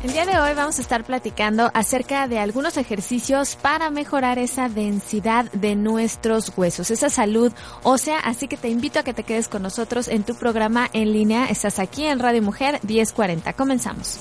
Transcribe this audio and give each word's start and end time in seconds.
El 0.00 0.12
día 0.12 0.24
de 0.24 0.38
hoy 0.38 0.54
vamos 0.54 0.78
a 0.78 0.82
estar 0.82 1.02
platicando 1.02 1.72
acerca 1.74 2.28
de 2.28 2.38
algunos 2.38 2.76
ejercicios 2.76 3.56
para 3.56 3.90
mejorar 3.90 4.38
esa 4.38 4.68
densidad 4.68 5.50
de 5.50 5.74
nuestros 5.74 6.56
huesos, 6.56 6.92
esa 6.92 7.10
salud 7.10 7.52
ósea, 7.82 8.20
así 8.20 8.46
que 8.46 8.56
te 8.56 8.68
invito 8.68 9.00
a 9.00 9.02
que 9.02 9.12
te 9.12 9.24
quedes 9.24 9.48
con 9.48 9.62
nosotros 9.62 10.06
en 10.06 10.22
tu 10.22 10.36
programa 10.36 10.88
en 10.92 11.12
línea. 11.12 11.46
Estás 11.46 11.80
aquí 11.80 12.04
en 12.04 12.20
Radio 12.20 12.42
Mujer 12.42 12.78
1040. 12.84 13.52
Comenzamos. 13.54 14.20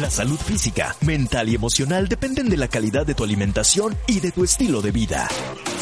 La 0.00 0.10
salud 0.10 0.38
física, 0.38 0.96
mental 1.02 1.48
y 1.48 1.54
emocional 1.54 2.08
dependen 2.08 2.48
de 2.48 2.56
la 2.56 2.66
calidad 2.66 3.06
de 3.06 3.14
tu 3.14 3.22
alimentación 3.22 3.96
y 4.08 4.18
de 4.18 4.32
tu 4.32 4.42
estilo 4.42 4.82
de 4.82 4.90
vida. 4.90 5.28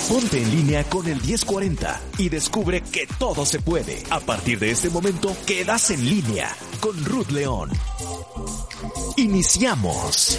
Ponte 0.06 0.42
en 0.42 0.50
línea 0.50 0.84
con 0.84 1.06
el 1.06 1.22
1040 1.22 2.00
y 2.18 2.28
descubre 2.28 2.82
que 2.82 3.06
todo 3.18 3.46
se 3.46 3.60
puede. 3.60 4.02
A 4.10 4.20
partir 4.20 4.58
de 4.58 4.70
este 4.70 4.90
momento, 4.90 5.34
quedas 5.46 5.90
en 5.90 6.04
línea 6.04 6.54
con 6.80 7.02
Ruth 7.06 7.30
León. 7.30 7.70
Iniciamos. 9.16 10.38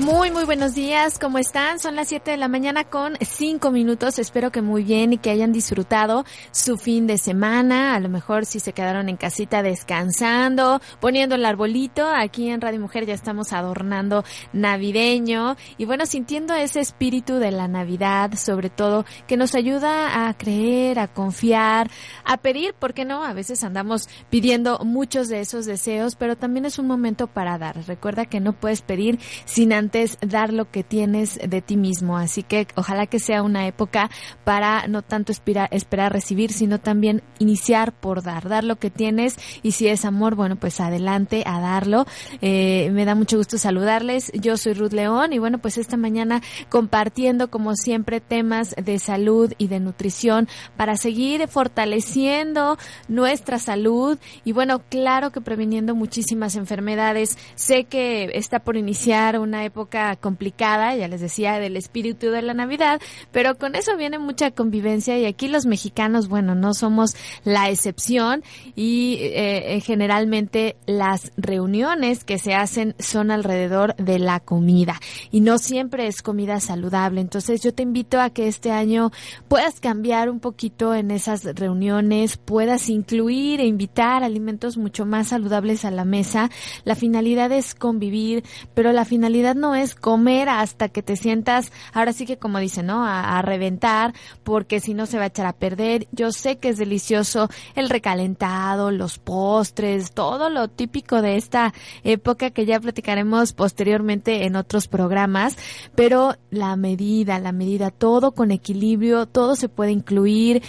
Muy, 0.00 0.30
muy 0.30 0.46
buenos 0.46 0.74
días. 0.74 1.18
¿Cómo 1.18 1.36
están? 1.36 1.78
Son 1.78 1.94
las 1.94 2.08
7 2.08 2.30
de 2.30 2.36
la 2.38 2.48
mañana 2.48 2.84
con 2.84 3.18
5 3.20 3.70
minutos. 3.70 4.18
Espero 4.18 4.50
que 4.50 4.62
muy 4.62 4.82
bien 4.82 5.12
y 5.12 5.18
que 5.18 5.28
hayan 5.28 5.52
disfrutado 5.52 6.24
su 6.52 6.78
fin 6.78 7.06
de 7.06 7.18
semana. 7.18 7.94
A 7.94 8.00
lo 8.00 8.08
mejor 8.08 8.46
si 8.46 8.60
se 8.60 8.72
quedaron 8.72 9.10
en 9.10 9.18
casita 9.18 9.62
descansando, 9.62 10.80
poniendo 11.00 11.34
el 11.34 11.44
arbolito. 11.44 12.08
Aquí 12.08 12.48
en 12.48 12.62
Radio 12.62 12.80
Mujer 12.80 13.04
ya 13.04 13.12
estamos 13.12 13.52
adornando 13.52 14.24
navideño. 14.54 15.56
Y 15.76 15.84
bueno, 15.84 16.06
sintiendo 16.06 16.54
ese 16.54 16.80
espíritu 16.80 17.34
de 17.34 17.50
la 17.50 17.68
Navidad, 17.68 18.32
sobre 18.36 18.70
todo, 18.70 19.04
que 19.26 19.36
nos 19.36 19.54
ayuda 19.54 20.26
a 20.26 20.34
creer, 20.34 20.98
a 20.98 21.08
confiar, 21.08 21.90
a 22.24 22.38
pedir, 22.38 22.72
¿por 22.72 22.94
qué 22.94 23.04
no? 23.04 23.22
A 23.22 23.34
veces 23.34 23.64
andamos 23.64 24.08
pidiendo 24.30 24.78
muchos 24.78 25.28
de 25.28 25.40
esos 25.40 25.66
deseos, 25.66 26.16
pero 26.16 26.36
también 26.36 26.64
es 26.64 26.78
un 26.78 26.86
momento 26.86 27.26
para 27.26 27.58
dar. 27.58 27.86
Recuerda 27.86 28.24
que 28.24 28.40
no 28.40 28.54
puedes 28.54 28.80
pedir 28.80 29.18
sin 29.44 29.74
antes 29.74 29.89
dar 30.20 30.52
lo 30.52 30.70
que 30.70 30.84
tienes 30.84 31.38
de 31.38 31.62
ti 31.62 31.76
mismo. 31.76 32.16
Así 32.16 32.42
que 32.42 32.66
ojalá 32.74 33.06
que 33.06 33.18
sea 33.18 33.42
una 33.42 33.66
época 33.66 34.10
para 34.44 34.86
no 34.86 35.02
tanto 35.02 35.32
esperar 35.32 36.12
recibir, 36.12 36.52
sino 36.52 36.78
también 36.78 37.22
iniciar 37.38 37.92
por 37.92 38.22
dar, 38.22 38.48
dar 38.48 38.64
lo 38.64 38.76
que 38.76 38.90
tienes 38.90 39.36
y 39.62 39.72
si 39.72 39.88
es 39.88 40.04
amor, 40.04 40.34
bueno, 40.34 40.56
pues 40.56 40.80
adelante 40.80 41.42
a 41.46 41.60
darlo. 41.60 42.06
Eh, 42.40 42.90
me 42.92 43.04
da 43.04 43.14
mucho 43.14 43.36
gusto 43.36 43.58
saludarles. 43.58 44.30
Yo 44.34 44.56
soy 44.56 44.74
Ruth 44.74 44.92
León 44.92 45.32
y 45.32 45.38
bueno, 45.38 45.58
pues 45.58 45.78
esta 45.78 45.96
mañana 45.96 46.42
compartiendo 46.68 47.50
como 47.50 47.74
siempre 47.76 48.20
temas 48.20 48.74
de 48.76 48.98
salud 48.98 49.52
y 49.58 49.68
de 49.68 49.80
nutrición 49.80 50.48
para 50.76 50.96
seguir 50.96 51.48
fortaleciendo 51.48 52.78
nuestra 53.08 53.58
salud 53.58 54.18
y 54.44 54.52
bueno, 54.52 54.82
claro 54.88 55.30
que 55.30 55.40
previniendo 55.40 55.94
muchísimas 55.94 56.56
enfermedades. 56.56 57.38
Sé 57.54 57.84
que 57.84 58.30
está 58.34 58.60
por 58.60 58.76
iniciar 58.76 59.38
una 59.38 59.64
época 59.64 59.79
complicada, 60.20 60.94
ya 60.94 61.08
les 61.08 61.20
decía, 61.20 61.58
del 61.58 61.76
espíritu 61.76 62.30
de 62.30 62.42
la 62.42 62.54
Navidad, 62.54 63.00
pero 63.32 63.56
con 63.56 63.74
eso 63.74 63.96
viene 63.96 64.18
mucha 64.18 64.50
convivencia 64.50 65.18
y 65.18 65.26
aquí 65.26 65.48
los 65.48 65.66
mexicanos, 65.66 66.28
bueno, 66.28 66.54
no 66.54 66.74
somos 66.74 67.16
la 67.44 67.70
excepción 67.70 68.42
y 68.74 69.18
eh, 69.20 69.76
eh, 69.76 69.80
generalmente 69.80 70.76
las 70.86 71.32
reuniones 71.36 72.24
que 72.24 72.38
se 72.38 72.54
hacen 72.54 72.94
son 72.98 73.30
alrededor 73.30 73.94
de 73.96 74.18
la 74.18 74.40
comida 74.40 75.00
y 75.30 75.40
no 75.40 75.58
siempre 75.58 76.06
es 76.06 76.22
comida 76.22 76.60
saludable. 76.60 77.20
Entonces 77.20 77.62
yo 77.62 77.72
te 77.74 77.82
invito 77.82 78.20
a 78.20 78.30
que 78.30 78.48
este 78.48 78.70
año 78.72 79.10
puedas 79.48 79.80
cambiar 79.80 80.30
un 80.30 80.40
poquito 80.40 80.94
en 80.94 81.10
esas 81.10 81.44
reuniones, 81.44 82.36
puedas 82.36 82.88
incluir 82.88 83.60
e 83.60 83.66
invitar 83.66 84.22
alimentos 84.24 84.76
mucho 84.76 85.06
más 85.06 85.28
saludables 85.28 85.84
a 85.84 85.90
la 85.90 86.04
mesa. 86.04 86.50
La 86.84 86.94
finalidad 86.94 87.52
es 87.52 87.74
convivir, 87.74 88.44
pero 88.74 88.92
la 88.92 89.04
finalidad 89.04 89.54
no 89.60 89.74
es 89.74 89.94
comer 89.94 90.48
hasta 90.48 90.88
que 90.88 91.02
te 91.02 91.16
sientas, 91.16 91.72
ahora 91.92 92.12
sí 92.12 92.26
que 92.26 92.38
como 92.38 92.58
dice, 92.58 92.82
¿no? 92.82 93.04
A, 93.04 93.38
a, 93.38 93.42
reventar, 93.42 94.14
porque 94.42 94.80
si 94.80 94.94
no 94.94 95.06
se 95.06 95.18
va 95.18 95.24
a 95.24 95.26
echar 95.28 95.46
a 95.46 95.52
perder. 95.52 96.08
Yo 96.12 96.32
sé 96.32 96.58
que 96.58 96.70
es 96.70 96.78
delicioso 96.78 97.48
el 97.74 97.88
recalentado, 97.88 98.90
los 98.90 99.18
postres, 99.18 100.12
todo 100.12 100.48
lo 100.48 100.68
típico 100.68 101.22
de 101.22 101.36
esta 101.36 101.72
época 102.02 102.50
que 102.50 102.66
ya 102.66 102.80
platicaremos 102.80 103.52
posteriormente 103.52 104.46
en 104.46 104.56
otros 104.56 104.88
programas, 104.88 105.56
pero 105.94 106.36
la 106.50 106.76
medida, 106.76 107.38
la 107.38 107.52
medida, 107.52 107.90
todo 107.90 108.32
con 108.32 108.50
equilibrio, 108.50 109.26
todo 109.26 109.56
se 109.56 109.68
puede 109.68 109.92
incluir 109.92 110.62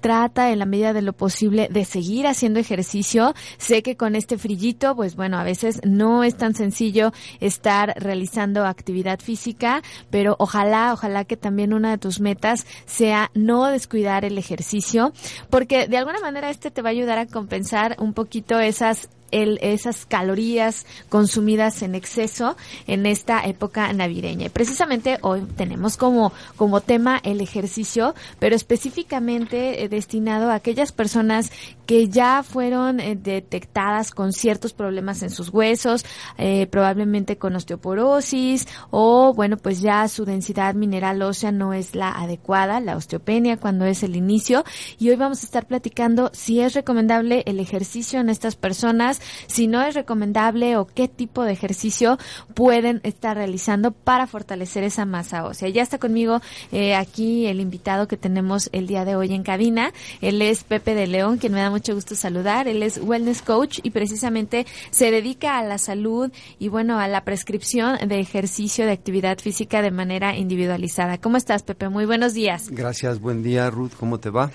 trata 0.00 0.50
en 0.50 0.58
la 0.58 0.66
medida 0.66 0.92
de 0.92 1.02
lo 1.02 1.12
posible 1.12 1.68
de 1.70 1.84
seguir 1.84 2.26
haciendo 2.26 2.60
ejercicio. 2.60 3.34
Sé 3.58 3.82
que 3.82 3.96
con 3.96 4.14
este 4.14 4.38
frillito, 4.38 4.94
pues 4.96 5.16
bueno, 5.16 5.38
a 5.38 5.44
veces 5.44 5.80
no 5.84 6.24
es 6.24 6.36
tan 6.36 6.54
sencillo 6.54 7.12
estar 7.40 7.94
realizando 7.96 8.64
actividad 8.64 9.20
física, 9.20 9.82
pero 10.10 10.36
ojalá, 10.38 10.92
ojalá 10.92 11.24
que 11.24 11.36
también 11.36 11.72
una 11.72 11.90
de 11.90 11.98
tus 11.98 12.20
metas 12.20 12.66
sea 12.86 13.30
no 13.34 13.66
descuidar 13.66 14.24
el 14.24 14.38
ejercicio, 14.38 15.12
porque 15.50 15.86
de 15.86 15.98
alguna 15.98 16.20
manera 16.20 16.50
este 16.50 16.70
te 16.70 16.82
va 16.82 16.90
a 16.90 16.92
ayudar 16.92 17.18
a 17.18 17.26
compensar 17.26 17.96
un 17.98 18.14
poquito 18.14 18.58
esas 18.58 19.08
el, 19.30 19.58
esas 19.62 20.06
calorías 20.06 20.86
consumidas 21.08 21.82
en 21.82 21.94
exceso 21.94 22.56
en 22.86 23.06
esta 23.06 23.44
época 23.44 23.92
navideña. 23.92 24.46
Y 24.46 24.48
precisamente 24.50 25.18
hoy 25.22 25.42
tenemos 25.56 25.96
como, 25.96 26.32
como 26.56 26.80
tema 26.80 27.20
el 27.22 27.40
ejercicio, 27.40 28.14
pero 28.38 28.56
específicamente 28.56 29.84
eh, 29.84 29.88
destinado 29.88 30.50
a 30.50 30.54
aquellas 30.54 30.92
personas 30.92 31.50
que 31.86 32.08
ya 32.08 32.42
fueron 32.42 33.00
eh, 33.00 33.16
detectadas 33.16 34.10
con 34.10 34.32
ciertos 34.32 34.72
problemas 34.72 35.22
en 35.22 35.30
sus 35.30 35.48
huesos, 35.48 36.04
eh, 36.36 36.66
probablemente 36.66 37.38
con 37.38 37.56
osteoporosis 37.56 38.68
o 38.90 39.32
bueno, 39.34 39.56
pues 39.56 39.80
ya 39.80 40.06
su 40.08 40.24
densidad 40.24 40.74
mineral 40.74 41.22
ósea 41.22 41.52
no 41.52 41.72
es 41.72 41.94
la 41.94 42.10
adecuada, 42.10 42.80
la 42.80 42.96
osteopenia 42.96 43.56
cuando 43.56 43.84
es 43.84 44.02
el 44.02 44.16
inicio. 44.16 44.64
Y 44.98 45.10
hoy 45.10 45.16
vamos 45.16 45.42
a 45.42 45.46
estar 45.46 45.66
platicando 45.66 46.30
si 46.32 46.60
es 46.60 46.74
recomendable 46.74 47.42
el 47.46 47.60
ejercicio 47.60 48.20
en 48.20 48.28
estas 48.28 48.56
personas, 48.56 49.17
si 49.46 49.66
no 49.66 49.82
es 49.82 49.94
recomendable 49.94 50.76
o 50.76 50.86
qué 50.86 51.08
tipo 51.08 51.44
de 51.44 51.52
ejercicio 51.52 52.18
pueden 52.54 53.00
estar 53.04 53.36
realizando 53.36 53.92
para 53.92 54.26
fortalecer 54.26 54.84
esa 54.84 55.04
masa 55.04 55.44
ósea. 55.44 55.68
Ya 55.68 55.82
está 55.82 55.98
conmigo 55.98 56.40
eh, 56.72 56.94
aquí 56.94 57.46
el 57.46 57.60
invitado 57.60 58.08
que 58.08 58.16
tenemos 58.16 58.68
el 58.72 58.86
día 58.86 59.04
de 59.04 59.16
hoy 59.16 59.34
en 59.34 59.42
cabina. 59.42 59.92
Él 60.20 60.42
es 60.42 60.64
Pepe 60.64 60.94
de 60.94 61.06
León, 61.06 61.38
quien 61.38 61.52
me 61.52 61.60
da 61.60 61.70
mucho 61.70 61.94
gusto 61.94 62.14
saludar. 62.14 62.68
Él 62.68 62.82
es 62.82 62.98
wellness 63.02 63.42
coach 63.42 63.80
y 63.82 63.90
precisamente 63.90 64.66
se 64.90 65.10
dedica 65.10 65.58
a 65.58 65.62
la 65.62 65.78
salud 65.78 66.30
y 66.58 66.68
bueno, 66.68 66.98
a 66.98 67.08
la 67.08 67.24
prescripción 67.24 68.08
de 68.08 68.20
ejercicio 68.20 68.86
de 68.86 68.92
actividad 68.92 69.38
física 69.38 69.82
de 69.82 69.90
manera 69.90 70.36
individualizada. 70.36 71.18
¿Cómo 71.18 71.36
estás, 71.36 71.62
Pepe? 71.62 71.88
Muy 71.88 72.06
buenos 72.06 72.34
días. 72.34 72.68
Gracias, 72.70 73.20
buen 73.20 73.42
día, 73.42 73.70
Ruth. 73.70 73.92
¿Cómo 73.98 74.18
te 74.18 74.30
va? 74.30 74.50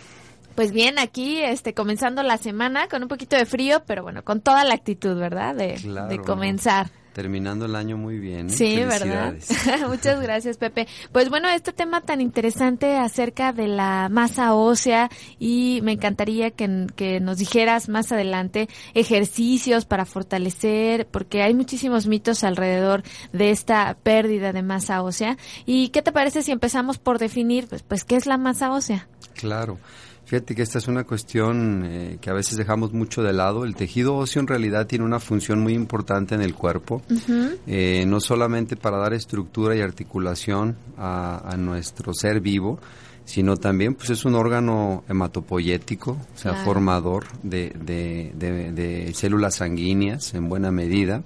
Pues 0.56 0.72
bien, 0.72 1.00
aquí 1.00 1.42
este 1.42 1.74
comenzando 1.74 2.22
la 2.22 2.38
semana 2.38 2.88
con 2.88 3.02
un 3.02 3.10
poquito 3.10 3.36
de 3.36 3.46
frío, 3.46 3.84
pero 3.86 4.04
bueno, 4.04 4.24
con 4.24 4.42
toda 4.42 4.64
la 4.64 4.76
actitud, 4.76 5.18
¿verdad? 5.18 5.56
De, 5.56 5.76
claro. 5.76 6.10
de 6.10 6.20
comenzar. 6.20 6.92
Terminando 7.14 7.66
el 7.66 7.76
año 7.76 7.96
muy 7.96 8.18
bien. 8.18 8.48
¿eh? 8.48 8.54
Sí, 8.54 8.76
¿verdad? 8.78 9.36
Muchas 9.88 10.20
gracias, 10.20 10.58
Pepe. 10.58 10.88
Pues 11.12 11.30
bueno, 11.30 11.48
este 11.48 11.72
tema 11.72 12.02
tan 12.02 12.22
interesante 12.22 12.98
acerca 12.98 13.54
de 13.54 13.68
la 13.68 14.10
masa 14.10 14.56
ósea 14.56 15.10
y 15.38 15.80
me 15.84 15.92
encantaría 15.92 16.50
que, 16.50 16.88
que, 16.96 17.20
nos 17.20 17.38
dijeras 17.38 17.88
más 17.88 18.12
adelante 18.12 18.68
ejercicios 18.96 19.86
para 19.86 20.06
fortalecer, 20.06 21.08
porque 21.08 21.44
hay 21.44 21.54
muchísimos 21.54 22.08
mitos 22.08 22.44
alrededor 22.44 23.04
de 23.32 23.52
esta 23.52 23.96
pérdida 24.02 24.52
de 24.52 24.64
masa 24.64 25.04
ósea. 25.04 25.38
¿Y 25.68 25.90
qué 25.90 26.02
te 26.02 26.12
parece 26.12 26.42
si 26.42 26.52
empezamos 26.52 26.98
por 26.98 27.20
definir, 27.20 27.68
pues, 27.68 27.84
pues 27.84 28.06
qué 28.06 28.16
es 28.16 28.26
la 28.26 28.38
masa 28.38 28.72
ósea? 28.72 29.08
Claro. 29.36 29.78
Fíjate 30.26 30.56
que 30.56 30.62
esta 30.62 30.78
es 30.78 30.88
una 30.88 31.04
cuestión 31.04 31.84
eh, 31.86 32.18
que 32.20 32.30
a 32.30 32.34
veces 32.34 32.58
dejamos 32.58 32.94
mucho 32.94 33.22
de 33.22 33.34
lado. 33.34 33.66
El 33.66 33.76
tejido 33.76 34.16
óseo 34.16 34.42
en 34.42 34.48
realidad 34.48 34.88
tiene 34.88 35.06
una 35.06 35.20
función 35.20 35.60
muy 35.60 35.74
importante 35.74 36.34
en 36.34 36.42
el 36.42 36.56
cuerpo, 36.56 37.02
uh 37.10 37.14
-huh. 37.14 37.58
eh, 37.68 38.06
no 38.08 38.20
solamente 38.20 38.76
para 38.76 38.98
dar 38.98 39.14
estructura 39.14 39.76
y 39.76 39.82
articulación 39.82 40.78
a, 40.98 41.42
a 41.52 41.58
nuestro 41.58 42.14
ser 42.14 42.40
vivo, 42.40 42.80
sino 43.26 43.58
también 43.58 43.96
pues 43.96 44.10
es 44.10 44.26
un 44.26 44.36
órgano 44.36 45.04
hematopoyético, 45.08 46.12
o 46.12 46.38
sea, 46.38 46.56
formador 46.56 47.26
de, 47.42 47.72
de, 47.74 49.12
células 49.14 49.56
sanguíneas 49.56 50.34
en 50.34 50.50
buena 50.50 50.72
medida. 50.72 51.24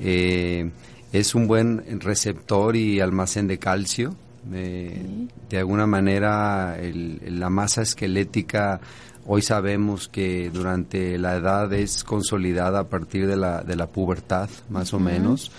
Eh, 0.00 0.70
es 1.12 1.34
un 1.34 1.46
buen 1.46 2.00
receptor 2.00 2.76
y 2.76 3.00
almacén 3.00 3.46
de 3.46 3.58
calcio. 3.58 4.14
Eh, 4.52 5.28
de 5.48 5.58
alguna 5.58 5.86
manera 5.86 6.76
la 6.82 7.50
masa 7.50 7.82
esquelética 7.82 8.80
hoy 9.26 9.42
sabemos 9.42 10.08
que 10.08 10.50
durante 10.50 11.18
la 11.18 11.36
edad 11.36 11.72
es 11.72 12.02
consolidada 12.04 12.80
a 12.80 12.88
partir 12.88 13.26
de 13.26 13.36
la, 13.36 13.62
de 13.62 13.76
la 13.76 13.86
pubertad, 13.86 14.48
más 14.68 14.92
o 14.92 14.98
menos, 14.98 15.52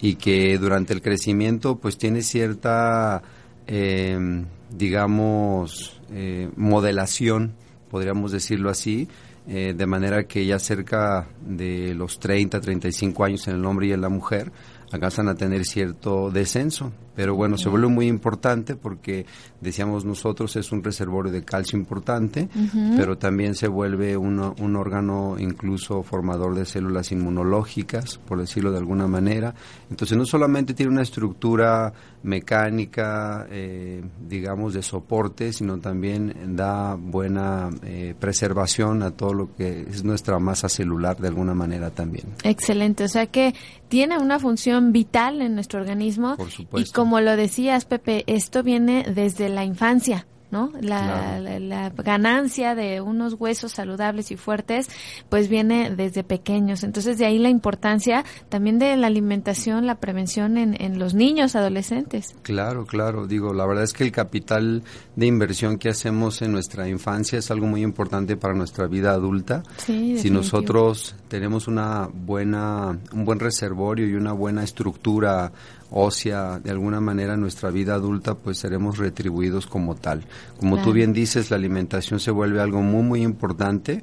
y 0.00 0.16
que 0.16 0.58
durante 0.58 0.92
el 0.92 1.02
crecimiento 1.02 1.76
pues 1.76 1.98
tiene 1.98 2.22
cierta 2.22 3.22
eh, 3.66 4.44
digamos, 4.70 6.00
eh, 6.12 6.50
modelación, 6.56 7.54
podríamos 7.90 8.32
decirlo 8.32 8.70
así, 8.70 9.08
eh, 9.46 9.74
de 9.76 9.86
manera 9.86 10.24
que 10.24 10.46
ya 10.46 10.58
cerca 10.58 11.28
de 11.44 11.94
los 11.94 12.18
30, 12.18 12.60
35 12.60 13.24
años 13.24 13.48
en 13.48 13.56
el 13.56 13.64
hombre 13.64 13.88
y 13.88 13.92
en 13.92 14.00
la 14.00 14.08
mujer 14.08 14.52
alcanzan 14.92 15.28
a 15.28 15.34
tener 15.34 15.64
cierto 15.64 16.30
descenso. 16.30 16.92
Pero 17.14 17.34
bueno, 17.34 17.58
se 17.58 17.68
vuelve 17.68 17.88
muy 17.88 18.08
importante 18.08 18.74
porque, 18.76 19.26
decíamos 19.62 20.04
nosotros, 20.04 20.56
es 20.56 20.72
un 20.72 20.82
reservorio 20.82 21.32
de 21.32 21.44
calcio 21.44 21.78
importante, 21.78 22.48
pero 22.96 23.16
también 23.16 23.54
se 23.54 23.68
vuelve 23.68 24.16
un 24.16 24.76
órgano 24.76 25.36
incluso 25.38 26.02
formador 26.02 26.54
de 26.54 26.64
células 26.64 27.12
inmunológicas, 27.12 28.18
por 28.18 28.38
decirlo 28.40 28.72
de 28.72 28.78
alguna 28.78 29.06
manera. 29.06 29.54
Entonces 29.88 30.18
no 30.18 30.26
solamente 30.26 30.74
tiene 30.74 30.92
una 30.92 31.02
estructura 31.02 31.92
mecánica, 32.22 33.46
eh, 33.50 34.02
digamos, 34.28 34.74
de 34.74 34.82
soporte, 34.82 35.52
sino 35.52 35.78
también 35.78 36.56
da 36.56 36.94
buena 36.94 37.70
eh, 37.84 38.14
preservación 38.18 39.02
a 39.02 39.10
todo 39.10 39.34
lo 39.34 39.54
que 39.54 39.82
es 39.82 40.04
nuestra 40.04 40.38
masa 40.38 40.68
celular 40.68 41.16
de 41.18 41.28
alguna 41.28 41.54
manera 41.54 41.90
también. 41.90 42.26
Excelente, 42.44 43.04
o 43.04 43.08
sea 43.08 43.26
que 43.26 43.54
tiene 43.88 44.18
una 44.18 44.38
función 44.38 44.92
vital 44.92 45.42
en 45.42 45.54
nuestro 45.54 45.80
organismo. 45.80 46.36
Por 46.36 46.50
supuesto 46.50 46.92
como 46.94 47.20
lo 47.20 47.36
decías, 47.36 47.84
Pepe, 47.84 48.24
esto 48.26 48.62
viene 48.62 49.04
desde 49.14 49.48
la 49.52 49.64
infancia. 49.64 50.26
¿no? 50.52 50.70
La, 50.82 51.40
la, 51.40 51.88
ganancia 51.90 52.74
de 52.74 53.00
unos 53.00 53.34
huesos 53.40 53.72
saludables 53.72 54.30
y 54.30 54.36
fuertes, 54.36 54.86
pues 55.30 55.48
viene 55.48 55.90
desde 55.96 56.24
pequeños. 56.24 56.84
Entonces, 56.84 57.16
de 57.16 57.24
ahí 57.24 57.38
la 57.38 57.48
importancia 57.48 58.22
también 58.50 58.78
de 58.78 58.94
la 58.98 59.06
alimentación, 59.06 59.86
la 59.86 59.94
prevención 59.94 60.58
en, 60.58 60.80
en 60.80 60.98
los 60.98 61.14
niños, 61.14 61.56
adolescentes. 61.56 62.36
Claro, 62.42 62.84
claro. 62.84 63.26
Digo, 63.26 63.54
la 63.54 63.64
verdad 63.66 63.84
es 63.84 63.94
que 63.94 64.04
el 64.04 64.12
capital 64.12 64.82
de 65.16 65.26
inversión 65.26 65.78
que 65.78 65.88
hacemos 65.88 66.42
en 66.42 66.52
nuestra 66.52 66.86
infancia 66.86 67.38
es 67.38 67.50
algo 67.50 67.66
muy 67.66 67.82
importante 67.82 68.36
para 68.36 68.52
nuestra 68.52 68.86
vida 68.86 69.12
adulta. 69.12 69.62
si 69.78 70.30
nosotros 70.30 71.16
tenemos 71.28 71.66
una 71.66 72.10
buena, 72.12 72.98
un 73.12 73.24
buen 73.24 73.40
reservorio 73.40 74.06
y 74.06 74.12
una 74.12 74.32
buena 74.32 74.62
estructura 74.64 75.50
ósea 75.92 76.58
de 76.58 76.70
alguna 76.70 77.00
manera 77.00 77.36
nuestra 77.36 77.70
vida 77.70 77.94
adulta, 77.94 78.34
pues 78.34 78.58
seremos 78.58 78.98
retribuidos 78.98 79.66
como 79.66 79.94
tal. 79.94 80.24
Como 80.58 80.82
tú 80.82 80.92
bien 80.92 81.12
dices, 81.12 81.50
la 81.50 81.56
alimentación 81.56 82.18
se 82.18 82.30
vuelve 82.30 82.60
algo 82.60 82.82
muy, 82.82 83.02
muy 83.02 83.22
importante, 83.22 84.02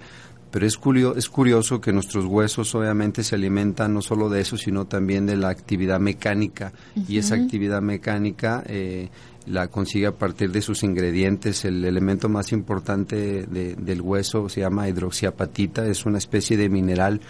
pero 0.51 0.66
es, 0.66 0.78
curioso, 0.78 1.18
es 1.18 1.30
curioso 1.30 1.80
que 1.80 1.94
nuestros 1.94 2.25
huesos 2.25 2.74
obviamente 2.74 3.24
se 3.24 3.36
alimentan 3.36 3.94
no 3.94 4.01
solo 4.01 4.30
de 4.30 4.42
eso, 4.42 4.57
sino 4.57 4.86
también 4.86 5.25
de 5.25 5.38
la 5.38 5.50
actividad 5.50 6.00
mecánica. 6.00 6.74
Y 7.07 7.18
esa 7.18 7.36
actividad 7.36 7.81
mecánica 7.81 8.63
eh, 8.66 9.10
la 9.46 9.68
consigue 9.68 10.07
a 10.07 10.12
partir 10.12 10.51
de 10.51 10.62
sus 10.62 10.84
ingredientes. 10.84 11.66
El 11.66 11.84
elemento 11.86 12.30
más 12.30 12.51
importante 12.51 13.46
del 13.46 14.01
hueso 14.01 14.50
se 14.50 14.62
llama 14.62 14.88
hidroxiapatita, 14.88 15.86
es 15.88 16.06
una 16.06 16.18
especie 16.18 16.57
de 16.57 16.69
mineral 16.69 17.22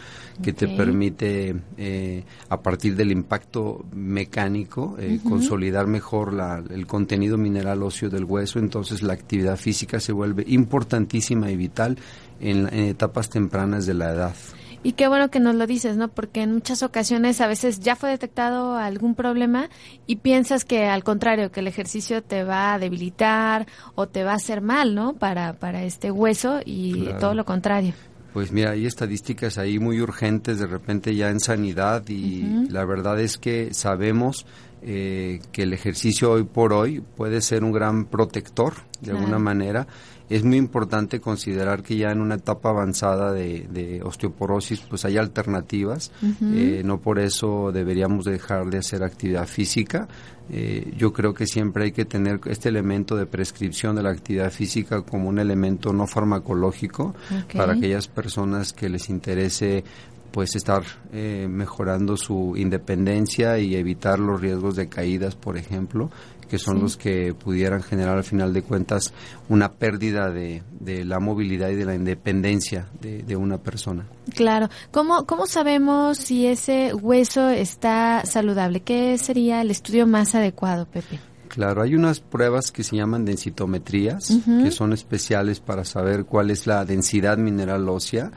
que 0.41 0.53
te 0.53 0.67
permite, 0.69 1.55
eh, 1.77 2.23
a 2.47 2.61
partir 2.61 2.95
del 2.95 3.11
impacto 3.11 3.85
mecánico, 3.93 4.95
eh, 4.99 5.19
consolidar 5.23 5.87
mejor 5.87 6.33
la, 6.33 6.63
el 6.69 6.87
contenido 6.87 7.37
mineral 7.37 7.83
óseo 7.83 8.09
del 8.09 8.25
hueso. 8.25 8.59
Entonces 8.59 9.01
la 9.01 9.13
actividad 9.13 9.57
física 9.57 9.99
se 9.99 10.11
vuelve 10.11 10.43
importantísima 10.47 11.51
y 11.51 11.57
vital 11.57 11.97
en 12.39 12.67
etapas 12.73 13.29
tempranas 13.29 13.85
de 13.85 13.93
la 13.93 14.11
edad. 14.11 14.35
Y 14.81 14.93
qué 14.93 15.09
bueno 15.09 15.29
que 15.29 15.41
nos 15.41 15.55
lo 15.55 15.67
dices, 15.67 15.97
¿no? 15.97 16.07
Porque 16.07 16.41
en 16.41 16.53
muchas 16.53 16.83
ocasiones 16.83 17.41
a 17.41 17.47
veces 17.47 17.81
ya 17.81 17.97
fue 17.97 18.11
detectado 18.11 18.77
algún 18.77 19.13
problema 19.13 19.69
y 20.07 20.17
piensas 20.17 20.63
que 20.63 20.85
al 20.85 21.03
contrario, 21.03 21.51
que 21.51 21.59
el 21.59 21.67
ejercicio 21.67 22.23
te 22.23 22.45
va 22.45 22.73
a 22.73 22.79
debilitar 22.79 23.67
o 23.95 24.07
te 24.07 24.23
va 24.23 24.31
a 24.31 24.35
hacer 24.35 24.61
mal, 24.61 24.95
¿no? 24.95 25.15
Para, 25.15 25.53
para 25.53 25.83
este 25.83 26.11
hueso 26.11 26.61
y 26.63 27.09
todo 27.19 27.33
lo 27.33 27.43
contrario. 27.43 27.93
Pues 28.31 28.53
mira, 28.53 28.71
hay 28.71 28.85
estadísticas 28.85 29.57
ahí 29.57 29.79
muy 29.79 29.99
urgentes 29.99 30.59
de 30.59 30.67
repente 30.67 31.15
ya 31.15 31.29
en 31.29 31.39
sanidad 31.39 32.07
y 32.07 32.69
la 32.69 32.85
verdad 32.85 33.19
es 33.19 33.37
que 33.37 33.73
sabemos 33.73 34.45
eh, 34.81 35.41
que 35.51 35.63
el 35.63 35.73
ejercicio 35.73 36.31
hoy 36.31 36.43
por 36.43 36.71
hoy 36.71 37.01
puede 37.01 37.41
ser 37.41 37.65
un 37.65 37.73
gran 37.73 38.05
protector 38.05 38.75
de 39.01 39.11
alguna 39.11 39.39
manera 39.39 39.87
es 40.29 40.43
muy 40.43 40.57
importante 40.57 41.19
considerar 41.19 41.81
que 41.81 41.97
ya 41.97 42.11
en 42.11 42.21
una 42.21 42.35
etapa 42.35 42.69
avanzada 42.69 43.33
de, 43.33 44.01
osteoporosis 44.03 44.81
pues 44.81 45.05
hay 45.05 45.17
alternativas, 45.17 46.11
eh, 46.53 46.81
no 46.85 46.99
por 46.99 47.19
eso 47.19 47.71
deberíamos 47.71 48.25
dejar 48.25 48.69
de 48.69 48.77
hacer 48.77 49.03
actividad 49.03 49.47
física. 49.47 50.07
Eh, 50.51 50.93
yo 50.97 51.13
creo 51.13 51.33
que 51.35 51.45
siempre 51.45 51.85
hay 51.85 51.91
que 51.91 52.05
tener 52.05 52.39
este 52.45 52.69
elemento 52.69 53.15
de 53.15 53.27
prescripción 53.27 53.95
de 53.95 54.01
la 54.01 54.09
actividad 54.09 54.51
física 54.51 55.03
como 55.03 55.29
un 55.29 55.37
elemento 55.37 55.93
no 55.93 56.07
farmacológico 56.07 57.13
para 57.53 57.73
aquellas 57.73 58.07
personas 58.07 58.73
que 58.73 58.89
les 58.89 59.09
interese 59.09 59.83
pues 60.31 60.55
estar 60.55 60.83
eh, 61.11 61.47
mejorando 61.49 62.17
su 62.17 62.53
independencia 62.55 63.59
y 63.59 63.75
evitar 63.75 64.19
los 64.19 64.39
riesgos 64.41 64.75
de 64.75 64.87
caídas, 64.87 65.35
por 65.35 65.57
ejemplo, 65.57 66.11
que 66.49 66.57
son 66.57 66.81
los 66.81 66.97
que 66.97 67.33
pudieran 67.33 67.83
generar 67.83 68.17
al 68.17 68.23
final 68.23 68.53
de 68.53 68.63
cuentas 68.63 69.13
una 69.47 69.71
pérdida 69.73 70.29
de, 70.29 70.63
de 70.79 71.05
la 71.05 71.19
movilidad 71.19 71.69
y 71.69 71.75
de 71.75 71.85
la 71.85 71.95
independencia 71.95 72.87
de, 72.99 73.23
de, 73.23 73.35
una 73.35 73.59
persona. 73.59 74.07
Claro. 74.35 74.69
¿Cómo, 74.91 75.25
¿Cómo 75.25 75.45
sabemos 75.45 76.17
si 76.17 76.47
ese 76.47 76.93
hueso 76.93 77.49
está 77.49 78.25
saludable? 78.25 78.81
¿Qué 78.81 79.17
sería 79.17 79.61
el 79.61 79.71
estudio 79.71 80.07
más 80.07 80.35
adecuado, 80.35 80.85
Pepe? 80.85 81.19
Claro, 81.47 81.81
hay 81.81 81.95
unas 81.95 82.19
pruebas 82.19 82.71
que 82.71 82.83
se 82.83 82.95
llaman 82.95 83.25
densitometrías, 83.25 84.37
que 84.45 84.71
son 84.71 84.93
especiales 84.93 85.59
para 85.59 85.83
saber 85.83 86.25
cuál 86.25 86.51
es 86.51 86.67
la 86.67 86.85
densidad 86.85 87.37
mineral 87.37 87.89
ósea 87.89 88.31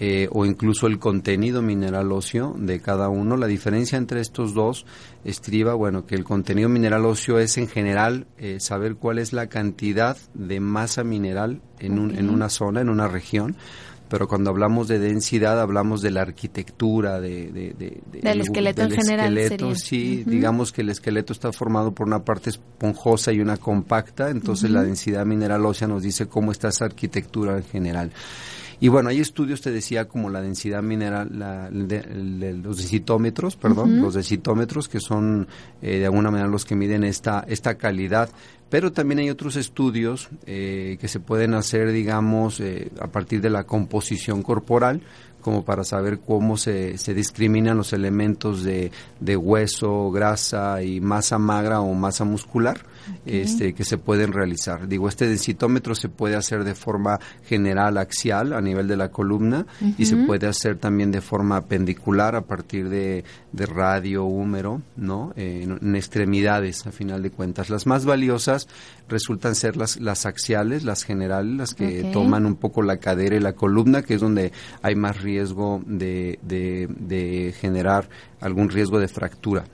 eh, 0.00 0.28
o 0.32 0.44
incluso 0.44 0.88
el 0.88 0.98
contenido 0.98 1.62
mineral 1.62 2.10
óseo 2.10 2.54
de 2.58 2.80
cada 2.80 3.08
uno. 3.08 3.36
La 3.36 3.46
diferencia 3.46 3.96
entre 3.96 4.20
estos 4.20 4.52
dos 4.52 4.86
estriba, 5.24 5.74
bueno, 5.74 6.04
que 6.04 6.16
el 6.16 6.24
contenido 6.24 6.68
mineral 6.68 7.04
óseo 7.04 7.38
es 7.38 7.56
en 7.58 7.68
general 7.68 8.26
eh, 8.36 8.58
saber 8.58 8.96
cuál 8.96 9.18
es 9.18 9.32
la 9.32 9.48
cantidad 9.48 10.16
de 10.34 10.58
masa 10.58 11.04
mineral 11.04 11.62
en, 11.78 11.98
un, 11.98 12.16
en 12.16 12.28
una 12.28 12.48
zona, 12.48 12.80
en 12.80 12.88
una 12.88 13.06
región 13.06 13.56
pero 14.14 14.28
cuando 14.28 14.50
hablamos 14.50 14.86
de 14.86 15.00
densidad 15.00 15.60
hablamos 15.60 16.00
de 16.00 16.12
la 16.12 16.22
arquitectura 16.22 17.20
de, 17.20 17.50
del 18.12 18.40
esqueleto 18.42 18.82
en 18.82 18.92
general 18.92 19.76
sí 19.76 20.22
digamos 20.24 20.70
que 20.70 20.82
el 20.82 20.90
esqueleto 20.90 21.32
está 21.32 21.50
formado 21.52 21.90
por 21.90 22.06
una 22.06 22.24
parte 22.24 22.50
esponjosa 22.50 23.32
y 23.32 23.40
una 23.40 23.56
compacta 23.56 24.30
entonces 24.30 24.70
la 24.70 24.84
densidad 24.84 25.26
mineral 25.26 25.66
ósea 25.66 25.88
nos 25.88 26.04
dice 26.04 26.28
cómo 26.28 26.52
está 26.52 26.68
esa 26.68 26.84
arquitectura 26.84 27.56
en 27.56 27.64
general. 27.64 28.12
Y 28.80 28.88
bueno, 28.88 29.08
hay 29.08 29.20
estudios, 29.20 29.60
te 29.60 29.70
decía, 29.70 30.08
como 30.08 30.30
la 30.30 30.42
densidad 30.42 30.82
mineral, 30.82 31.30
los 31.70 32.76
decitómetros, 32.76 33.56
perdón, 33.56 34.02
los 34.02 34.14
decitómetros, 34.14 34.88
que 34.88 35.00
son 35.00 35.48
eh, 35.80 36.00
de 36.00 36.04
alguna 36.04 36.30
manera 36.30 36.48
los 36.48 36.64
que 36.64 36.74
miden 36.74 37.04
esta, 37.04 37.44
esta 37.48 37.76
calidad. 37.76 38.28
Pero 38.74 38.90
también 38.90 39.20
hay 39.20 39.30
otros 39.30 39.54
estudios 39.54 40.30
eh, 40.46 40.98
que 41.00 41.06
se 41.06 41.20
pueden 41.20 41.54
hacer, 41.54 41.92
digamos, 41.92 42.58
eh, 42.58 42.90
a 43.00 43.06
partir 43.06 43.40
de 43.40 43.48
la 43.48 43.62
composición 43.62 44.42
corporal, 44.42 45.00
como 45.44 45.62
para 45.62 45.84
saber 45.84 46.20
cómo 46.20 46.56
se, 46.56 46.96
se 46.96 47.12
discriminan 47.12 47.76
los 47.76 47.92
elementos 47.92 48.64
de, 48.64 48.90
de, 49.20 49.36
hueso, 49.36 50.10
grasa 50.10 50.82
y 50.82 51.02
masa 51.02 51.38
magra 51.38 51.82
o 51.82 51.92
masa 51.92 52.24
muscular 52.24 52.86
este, 53.26 53.74
que 53.74 53.84
se 53.84 53.98
pueden 53.98 54.32
realizar. 54.32 54.88
Digo, 54.88 55.06
este 55.06 55.28
densitómetro 55.28 55.94
se 55.94 56.08
puede 56.08 56.36
hacer 56.36 56.64
de 56.64 56.74
forma 56.74 57.20
general 57.44 57.98
axial 57.98 58.54
a 58.54 58.62
nivel 58.62 58.88
de 58.88 58.96
la 58.96 59.10
columna 59.10 59.66
y 59.98 60.06
se 60.06 60.16
puede 60.16 60.46
hacer 60.46 60.78
también 60.78 61.10
de 61.10 61.20
forma 61.20 61.60
pendicular 61.66 62.36
a 62.36 62.40
partir 62.40 62.88
de, 62.88 63.24
de 63.52 63.66
radio 63.66 64.24
húmero, 64.24 64.80
¿no? 64.96 65.34
en, 65.36 65.94
extremidades, 65.94 66.86
a 66.86 66.90
final 66.90 67.22
de 67.22 67.30
cuentas. 67.30 67.68
Las 67.68 67.86
más 67.86 68.06
valiosas 68.06 68.66
resultan 69.10 69.54
ser 69.54 69.76
las, 69.76 70.00
las 70.00 70.24
axiales, 70.24 70.84
las 70.84 71.02
generales, 71.02 71.54
las 71.54 71.74
que 71.74 72.10
toman 72.14 72.46
un 72.46 72.56
poco 72.56 72.80
la 72.80 72.96
cadera 72.96 73.36
y 73.36 73.40
la 73.40 73.52
columna, 73.52 74.00
que 74.00 74.14
es 74.14 74.22
donde 74.22 74.52
hay 74.80 74.94
más 74.94 75.20
riesgo 75.20 75.33
riesgo 75.34 75.82
de, 75.84 76.38
de, 76.42 77.52
generar 77.60 78.08
algún 78.44 78.68
riesgo 78.68 78.98
de 78.98 79.08
fractura. 79.08 79.64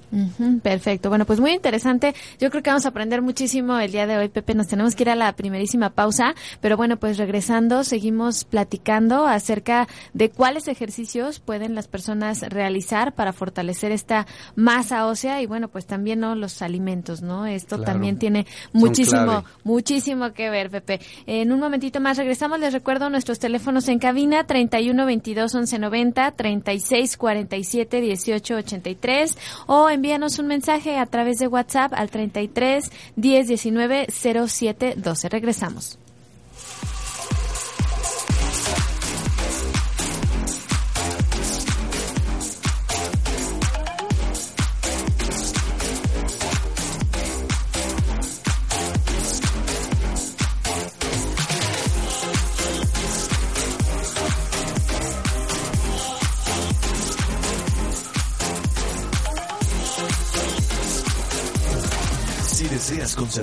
perfecto. 0.62 1.08
Bueno, 1.08 1.26
pues 1.26 1.40
muy 1.40 1.50
interesante. 1.52 2.14
Yo 2.38 2.50
creo 2.50 2.62
que 2.62 2.70
vamos 2.70 2.86
a 2.86 2.90
aprender 2.90 3.20
muchísimo 3.20 3.78
el 3.78 3.90
día 3.90 4.06
de 4.06 4.16
hoy, 4.16 4.28
Pepe. 4.28 4.54
Nos 4.54 4.68
tenemos 4.68 4.94
que 4.94 5.02
ir 5.02 5.10
a 5.10 5.16
la 5.16 5.32
primerísima 5.34 5.90
pausa, 5.90 6.34
pero 6.60 6.76
bueno, 6.76 6.96
pues 6.96 7.18
regresando, 7.18 7.82
seguimos 7.82 8.44
platicando 8.44 9.26
acerca 9.26 9.88
de 10.14 10.30
cuáles 10.30 10.68
ejercicios 10.68 11.40
pueden 11.40 11.74
las 11.74 11.88
personas 11.88 12.42
realizar 12.42 13.14
para 13.14 13.32
fortalecer 13.32 13.90
esta 13.90 14.26
masa 14.54 15.06
ósea 15.06 15.42
y 15.42 15.46
bueno, 15.46 15.68
pues 15.68 15.86
también 15.86 16.20
¿no? 16.20 16.36
los 16.36 16.62
alimentos, 16.62 17.22
¿no? 17.22 17.46
Esto 17.46 17.80
también 17.80 18.18
tiene 18.18 18.46
muchísimo, 18.72 19.44
muchísimo 19.64 20.32
que 20.32 20.48
ver, 20.48 20.70
Pepe. 20.70 21.00
En 21.26 21.52
un 21.52 21.58
momentito 21.58 22.00
más 22.00 22.16
regresamos. 22.16 22.60
Les 22.60 22.72
recuerdo 22.72 23.10
nuestros 23.10 23.40
teléfonos 23.40 23.88
en 23.88 23.98
cabina 23.98 24.44
31 24.44 25.06
22 25.06 25.54
11 25.54 25.78
90, 25.78 26.30
36 26.32 27.16
47 27.16 28.00
18 28.00 28.59
83 28.60 29.36
o 29.66 29.88
envíanos 29.90 30.38
un 30.38 30.46
mensaje 30.46 30.96
a 30.96 31.06
través 31.06 31.38
de 31.38 31.48
WhatsApp 31.48 31.92
al 31.94 32.10
33 32.10 32.90
10 33.16 33.48
19 33.48 34.06
07 34.48 34.94
12. 34.96 35.28
Regresamos. 35.28 35.98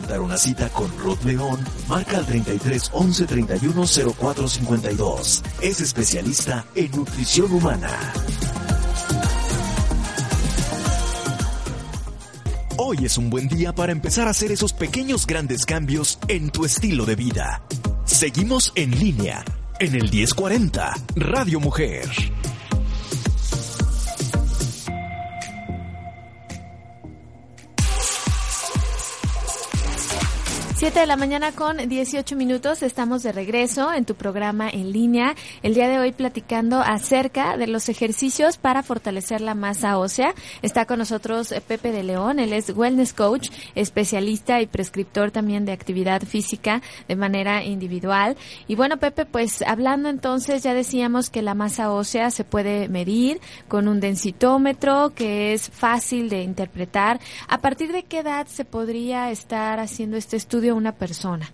Concertar 0.08 0.22
una 0.22 0.38
cita 0.38 0.70
con 0.70 0.98
Rod 1.00 1.22
León, 1.24 1.60
marca 1.88 2.18
al 2.18 2.26
33 2.26 2.92
11 2.94 3.26
31 3.26 3.86
04 4.18 4.48
52. 4.48 5.44
Es 5.62 5.82
especialista 5.82 6.66
en 6.76 6.92
nutrición 6.92 7.52
humana. 7.52 7.90
Hoy 12.78 13.06
es 13.06 13.18
un 13.18 13.30
buen 13.30 13.48
día 13.48 13.74
para 13.74 13.92
empezar 13.92 14.28
a 14.28 14.32
hacer 14.32 14.52
esos 14.52 14.72
pequeños 14.72 15.28
grandes 15.28 15.66
cambios 15.66 16.20
en 16.28 16.50
tu 16.52 16.64
estilo 16.64 17.06
de 17.06 17.16
vida. 17.16 17.62
Seguimos 18.06 18.72
en 18.76 18.98
línea 18.98 19.44
en 19.80 19.96
el 19.96 20.10
1040 20.10 20.94
Radio 21.16 21.60
Mujer. 21.60 22.08
7 30.88 31.02
de 31.02 31.06
la 31.06 31.18
mañana 31.18 31.52
con 31.52 31.76
18 31.90 32.38
minutos. 32.38 32.82
Estamos 32.82 33.22
de 33.22 33.34
regreso 33.34 33.92
en 33.92 34.06
tu 34.06 34.16
programa 34.16 34.70
en 34.70 34.94
línea. 34.94 35.36
El 35.62 35.74
día 35.74 35.90
de 35.90 36.00
hoy 36.00 36.14
platicando 36.14 36.80
acerca 36.80 37.58
de 37.58 37.68
los 37.68 37.90
ejercicios 37.90 38.56
para 38.56 38.84
fortalecer 38.84 39.42
la 39.42 39.54
masa 39.54 39.98
ósea. 39.98 40.34
Está 40.62 40.86
con 40.86 41.00
nosotros 41.00 41.52
eh, 41.52 41.60
Pepe 41.60 41.92
de 41.92 42.04
León. 42.04 42.40
Él 42.40 42.54
es 42.54 42.70
wellness 42.70 43.12
coach, 43.12 43.50
especialista 43.76 44.62
y 44.62 44.66
prescriptor 44.66 45.30
también 45.30 45.66
de 45.66 45.74
actividad 45.74 46.22
física 46.22 46.82
de 47.10 47.18
manera 47.18 47.66
individual. 47.66 48.38
Y 48.70 48.76
bueno, 48.76 48.96
Pepe, 48.96 49.26
pues 49.26 49.64
hablando 49.64 50.08
entonces, 50.08 50.64
ya 50.64 50.74
decíamos 50.74 51.30
que 51.30 51.42
la 51.42 51.54
masa 51.54 51.92
ósea 51.92 52.32
se 52.32 52.46
puede 52.46 52.88
medir 52.88 53.42
con 53.68 53.90
un 53.90 54.00
densitómetro 54.00 55.12
que 55.14 55.52
es 55.52 55.70
fácil 55.70 56.30
de 56.30 56.44
interpretar. 56.44 57.20
¿A 57.50 57.58
partir 57.58 57.92
de 57.92 58.04
qué 58.04 58.20
edad 58.20 58.48
se 58.48 58.64
podría 58.64 59.32
estar 59.32 59.82
haciendo 59.82 60.16
este 60.16 60.38
estudio? 60.38 60.77
Una 60.78 60.94
persona? 60.94 61.50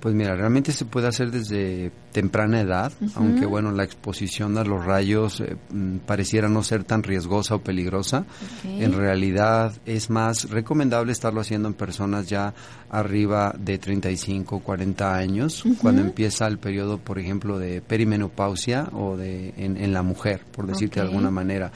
Pues 0.00 0.14
mira, 0.14 0.36
realmente 0.36 0.72
se 0.72 0.84
puede 0.84 1.08
hacer 1.08 1.30
desde 1.30 1.90
temprana 2.12 2.60
edad, 2.60 2.92
aunque 3.14 3.46
bueno, 3.46 3.72
la 3.72 3.82
exposición 3.82 4.56
a 4.58 4.62
los 4.62 4.84
rayos 4.84 5.40
eh, 5.40 5.56
mm, 5.70 5.98
pareciera 6.06 6.48
no 6.48 6.62
ser 6.62 6.84
tan 6.84 7.02
riesgosa 7.02 7.54
o 7.54 7.60
peligrosa. 7.60 8.26
En 8.64 8.92
realidad 8.92 9.72
es 9.86 10.10
más 10.10 10.50
recomendable 10.50 11.12
estarlo 11.12 11.40
haciendo 11.40 11.68
en 11.68 11.74
personas 11.74 12.28
ya 12.28 12.52
arriba 12.90 13.54
de 13.58 13.78
35, 13.78 14.60
40 14.60 15.16
años, 15.16 15.64
cuando 15.80 16.02
empieza 16.02 16.46
el 16.46 16.58
periodo, 16.58 16.98
por 16.98 17.18
ejemplo, 17.18 17.58
de 17.58 17.80
perimenopausia 17.80 18.90
o 18.92 19.16
de 19.16 19.54
en, 19.56 19.92
la 19.92 20.02
mujer, 20.02 20.42
por 20.52 20.66
decirte 20.66 21.00
de 21.00 21.06
alguna 21.06 21.30
manera 21.30 21.72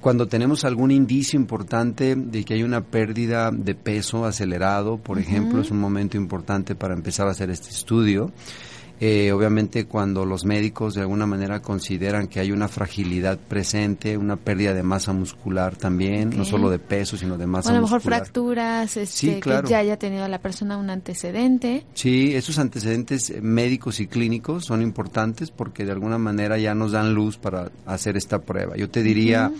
cuando 0.00 0.26
tenemos 0.28 0.64
algún 0.64 0.90
indicio 0.90 1.38
importante 1.38 2.14
de 2.16 2.44
que 2.44 2.54
hay 2.54 2.62
una 2.62 2.82
pérdida 2.82 3.50
de 3.50 3.74
peso 3.74 4.24
acelerado, 4.24 4.98
por 4.98 5.18
ejemplo, 5.18 5.60
es 5.60 5.70
un 5.70 5.78
momento 5.78 6.16
importante 6.16 6.74
para 6.74 6.94
empezar 6.94 7.28
a 7.28 7.32
hacer 7.32 7.50
este 7.50 7.70
estudio. 7.70 8.32
Eh, 9.02 9.32
obviamente 9.32 9.86
cuando 9.86 10.26
los 10.26 10.44
médicos 10.44 10.92
de 10.92 11.00
alguna 11.00 11.24
manera 11.24 11.62
consideran 11.62 12.28
que 12.28 12.38
hay 12.38 12.52
una 12.52 12.68
fragilidad 12.68 13.38
presente, 13.38 14.18
una 14.18 14.36
pérdida 14.36 14.74
de 14.74 14.82
masa 14.82 15.14
muscular 15.14 15.74
también, 15.74 16.36
no 16.36 16.44
solo 16.44 16.68
de 16.68 16.78
peso, 16.78 17.16
sino 17.16 17.38
de 17.38 17.46
masa 17.46 17.70
muscular. 17.70 17.76
a 17.76 17.80
lo 17.80 17.86
mejor 17.86 18.00
fracturas, 18.02 18.98
este, 18.98 19.40
que 19.40 19.62
ya 19.66 19.78
haya 19.78 19.98
tenido 19.98 20.28
la 20.28 20.38
persona 20.38 20.76
un 20.76 20.90
antecedente. 20.90 21.86
Sí, 21.94 22.34
esos 22.34 22.58
antecedentes 22.58 23.32
médicos 23.40 24.00
y 24.00 24.06
clínicos 24.06 24.66
son 24.66 24.82
importantes 24.82 25.50
porque 25.50 25.86
de 25.86 25.92
alguna 25.92 26.18
manera 26.18 26.58
ya 26.58 26.74
nos 26.74 26.92
dan 26.92 27.14
luz 27.14 27.38
para 27.38 27.70
hacer 27.86 28.18
esta 28.18 28.40
prueba. 28.40 28.76
Yo 28.76 28.90
te 28.90 29.02
diría 29.02 29.50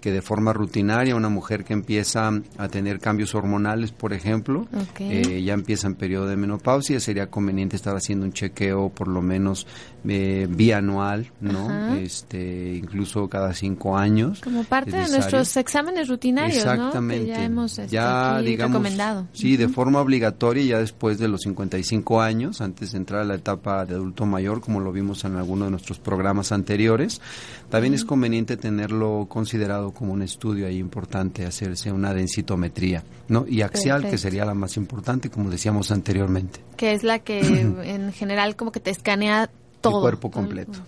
que 0.00 0.10
de 0.10 0.22
forma 0.22 0.52
rutinaria 0.52 1.14
una 1.14 1.28
mujer 1.28 1.64
que 1.64 1.72
empieza 1.72 2.30
a 2.58 2.68
tener 2.68 3.00
cambios 3.00 3.34
hormonales, 3.34 3.92
por 3.92 4.12
ejemplo, 4.12 4.66
eh, 4.98 5.42
ya 5.42 5.54
empieza 5.54 5.86
en 5.86 5.94
periodo 5.94 6.26
de 6.26 6.36
menopausia, 6.36 7.00
sería 7.00 7.28
conveniente 7.28 7.76
estar 7.76 7.94
haciendo 7.96 8.24
un 8.24 8.32
chequeo 8.32 8.88
por 8.88 9.08
lo 9.08 9.22
menos 9.22 9.66
eh, 10.08 10.46
bianual, 10.48 11.30
¿no? 11.40 11.94
Este, 11.94 12.74
incluso 12.74 13.28
cada 13.28 13.52
cinco 13.54 13.96
años. 13.96 14.40
Como 14.40 14.64
parte 14.64 14.92
de 14.92 15.08
nuestros 15.08 15.56
exámenes 15.56 16.08
rutinarios, 16.08 16.58
Exactamente. 16.58 17.26
ya 17.26 17.44
hemos 17.44 17.78
este, 17.78 17.94
ya, 17.94 18.40
digamos, 18.40 18.78
recomendado. 18.78 19.26
Sí, 19.32 19.56
de 19.56 19.68
forma 19.68 20.00
obligatoria 20.00 20.64
ya 20.64 20.78
después 20.78 21.18
de 21.18 21.28
los 21.28 21.42
55 21.42 22.20
años, 22.20 22.60
antes 22.60 22.92
de 22.92 22.98
entrar 22.98 23.20
a 23.20 23.24
la 23.24 23.34
etapa 23.34 23.84
de 23.84 23.94
adulto 23.94 24.26
mayor, 24.26 24.60
como 24.60 24.80
lo 24.80 24.92
vimos 24.92 25.24
en 25.24 25.36
alguno 25.36 25.66
de 25.66 25.70
nuestros 25.70 25.98
programas 25.98 26.52
anteriores. 26.52 27.20
También 27.70 27.94
es 27.94 28.04
conveniente 28.04 28.56
tenerlo 28.56 29.26
considerado 29.28 29.92
como 29.92 30.12
un 30.12 30.22
estudio 30.22 30.66
ahí 30.66 30.78
importante, 30.78 31.46
hacerse 31.46 31.92
una 31.92 32.12
densitometría, 32.12 33.04
¿no? 33.28 33.46
Y 33.46 33.62
axial, 33.62 34.08
que 34.08 34.18
sería 34.18 34.44
la 34.44 34.54
más 34.54 34.76
importante, 34.76 35.30
como 35.30 35.50
decíamos 35.50 35.90
anteriormente. 35.92 36.60
Que 36.76 36.92
es 36.92 37.04
la 37.04 37.20
que 37.20 37.40
en 37.40 38.12
general 38.12 38.56
como 38.56 38.72
que 38.72 38.80
te 38.80 38.90
escanea 38.90 39.50
todo. 39.80 39.98
El 39.98 40.02
cuerpo 40.02 40.30
completo. 40.30 40.78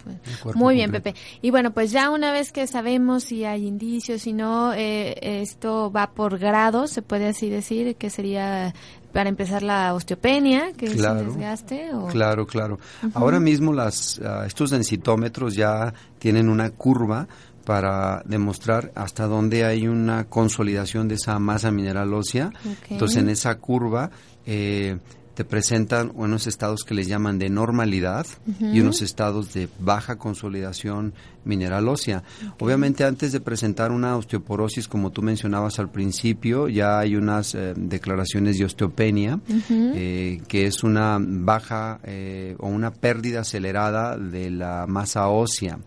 Muy 0.54 0.74
bien, 0.74 0.90
Pepe. 0.90 1.14
Y 1.40 1.50
bueno, 1.50 1.72
pues 1.72 1.92
ya 1.92 2.10
una 2.10 2.32
vez 2.32 2.52
que 2.52 2.66
sabemos 2.66 3.24
si 3.24 3.44
hay 3.44 3.66
indicios, 3.66 4.22
si 4.22 4.32
no, 4.32 4.72
eh, 4.74 5.40
esto 5.42 5.90
va 5.90 6.10
por 6.10 6.38
grados, 6.38 6.90
se 6.90 7.02
puede 7.02 7.28
así 7.28 7.48
decir, 7.48 7.96
que 7.96 8.10
sería 8.10 8.74
para 9.12 9.28
empezar 9.28 9.62
la 9.62 9.95
osteopenia, 9.95 10.73
que 10.73 10.87
es 10.87 10.92
el 10.97 11.26
desgaste. 11.26 11.90
Claro, 12.11 12.47
claro. 12.47 12.78
Ahora 13.14 13.40
mismo 13.40 13.73
las, 13.73 14.21
ah, 14.25 14.45
estos 14.47 14.71
densitómetros 14.71 15.54
ya 15.54 15.92
tienen 16.19 16.49
una 16.49 16.71
curva 16.71 17.28
para 17.64 18.23
demostrar 18.25 18.90
hasta 18.95 19.26
dónde 19.26 19.64
hay 19.64 19.87
una 19.87 20.25
consolidación 20.25 21.09
de 21.09 21.14
esa 21.14 21.38
masa 21.38 21.71
mineral 21.71 22.12
ósea. 22.12 22.52
Entonces, 22.88 23.19
en 23.19 23.28
esa 23.28 23.57
curva 23.57 24.11
eh, 24.47 24.99
te 25.35 25.45
presentan 25.45 26.12
unos 26.14 26.47
estados 26.47 26.85
que 26.85 26.95
les 26.95 27.07
llaman 27.07 27.38
de 27.38 27.49
normalidad 27.49 28.26
y 28.61 28.81
unos 28.81 29.02
estados 29.02 29.52
de 29.54 29.69
baja 29.78 30.16
consolidación 30.16 31.14
mineral 31.44 31.88
ósea. 31.88 32.22
Obviamente 32.61 33.04
antes 33.04 33.32
de 33.32 33.40
presentar 33.40 33.90
una 33.90 34.16
osteoporosis, 34.16 34.88
como 34.88 35.11
tú 35.11 35.22
mencionabas 35.22 35.78
al 35.78 35.90
principio, 35.90 36.68
ya 36.68 36.99
hay 36.99 37.16
unas 37.16 37.54
eh, 37.54 37.75
declaraciones 37.76 38.58
de 38.58 38.64
osteopenia, 38.66 39.40
eh, 39.70 40.40
que 40.46 40.66
es 40.66 40.84
una 40.84 41.18
baja 41.20 42.00
eh, 42.04 42.54
o 42.58 42.68
una 42.68 42.92
pérdida 42.92 43.40
acelerada 43.40 44.16
de 44.16 44.50
la 44.50 44.87
masa 44.87 45.28
ósea. 45.28 45.78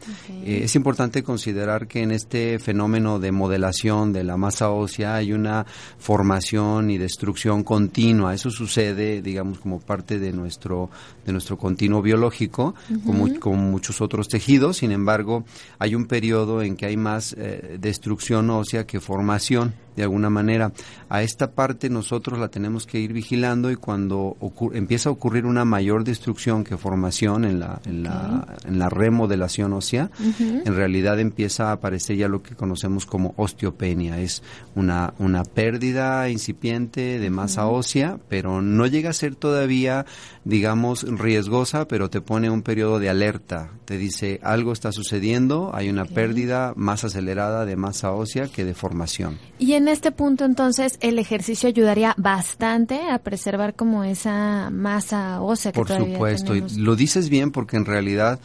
es 0.43 0.75
importante 0.75 1.23
considerar 1.23 1.87
que 1.87 2.01
en 2.01 2.11
este 2.11 2.59
fenómeno 2.59 3.19
de 3.19 3.31
modelación 3.31 4.11
de 4.11 4.23
la 4.23 4.37
masa 4.37 4.71
ósea 4.71 5.15
hay 5.15 5.33
una 5.33 5.65
formación 5.97 6.89
y 6.89 6.97
destrucción 6.97 7.63
continua. 7.63 8.33
Eso 8.33 8.49
sucede, 8.49 9.21
digamos, 9.21 9.35
digamos, 9.35 9.59
como 9.59 9.79
parte 9.81 10.17
de 10.17 10.31
nuestro, 10.31 10.89
de 11.25 11.33
nuestro 11.33 11.57
continuo 11.57 12.01
biológico, 12.01 12.73
como, 13.05 13.27
como, 13.39 13.57
muchos 13.57 13.99
otros 13.99 14.29
tejidos. 14.29 14.77
Sin 14.77 14.91
embargo, 14.91 15.43
hay 15.79 15.95
un 15.95 16.05
periodo 16.05 16.61
en 16.61 16.75
que 16.75 16.85
hay 16.85 16.97
más 16.97 17.33
eh, 17.37 17.77
destrucción 17.79 18.49
ósea 18.49 18.85
que 18.85 18.99
formación 18.99 19.73
de 19.95 20.03
alguna 20.03 20.29
manera. 20.29 20.71
A 21.09 21.23
esta 21.23 21.51
parte 21.51 21.89
nosotros 21.89 22.39
la 22.39 22.49
tenemos 22.49 22.85
que 22.85 22.99
ir 22.99 23.13
vigilando 23.13 23.71
y 23.71 23.75
cuando 23.75 24.35
empieza 24.73 25.09
a 25.09 25.11
ocurrir 25.11 25.45
una 25.45 25.65
mayor 25.65 26.03
destrucción 26.03 26.63
que 26.63 26.77
formación 26.77 27.45
en 27.45 27.59
la, 27.59 27.81
en 27.85 28.03
la, 28.03 28.57
en 28.65 28.79
la 28.79 28.89
remodelación 28.89 29.73
ósea, 29.73 30.11
en 30.39 30.75
realidad 30.75 31.19
empieza 31.19 31.69
a 31.69 31.73
aparecer 31.73 32.17
ya 32.17 32.27
lo 32.27 32.43
que 32.43 32.55
conocemos 32.55 33.05
como 33.05 33.33
osteopenia. 33.37 34.19
Es 34.19 34.43
una, 34.75 35.13
una 35.19 35.43
pérdida 35.43 36.29
incipiente 36.29 37.19
de 37.19 37.29
masa 37.29 37.67
ósea, 37.67 38.19
pero 38.27 38.61
no 38.61 38.87
llega 38.87 39.11
a 39.11 39.13
ser 39.13 39.35
todavía, 39.35 40.05
digamos, 40.43 41.03
riesgosa, 41.03 41.87
pero 41.87 42.09
te 42.09 42.21
pone 42.21 42.49
un 42.49 42.63
periodo 42.63 42.99
de 42.99 43.09
alerta. 43.09 43.69
Te 43.85 43.97
dice 43.97 44.39
algo 44.43 44.73
está 44.73 44.91
sucediendo, 44.91 45.34
hay 45.73 45.89
una 45.89 46.05
pérdida 46.05 46.73
más 46.75 47.03
acelerada 47.03 47.65
de 47.65 47.75
masa 47.75 48.11
ósea 48.11 48.47
que 48.47 48.65
de 48.65 48.73
formación. 48.73 49.37
Y 49.59 49.73
en 49.73 49.87
este 49.87 50.11
punto 50.11 50.45
entonces 50.45 50.97
el 51.01 51.19
ejercicio 51.19 51.67
ayudaría 51.69 52.13
bastante 52.17 53.09
a 53.09 53.19
preservar 53.19 53.75
como 53.75 54.03
esa 54.03 54.69
masa 54.71 55.41
ósea 55.41 55.71
que 55.71 55.81
Por 55.81 55.89
supuesto, 55.89 56.55
y 56.55 56.61
lo 56.77 56.95
dices 56.95 57.29
bien 57.29 57.51
porque 57.51 57.77
en 57.77 57.85
realidad 57.85 58.39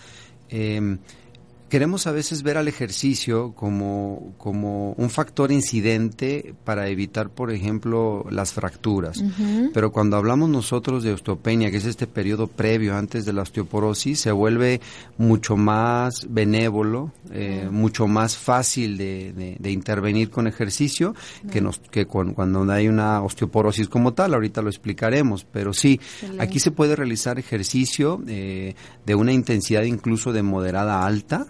eh, 0.48 0.98
queremos 1.70 2.08
a 2.08 2.12
veces 2.12 2.42
ver 2.42 2.58
al 2.58 2.66
ejercicio 2.68 3.52
como, 3.54 4.34
como 4.36 4.92
un 4.92 5.08
factor 5.08 5.52
incidente 5.52 6.52
para 6.64 6.88
evitar, 6.88 7.30
por 7.30 7.52
ejemplo, 7.52 8.26
las 8.28 8.52
fracturas. 8.52 9.22
Pero 9.72 9.92
cuando 9.92 10.16
hablamos 10.16 10.50
nosotros 10.50 11.04
de 11.04 11.12
osteopenia, 11.12 11.70
que 11.70 11.76
es 11.76 11.86
este 11.86 12.08
periodo 12.08 12.48
previo 12.48 12.96
antes 12.96 13.24
de 13.24 13.32
la 13.32 13.42
osteoporosis, 13.42 14.18
se 14.18 14.32
vuelve 14.32 14.80
mucho 15.16 15.56
más 15.56 16.26
benévolo, 16.28 17.12
eh, 17.30 17.68
mucho 17.70 18.08
más 18.08 18.36
fácil 18.36 18.98
de, 18.98 19.56
de, 19.58 19.70
intervenir 19.70 20.30
con 20.30 20.48
ejercicio 20.48 21.14
que, 21.52 21.60
nos, 21.60 21.78
que 21.78 22.06
cuando 22.06 22.70
hay 22.70 22.88
una 22.88 23.22
osteoporosis 23.22 23.88
como 23.88 24.12
tal. 24.12 24.34
Ahorita 24.34 24.60
lo 24.60 24.70
explicaremos, 24.70 25.44
pero 25.44 25.72
sí, 25.72 26.00
aquí 26.40 26.58
se 26.58 26.72
puede 26.72 26.96
realizar 26.96 27.38
ejercicio 27.38 28.20
eh, 28.26 28.74
de 29.06 29.14
una 29.14 29.32
intensidad 29.32 29.84
incluso 29.84 30.32
de 30.32 30.42
moderada 30.42 31.06
alta 31.06 31.46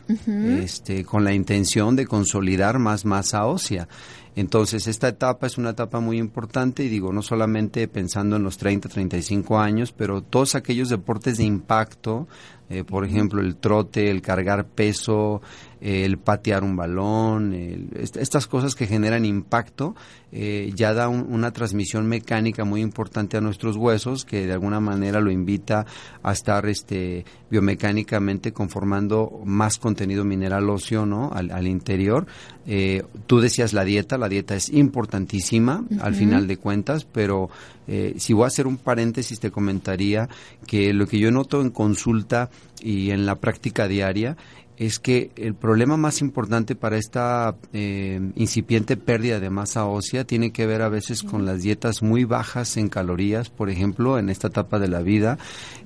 este, 0.63 1.05
con 1.05 1.25
la 1.25 1.33
intención 1.33 1.97
de 1.97 2.07
consolidar 2.07 2.79
más 2.79 3.05
masa 3.05 3.47
ósea. 3.47 3.89
Entonces, 4.37 4.87
esta 4.87 5.09
etapa 5.09 5.47
es 5.47 5.59
una 5.59 5.71
etapa 5.71 6.01
muy 6.01 6.19
importante 6.19 6.85
y 6.85 6.89
digo, 6.89 7.13
no 7.13 7.21
solamente 7.21 7.89
pensando 7.89 8.37
en 8.37 8.45
los 8.45 8.59
30, 8.59 8.89
35 8.89 9.59
años, 9.59 9.93
pero 9.93 10.23
todos 10.23 10.55
aquellos 10.55 10.89
deportes 10.89 11.39
de 11.39 11.45
impacto, 11.45 12.29
eh, 12.69 12.85
por 12.85 13.05
ejemplo, 13.05 13.41
el 13.41 13.57
trote, 13.57 14.11
el 14.11 14.23
cargar 14.23 14.67
peso, 14.67 15.43
el 15.81 16.19
patear 16.19 16.63
un 16.63 16.77
balón, 16.77 17.55
estas 17.95 18.47
cosas 18.47 18.75
que 18.75 18.87
generan 18.87 19.25
impacto, 19.25 19.95
eh, 20.33 20.71
ya 20.77 20.95
da 20.95 21.09
una 21.09 21.53
transmisión 21.53 22.07
mecánica 22.07 22.65
muy 22.65 22.83
importante 22.83 23.37
a 23.37 23.41
nuestros 23.41 23.77
huesos 23.77 24.25
que 24.25 24.47
de 24.47 24.53
alguna 24.53 24.79
manera 24.79 25.21
lo 25.21 25.31
invita 25.31 25.87
a 26.23 26.33
estar 26.33 26.67
este, 26.67 27.25
biomecánicamente 27.51 28.53
conformando 28.53 29.41
más 29.45 29.79
contenido 29.79 30.25
mineral 30.25 30.71
óseo 30.71 31.07
¿no? 31.07 31.33
al, 31.33 31.67
interior. 31.67 32.27
Eh, 32.67 33.03
tú 33.27 33.41
decías 33.41 33.73
la 33.73 33.85
dieta, 33.85 34.19
la 34.19 34.29
dieta 34.29 34.55
es 34.55 34.69
importantísima 34.69 35.85
al 36.01 36.15
final 36.15 36.47
de 36.47 36.59
cuentas, 36.59 37.05
pero 37.05 37.51
eh, 37.89 38.15
si 38.19 38.33
voy 38.33 38.45
a 38.45 38.49
hacer 38.49 38.69
un 38.69 38.77
paréntesis 38.77 39.41
te 39.41 39.51
comentaría 39.51 40.29
que 40.67 40.93
lo 40.93 41.09
que 41.09 41.19
yo 41.19 41.33
noto 41.33 41.61
en 41.61 41.71
consulta 41.71 42.51
y 42.81 43.11
en 43.11 43.27
la 43.27 43.35
práctica 43.37 43.89
diaria 43.89 44.37
es 44.81 44.99
que 44.99 45.31
el 45.37 45.55
problema 45.55 45.99
más 45.99 46.23
importante 46.23 46.75
para 46.75 46.97
esta 46.97 47.55
eh, 47.75 48.19
incipiente 48.35 48.97
pérdida 48.97 49.39
de 49.39 49.51
masa 49.51 49.85
ósea 49.85 50.25
tiene 50.25 50.53
que 50.53 50.65
ver 50.65 50.81
a 50.81 50.89
veces 50.89 51.23
con 51.23 51.45
las 51.45 51.61
dietas 51.61 52.03
muy 52.03 52.25
bajas 52.25 52.79
en 52.79 52.89
calorías, 52.89 53.51
por 53.51 53.69
ejemplo, 53.69 54.19
en 54.19 54.31
esta 54.31 54.49
etapa 54.49 54.79
de 54.79 54.89
la 54.89 55.03
vida. 55.03 55.37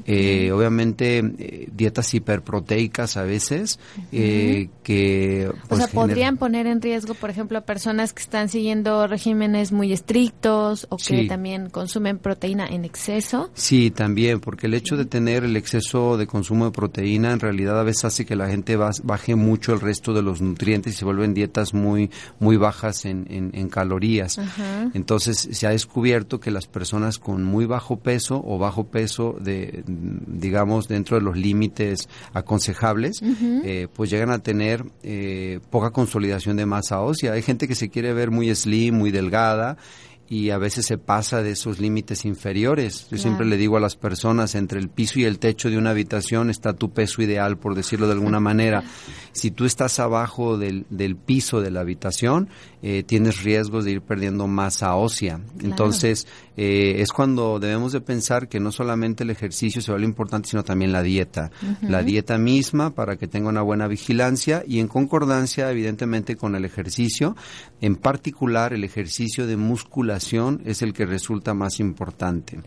Eh, 0.06 0.52
obviamente, 0.52 1.18
eh, 1.18 1.68
dietas 1.74 2.14
hiperproteicas 2.14 3.16
a 3.16 3.24
veces, 3.24 3.80
que... 4.12 5.50
o 5.52 5.68
pues, 5.68 5.82
sea, 5.82 5.88
podrían 5.92 6.36
poner 6.36 6.68
en 6.68 6.80
riesgo, 6.80 7.14
por 7.14 7.30
ejemplo, 7.30 7.58
a 7.58 7.62
personas 7.62 8.12
que 8.12 8.22
están 8.22 8.48
siguiendo 8.48 9.08
regímenes 9.08 9.72
muy 9.72 9.92
estrictos 9.92 10.86
o 10.88 10.98
que 10.98 11.26
también 11.26 11.68
consumen 11.68 12.18
proteína 12.18 12.68
en 12.68 12.84
exceso. 12.84 13.50
Sí, 13.54 13.90
también, 13.90 14.38
porque 14.38 14.68
el 14.68 14.74
hecho 14.74 14.96
de 14.96 15.04
tener 15.04 15.42
el 15.42 15.56
exceso 15.56 16.16
de 16.16 16.28
consumo 16.28 16.66
de 16.66 16.70
proteína 16.70 17.32
en 17.32 17.40
realidad 17.40 17.80
a 17.80 17.82
veces 17.82 18.04
hace 18.04 18.24
que 18.24 18.36
la 18.36 18.46
gente 18.46 18.83
baje 19.02 19.34
mucho 19.34 19.72
el 19.72 19.80
resto 19.80 20.12
de 20.12 20.22
los 20.22 20.40
nutrientes 20.40 20.94
y 20.94 20.96
se 20.96 21.04
vuelven 21.04 21.34
dietas 21.34 21.74
muy, 21.74 22.10
muy 22.38 22.56
bajas 22.56 23.04
en, 23.04 23.26
en, 23.28 23.68
calorías. 23.68 24.38
Entonces 24.94 25.48
se 25.50 25.66
ha 25.66 25.70
descubierto 25.70 26.40
que 26.40 26.50
las 26.50 26.66
personas 26.66 27.18
con 27.18 27.44
muy 27.44 27.66
bajo 27.66 27.98
peso 27.98 28.42
o 28.44 28.58
bajo 28.58 28.84
peso, 28.84 29.36
de, 29.40 29.82
digamos, 29.86 30.88
dentro 30.88 31.18
de 31.18 31.22
los 31.22 31.36
límites 31.36 32.08
aconsejables, 32.32 33.20
eh, 33.22 33.88
pues 33.92 34.10
llegan 34.10 34.30
a 34.30 34.38
tener 34.38 34.84
eh, 35.02 35.60
poca 35.70 35.90
consolidación 35.90 36.56
de 36.56 36.66
masa 36.66 37.00
ósea. 37.00 37.32
Hay 37.32 37.42
gente 37.42 37.68
que 37.68 37.74
se 37.74 37.90
quiere 37.90 38.12
ver 38.12 38.30
muy 38.30 38.54
slim, 38.54 38.94
muy 38.94 39.10
delgada 39.10 39.76
y 40.28 40.50
a 40.50 40.58
veces 40.58 40.86
se 40.86 40.98
pasa 40.98 41.42
de 41.42 41.52
esos 41.52 41.78
límites 41.78 42.24
inferiores. 42.24 43.06
Yo 43.10 43.18
siempre 43.18 43.46
le 43.46 43.56
digo 43.56 43.76
a 43.76 43.80
las 43.80 43.96
personas, 43.96 44.54
entre 44.54 44.80
el 44.80 44.88
piso 44.88 45.20
y 45.20 45.24
el 45.24 45.38
techo 45.38 45.68
de 45.70 45.76
una 45.76 45.90
habitación 45.90 46.50
está 46.50 46.72
tu 46.72 46.90
peso 46.90 47.22
ideal, 47.22 47.58
por 47.58 47.74
decirlo 47.74 48.06
de 48.06 48.14
alguna 48.14 48.40
manera. 48.40 48.82
Si 49.32 49.50
tú 49.50 49.64
estás 49.64 49.98
abajo 50.00 50.56
del, 50.56 50.86
del 50.88 51.16
piso 51.16 51.60
de 51.60 51.70
la 51.70 51.80
habitación, 51.80 52.48
eh, 52.82 53.02
tienes 53.02 53.42
riesgos 53.42 53.84
de 53.84 53.92
ir 53.92 54.00
perdiendo 54.00 54.46
masa 54.46 54.94
ósea. 54.96 55.40
Entonces, 55.62 56.26
eh, 56.56 56.96
es 57.00 57.12
cuando 57.12 57.58
debemos 57.58 57.92
de 57.92 58.00
pensar 58.00 58.48
que 58.48 58.60
no 58.60 58.70
solamente 58.70 59.24
el 59.24 59.30
ejercicio 59.30 59.82
se 59.82 59.90
vuelve 59.90 60.06
importante, 60.06 60.48
sino 60.50 60.62
también 60.62 60.92
la 60.92 61.02
dieta. 61.02 61.50
La 61.82 62.02
dieta 62.02 62.38
misma 62.38 62.90
para 62.90 63.16
que 63.16 63.26
tenga 63.26 63.48
una 63.48 63.62
buena 63.62 63.88
vigilancia 63.88 64.62
y 64.66 64.80
en 64.80 64.88
concordancia, 64.88 65.70
evidentemente, 65.70 66.36
con 66.36 66.54
el 66.54 66.64
ejercicio. 66.64 67.36
En 67.80 67.96
particular, 67.96 68.72
el 68.72 68.84
ejercicio 68.84 69.46
de 69.46 69.56
musculación 69.56 70.62
es 70.64 70.82
el 70.82 70.92
que 70.92 71.06
resulta 71.06 71.54
más 71.54 71.80
importante. 71.80 72.60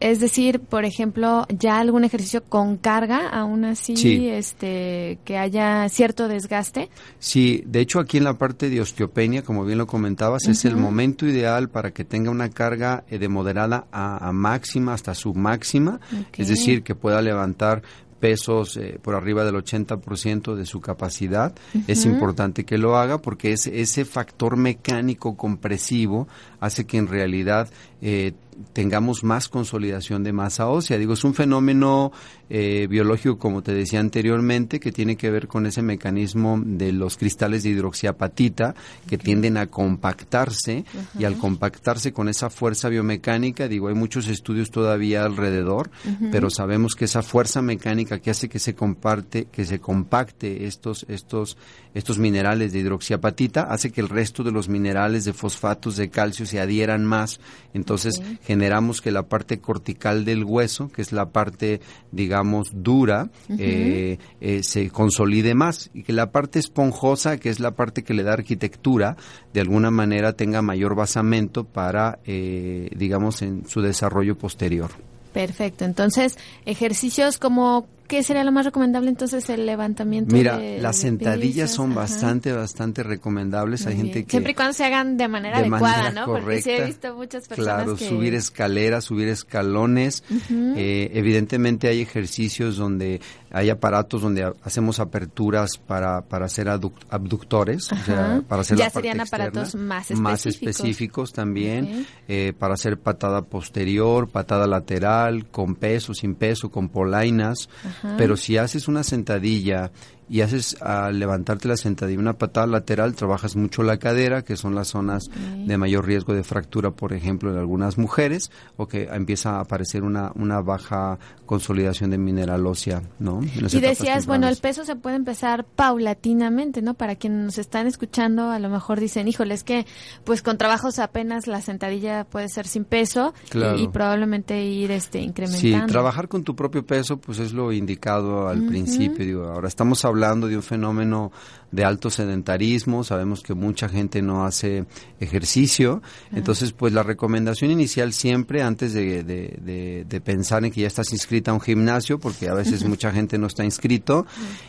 Es, 0.00 0.20
decir, 0.20 0.60
por 0.60 0.84
ejemplo, 0.84 1.46
ya 1.48 1.78
algún 1.78 2.04
ejercicio 2.04 2.42
con 2.42 2.76
carga, 2.76 3.28
aún 3.28 3.64
así, 3.64 4.28
este, 4.28 5.18
que 5.24 5.36
haya 5.36 5.88
cierto 5.88 6.28
desgaste. 6.28 6.88
Sí, 7.18 7.62
de 7.66 7.80
hecho 7.80 8.00
aquí 8.00 8.16
en 8.16 8.24
la 8.24 8.38
parte 8.38 8.70
de 8.70 8.80
osteopenia, 8.80 9.42
como 9.42 9.64
bien 9.64 9.78
lo 9.78 9.86
comentabas, 9.86 10.46
es 10.48 10.64
el 10.64 10.76
momento 10.76 11.26
ideal 11.26 11.68
para 11.68 11.90
que 11.90 12.04
tenga 12.04 12.30
una 12.30 12.48
carga 12.48 13.04
eh, 13.10 13.18
de 13.18 13.28
moderada 13.28 13.86
a, 13.92 14.32
máxima 14.32 14.94
hasta 14.94 15.14
su 15.14 15.34
máxima, 15.34 16.00
es 16.36 16.48
decir, 16.48 16.82
que 16.82 16.94
pueda 16.94 17.20
levantar 17.20 17.82
pesos 18.20 18.76
eh, 18.76 18.98
por 19.02 19.14
arriba 19.14 19.44
del 19.44 19.54
80% 19.56 20.54
de 20.54 20.66
su 20.66 20.80
capacidad, 20.80 21.54
es 21.88 22.04
importante 22.04 22.64
que 22.64 22.78
lo 22.78 22.96
haga 22.96 23.18
porque 23.18 23.52
ese, 23.52 23.80
ese 23.80 24.04
factor 24.04 24.56
mecánico 24.56 25.36
compresivo 25.36 26.28
hace 26.60 26.84
que 26.84 26.98
en 26.98 27.08
realidad 27.08 27.70
eh, 28.02 28.34
tengamos 28.72 29.24
más 29.24 29.48
consolidación 29.48 30.24
de 30.24 30.32
masa 30.32 30.68
ósea. 30.68 30.98
Digo, 30.98 31.14
es 31.14 31.24
un 31.24 31.34
fenómeno 31.34 32.12
eh, 32.48 32.86
biológico, 32.88 33.38
como 33.38 33.62
te 33.62 33.72
decía 33.72 34.00
anteriormente, 34.00 34.80
que 34.80 34.92
tiene 34.92 35.16
que 35.16 35.30
ver 35.30 35.48
con 35.48 35.66
ese 35.66 35.82
mecanismo 35.82 36.60
de 36.64 36.92
los 36.92 37.16
cristales 37.16 37.62
de 37.62 37.70
hidroxiapatita 37.70 38.74
que 39.06 39.18
tienden 39.18 39.56
a 39.56 39.66
compactarse 39.66 40.84
y 41.18 41.24
al 41.24 41.36
compactarse 41.38 42.12
con 42.12 42.28
esa 42.28 42.50
fuerza 42.50 42.88
biomecánica, 42.88 43.68
digo, 43.68 43.88
hay 43.88 43.94
muchos 43.94 44.28
estudios 44.28 44.70
todavía 44.70 45.24
alrededor, 45.24 45.90
pero 46.30 46.50
sabemos 46.50 46.94
que 46.94 47.04
esa 47.04 47.22
fuerza 47.22 47.62
mecánica 47.62 48.18
que 48.18 48.30
hace 48.30 48.48
que 48.48 48.58
se 48.58 48.74
comparte, 48.74 49.46
que 49.50 49.64
se 49.64 49.80
compacte 49.80 50.66
estos, 50.66 51.06
estos, 51.08 51.56
estos 51.94 52.18
minerales 52.18 52.72
de 52.72 52.80
hidroxiapatita, 52.80 53.62
hace 53.62 53.90
que 53.90 54.00
el 54.00 54.08
resto 54.08 54.42
de 54.42 54.52
los 54.52 54.68
minerales 54.68 55.24
de 55.24 55.32
fosfatos 55.32 55.96
de 55.96 56.10
calcio 56.10 56.46
se 56.46 56.60
adhieran 56.60 57.04
más. 57.04 57.40
Entonces, 57.74 58.22
generamos 58.50 59.00
que 59.00 59.12
la 59.12 59.28
parte 59.28 59.60
cortical 59.60 60.24
del 60.24 60.42
hueso, 60.42 60.88
que 60.88 61.02
es 61.02 61.12
la 61.12 61.26
parte, 61.26 61.80
digamos, 62.10 62.70
dura, 62.72 63.30
eh, 63.48 64.18
eh, 64.40 64.64
se 64.64 64.90
consolide 64.90 65.54
más 65.54 65.88
y 65.94 66.02
que 66.02 66.12
la 66.12 66.32
parte 66.32 66.58
esponjosa, 66.58 67.38
que 67.38 67.48
es 67.48 67.60
la 67.60 67.76
parte 67.76 68.02
que 68.02 68.12
le 68.12 68.24
da 68.24 68.32
arquitectura, 68.32 69.16
de 69.54 69.60
alguna 69.60 69.92
manera 69.92 70.32
tenga 70.32 70.62
mayor 70.62 70.96
basamento 70.96 71.62
para, 71.62 72.18
eh, 72.24 72.90
digamos, 72.96 73.40
en 73.42 73.68
su 73.68 73.82
desarrollo 73.82 74.36
posterior. 74.36 74.90
Perfecto. 75.32 75.84
Entonces, 75.84 76.36
ejercicios 76.66 77.38
como 77.38 77.86
¿qué 78.10 78.24
sería 78.24 78.42
lo 78.42 78.50
más 78.50 78.64
recomendable 78.64 79.08
entonces 79.08 79.48
el 79.50 79.66
levantamiento? 79.66 80.34
Mira, 80.34 80.58
las 80.58 80.96
sentadillas 80.96 81.70
son 81.70 81.94
bastante, 81.94 82.50
bastante 82.50 83.04
recomendables. 83.04 83.86
Hay 83.86 83.96
gente 83.96 84.24
que... 84.24 84.30
Siempre 84.32 84.50
y 84.50 84.54
cuando 84.56 84.72
se 84.72 84.84
hagan 84.84 85.16
de 85.16 85.28
manera 85.28 85.58
adecuada, 85.58 86.10
¿no? 86.10 86.26
Porque 86.26 86.60
sí 86.60 86.70
he 86.72 86.86
visto 86.86 87.14
muchas 87.14 87.46
personas 87.46 87.84
Claro, 87.84 87.96
subir 87.96 88.34
escaleras, 88.34 89.04
subir 89.04 89.28
escalones. 89.28 90.24
Eh, 90.50 91.12
evidentemente 91.14 91.86
hay 91.86 92.00
ejercicios 92.00 92.76
donde 92.76 93.20
hay 93.52 93.68
aparatos 93.68 94.22
donde 94.22 94.52
hacemos 94.62 95.00
aperturas 95.00 95.76
para, 95.76 96.22
para 96.22 96.46
hacer 96.46 96.68
abductores, 96.68 97.90
o 97.92 97.96
sea, 97.96 98.42
para 98.46 98.62
hacer 98.62 98.78
ya 98.78 98.84
la 98.84 98.90
serían 98.90 99.20
aparatos 99.20 99.74
más 99.74 100.10
específicos. 100.10 100.20
Más 100.20 100.46
específicos 100.46 101.32
también, 101.32 102.06
eh, 102.28 102.52
para 102.58 102.74
hacer 102.74 102.98
patada 102.98 103.42
posterior, 103.42 104.28
patada 104.28 104.66
lateral, 104.66 105.46
con 105.46 105.74
peso, 105.74 106.14
sin 106.14 106.34
peso, 106.36 106.70
con 106.70 106.88
polainas. 106.88 107.68
Pero 108.16 108.36
si 108.36 108.56
haces 108.56 108.88
una 108.88 109.02
sentadilla 109.02 109.90
y 110.30 110.42
haces 110.42 110.80
al 110.80 111.18
levantarte 111.18 111.66
la 111.66 111.76
sentadilla 111.76 112.20
una 112.20 112.34
patada 112.34 112.68
lateral, 112.68 113.16
trabajas 113.16 113.56
mucho 113.56 113.82
la 113.82 113.98
cadera, 113.98 114.42
que 114.42 114.56
son 114.56 114.76
las 114.76 114.86
zonas 114.86 115.28
de 115.66 115.76
mayor 115.76 116.06
riesgo 116.06 116.34
de 116.34 116.44
fractura, 116.44 116.92
por 116.92 117.12
ejemplo, 117.12 117.50
en 117.50 117.58
algunas 117.58 117.98
mujeres, 117.98 118.52
o 118.76 118.86
que 118.86 119.08
empieza 119.10 119.56
a 119.56 119.60
aparecer 119.62 120.04
una, 120.04 120.30
una 120.36 120.60
baja 120.60 121.18
consolidación 121.46 122.10
de 122.10 122.18
mineral 122.18 122.64
ósea, 122.64 123.02
¿no? 123.18 123.40
Y 123.42 123.80
decías, 123.80 124.26
bueno, 124.26 124.46
el 124.46 124.56
peso 124.58 124.84
se 124.84 124.94
puede 124.94 125.16
empezar 125.16 125.64
paulatinamente, 125.64 126.80
¿no? 126.80 126.94
Para 126.94 127.16
quienes 127.16 127.44
nos 127.44 127.58
están 127.58 127.88
escuchando, 127.88 128.50
a 128.50 128.60
lo 128.60 128.68
mejor 128.68 129.00
dicen, 129.00 129.26
híjole, 129.26 129.54
es 129.54 129.64
que 129.64 129.84
pues 130.22 130.42
con 130.42 130.58
trabajos 130.58 131.00
apenas 131.00 131.48
la 131.48 131.60
sentadilla 131.60 132.22
puede 132.22 132.48
ser 132.48 132.68
sin 132.68 132.84
peso 132.84 133.34
y, 133.76 133.88
probablemente 133.88 134.62
ir 134.62 134.92
este 134.92 135.18
incrementando. 135.18 135.86
Sí, 135.86 135.92
trabajar 135.92 136.28
con 136.28 136.44
tu 136.44 136.54
propio 136.54 136.86
peso 136.86 137.16
pues 137.16 137.40
es 137.40 137.52
lo 137.52 137.72
indicado 137.72 138.46
al 138.46 138.62
principio, 138.62 139.24
digo, 139.24 139.44
ahora 139.46 139.66
estamos 139.66 140.04
hablando 140.04 140.19
hablando 140.20 140.48
de 140.48 140.56
un 140.56 140.62
fenómeno 140.62 141.32
de 141.72 141.84
alto 141.84 142.10
sedentarismo, 142.10 143.04
sabemos 143.04 143.42
que 143.42 143.54
mucha 143.54 143.88
gente 143.88 144.22
no 144.22 144.44
hace 144.44 144.86
ejercicio, 145.20 146.02
entonces 146.32 146.72
pues 146.72 146.92
la 146.92 147.02
recomendación 147.02 147.70
inicial 147.70 148.12
siempre 148.12 148.62
antes 148.62 148.92
de, 148.92 149.22
de, 149.22 150.20
pensar 150.20 150.64
en 150.64 150.70
que 150.70 150.82
ya 150.82 150.86
estás 150.86 151.12
inscrita 151.12 151.50
a 151.50 151.54
un 151.54 151.60
gimnasio, 151.60 152.18
porque 152.18 152.48
a 152.48 152.54
veces 152.54 152.84
mucha 152.84 153.12
gente 153.12 153.38
no 153.38 153.46
está 153.46 153.64
inscrito, 153.64 154.26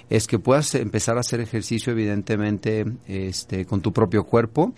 es 0.09 0.27
que 0.27 0.39
puedas 0.39 0.75
empezar 0.75 1.17
a 1.17 1.21
hacer 1.21 1.39
ejercicio 1.41 1.91
evidentemente 1.91 2.85
este, 3.07 3.65
con 3.65 3.81
tu 3.81 3.91
propio 3.91 4.23
cuerpo. 4.23 4.73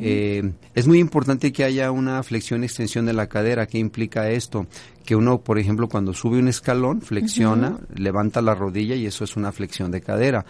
Eh, 0.00 0.52
es 0.74 0.86
muy 0.86 0.98
importante 0.98 1.52
que 1.52 1.64
haya 1.64 1.90
una 1.90 2.22
flexión 2.22 2.62
y 2.62 2.66
extensión 2.66 3.06
de 3.06 3.12
la 3.12 3.26
cadera. 3.26 3.66
¿Qué 3.66 3.78
implica 3.78 4.30
esto? 4.30 4.66
que 5.04 5.14
uno, 5.14 5.40
por 5.40 5.58
ejemplo, 5.58 5.88
cuando 5.88 6.14
sube 6.14 6.38
un 6.38 6.48
escalón, 6.48 7.02
flexiona, 7.02 7.78
levanta 7.94 8.40
la 8.40 8.54
rodilla 8.54 8.94
y 8.94 9.06
eso 9.06 9.24
es 9.24 9.36
una 9.36 9.52
flexión 9.52 9.90
de 9.90 10.00
cadera. 10.00 10.46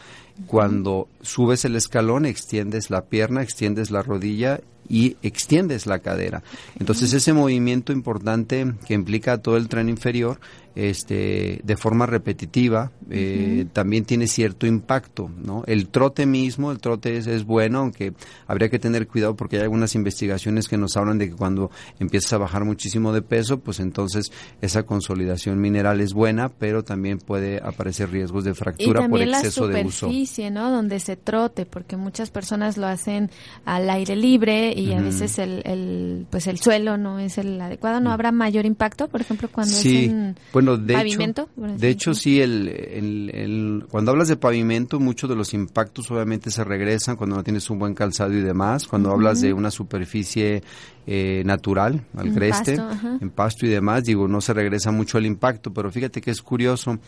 Cuando 0.47 1.09
subes 1.23 1.65
el 1.65 1.77
escalón, 1.77 2.27
extiendes 2.27 2.91
la 2.91 3.03
pierna, 3.03 3.43
extiendes 3.43 3.91
la 3.91 4.03
rodilla 4.03 4.61
y 4.89 5.17
extiendes 5.23 5.87
la 5.87 6.01
cadera. 6.01 6.43
Entonces 6.79 7.13
ese 7.13 7.33
movimiento 7.33 7.93
importante 7.93 8.75
que 8.87 8.95
implica 8.95 9.39
todo 9.39 9.57
el 9.57 9.69
tren 9.69 9.89
inferior 9.89 10.41
este, 10.75 11.61
de 11.63 11.77
forma 11.77 12.07
repetitiva, 12.07 12.91
eh, 13.11 13.67
también 13.73 14.05
tiene 14.05 14.27
cierto 14.27 14.67
impacto, 14.67 15.31
¿no? 15.43 15.63
El 15.67 15.89
trote 15.89 16.27
mismo, 16.27 16.73
el 16.73 16.79
trote 16.79 17.17
es, 17.17 17.45
bueno, 17.45 17.79
aunque 17.81 18.13
habría 18.47 18.69
que 18.69 18.79
tener 18.79 19.07
cuidado 19.07 19.37
porque 19.37 19.57
hay 19.57 19.63
algunas 19.63 19.95
investigaciones 19.95 20.67
que 20.69 20.77
nos 20.77 20.97
hablan 20.97 21.19
de 21.19 21.31
que 21.31 21.37
cuando 21.37 21.71
empiezas 22.01 22.33
a 22.33 22.39
bajar 22.39 22.65
muchísimo 22.65 23.13
de 23.13 23.23
peso, 23.23 23.61
pues 23.61 23.79
entonces 23.79 24.33
esa 24.61 24.85
consolidación 24.85 25.61
mineral 25.61 26.01
es 26.01 26.13
buena, 26.13 26.49
pero 26.49 26.83
también 26.83 27.19
puede 27.19 27.59
aparecer 27.63 28.11
riesgos 28.11 28.45
de 28.45 28.55
fractura 28.55 29.09
por 29.09 29.21
exceso 29.21 29.69
de 29.69 29.85
uso. 29.85 30.09
¿no? 30.51 30.71
Donde 30.71 30.99
se 30.99 31.17
trote, 31.17 31.67
porque 31.67 31.97
muchas 31.97 32.31
personas 32.31 32.77
lo 32.77 32.87
hacen 32.87 33.31
al 33.65 33.89
aire 33.91 34.17
libre 34.17 34.73
y 34.73 34.93
a 34.93 35.01
veces 35.01 35.39
el, 35.39 35.63
el, 35.65 36.27
pues 36.31 36.47
el 36.47 36.59
suelo 36.59 36.97
no 36.97 37.19
es 37.19 37.39
el 37.39 37.61
adecuado, 37.61 38.01
¿no 38.01 38.11
habrá 38.11 38.33
mayor 38.33 38.67
impacto, 38.67 39.09
por 39.09 39.21
ejemplo, 39.21 39.49
cuando 39.53 39.77
es 39.77 39.85
en 39.85 40.35
de 40.77 40.95
pavimento? 40.95 41.49
Hecho, 41.57 41.77
de 41.79 41.89
hecho, 41.89 42.15
sí, 42.15 42.41
el, 42.41 42.69
el, 42.69 43.85
cuando 43.89 44.11
hablas 44.11 44.29
de 44.29 44.37
pavimento, 44.37 45.01
muchos 45.01 45.29
de 45.31 45.37
los 45.37 45.55
impactos 45.55 46.11
obviamente 46.11 46.51
se 46.51 46.65
regresan 46.65 47.17
cuando 47.17 47.37
no 47.37 47.45
tienes 47.45 47.69
un 47.71 47.79
buen 47.79 47.95
calzado 47.95 48.33
y 48.33 48.41
demás. 48.41 48.87
Cuando 48.87 49.11
hablas 49.11 49.41
de 49.41 49.53
una 49.53 49.71
superficie 49.71 50.63
eh, 51.07 51.43
natural, 51.45 52.05
al 52.17 52.33
creste, 52.33 52.79
en 53.21 53.31
pasto 53.31 53.67
y 53.67 53.69
demás, 53.69 54.05
digo, 54.05 54.27
no 54.27 54.41
se 54.41 54.55
regresa 54.55 54.91
mucho 54.91 55.19
el 55.19 55.27
impacto, 55.27 55.73
pero 55.73 55.91
fíjate 55.91 56.21
que 56.21 56.31
es 56.31 56.41
curioso, 56.43 56.99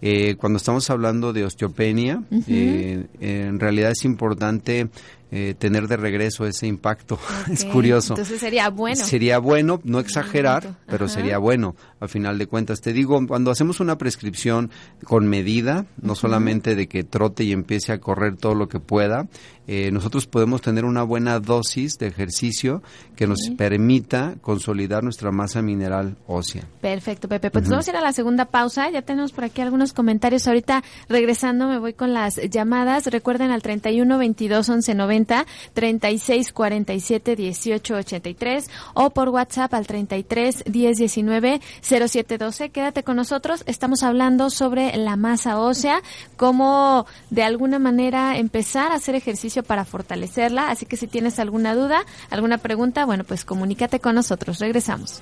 eh, 0.00 0.36
cuando 0.36 0.56
estamos 0.56 0.88
hablando 0.90 1.32
de 1.32 1.44
osteopenia, 1.44 2.22
eh, 2.48 3.06
en 3.20 3.60
realidad 3.60 3.90
es 3.90 4.04
importante 4.04 4.88
eh, 5.34 5.54
tener 5.58 5.88
de 5.88 5.96
regreso 5.96 6.46
ese 6.46 6.66
impacto. 6.66 7.18
es 7.50 7.64
curioso. 7.64 8.12
Entonces 8.12 8.38
sería 8.38 8.68
bueno. 8.68 9.02
Sería 9.02 9.38
bueno, 9.38 9.80
no 9.82 9.98
exagerar, 9.98 10.76
pero 10.86 11.08
sería 11.08 11.38
bueno, 11.38 11.74
al 12.00 12.10
final 12.10 12.36
de 12.36 12.46
cuentas. 12.46 12.82
Te 12.82 12.92
digo, 12.92 13.18
cuando 13.26 13.50
hacemos 13.50 13.80
una 13.80 13.96
prescripción 13.96 14.70
con 15.04 15.26
medida, 15.26 15.86
no 16.02 16.14
solamente 16.14 16.76
de 16.76 16.86
que 16.86 17.02
trote 17.02 17.44
y 17.44 17.52
empiece 17.52 17.92
a 17.92 17.98
correr 17.98 18.36
todo 18.36 18.54
lo 18.54 18.68
que 18.68 18.78
pueda, 18.78 19.26
eh, 19.68 19.90
nosotros 19.92 20.26
podemos 20.26 20.60
tener 20.60 20.84
una 20.84 21.04
buena 21.04 21.38
dosis 21.38 21.96
de 21.96 22.08
ejercicio 22.08 22.82
que 23.14 23.28
nos 23.28 23.38
permita 23.56 24.34
consolidar 24.40 25.04
nuestra 25.04 25.30
masa 25.30 25.62
mineral 25.62 26.16
ósea. 26.26 26.64
Perfecto, 26.80 27.28
Pepe. 27.28 27.50
Pues 27.50 27.68
vamos 27.68 27.86
a 27.86 27.90
ir 27.90 27.96
a 27.96 28.00
la 28.00 28.12
segunda 28.12 28.46
pausa. 28.46 28.90
Ya 28.90 29.02
tenemos 29.02 29.32
por 29.32 29.44
aquí 29.44 29.60
algunos 29.60 29.92
comentarios. 29.92 30.48
Ahorita 30.48 30.82
regresando 31.08 31.68
me 31.68 31.78
voy 31.78 31.94
con 31.94 32.12
las 32.12 32.36
llamadas. 32.50 33.06
Recuerden 33.06 33.52
al 33.52 33.62
31 33.62 34.18
22 34.18 34.68
11 34.68 34.94
90, 34.94 35.21
36 35.24 36.52
47 36.52 37.36
18 37.36 37.94
83 37.94 38.70
o 38.94 39.10
por 39.10 39.28
WhatsApp 39.28 39.74
al 39.74 39.86
33 39.86 40.64
10 40.66 40.98
19 40.98 41.60
07 41.80 42.38
12. 42.38 42.70
Quédate 42.70 43.02
con 43.02 43.16
nosotros. 43.16 43.64
Estamos 43.66 44.02
hablando 44.02 44.50
sobre 44.50 44.96
la 44.96 45.16
masa 45.16 45.58
ósea, 45.58 46.02
cómo 46.36 47.06
de 47.30 47.42
alguna 47.42 47.78
manera 47.78 48.36
empezar 48.36 48.92
a 48.92 48.96
hacer 48.96 49.14
ejercicio 49.14 49.62
para 49.62 49.84
fortalecerla. 49.84 50.70
Así 50.70 50.86
que 50.86 50.96
si 50.96 51.06
tienes 51.06 51.38
alguna 51.38 51.74
duda, 51.74 52.04
alguna 52.30 52.58
pregunta, 52.58 53.04
bueno, 53.04 53.24
pues 53.24 53.44
comunícate 53.44 54.00
con 54.00 54.14
nosotros. 54.14 54.58
Regresamos. 54.58 55.20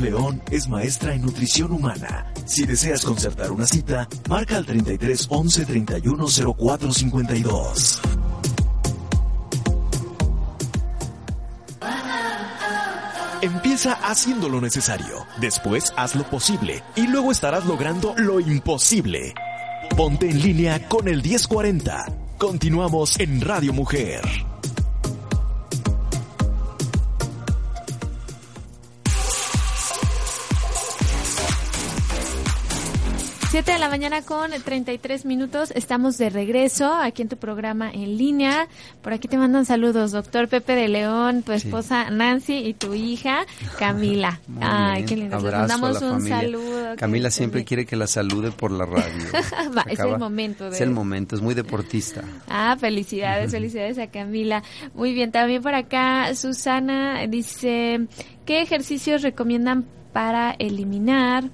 León 0.00 0.42
es 0.50 0.68
maestra 0.68 1.14
en 1.14 1.22
nutrición 1.22 1.72
humana. 1.72 2.32
Si 2.44 2.66
deseas 2.66 3.04
concertar 3.04 3.50
una 3.50 3.66
cita, 3.66 4.08
marca 4.28 4.56
al 4.56 4.66
33 4.66 5.26
11 5.30 5.64
31 5.66 6.26
04 6.56 6.92
52. 6.92 8.25
Empieza 13.46 13.92
haciendo 14.02 14.48
lo 14.48 14.60
necesario, 14.60 15.24
después 15.40 15.94
haz 15.96 16.16
lo 16.16 16.24
posible 16.24 16.82
y 16.96 17.06
luego 17.06 17.30
estarás 17.30 17.64
logrando 17.64 18.12
lo 18.16 18.40
imposible. 18.40 19.34
Ponte 19.96 20.28
en 20.28 20.42
línea 20.42 20.88
con 20.88 21.06
el 21.06 21.22
1040. 21.22 22.06
Continuamos 22.38 23.20
en 23.20 23.40
Radio 23.40 23.72
Mujer. 23.72 24.55
7 33.56 33.72
de 33.72 33.78
la 33.78 33.88
mañana 33.88 34.20
con 34.20 34.50
33 34.50 35.24
minutos. 35.24 35.72
Estamos 35.74 36.18
de 36.18 36.28
regreso 36.28 36.92
aquí 36.92 37.22
en 37.22 37.30
tu 37.30 37.38
programa 37.38 37.90
en 37.90 38.18
línea. 38.18 38.68
Por 39.00 39.14
aquí 39.14 39.28
te 39.28 39.38
mandan 39.38 39.64
saludos, 39.64 40.12
doctor 40.12 40.46
Pepe 40.46 40.74
de 40.74 40.88
León, 40.88 41.42
tu 41.42 41.52
esposa 41.52 42.10
Nancy 42.10 42.58
y 42.58 42.74
tu 42.74 42.92
hija 42.92 43.46
Camila. 43.78 44.40
Ay, 44.60 45.06
qué 45.06 45.16
lindo. 45.16 45.40
Les 45.40 45.52
mandamos 45.52 46.02
un 46.02 46.28
saludo. 46.28 46.96
Camila 46.96 47.30
siempre 47.30 47.64
quiere 47.64 47.86
que 47.86 47.96
la 47.96 48.06
salude 48.06 48.52
por 48.52 48.72
la 48.72 48.84
radio. 48.84 49.24
es 49.86 50.00
el 50.00 50.18
momento. 50.18 50.68
Es 50.68 50.82
el 50.82 50.90
momento, 50.90 51.34
es 51.34 51.40
muy 51.40 51.54
deportista. 51.54 52.24
Ah, 52.50 52.76
felicidades, 52.78 53.52
felicidades 53.52 53.98
a 53.98 54.08
Camila. 54.08 54.62
Muy 54.92 55.14
bien, 55.14 55.32
también 55.32 55.62
por 55.62 55.74
acá 55.74 56.34
Susana 56.34 57.26
dice, 57.26 58.06
¿qué 58.44 58.60
ejercicios 58.60 59.22
recomiendan 59.22 59.86
para 60.12 60.50
eliminar 60.58 61.44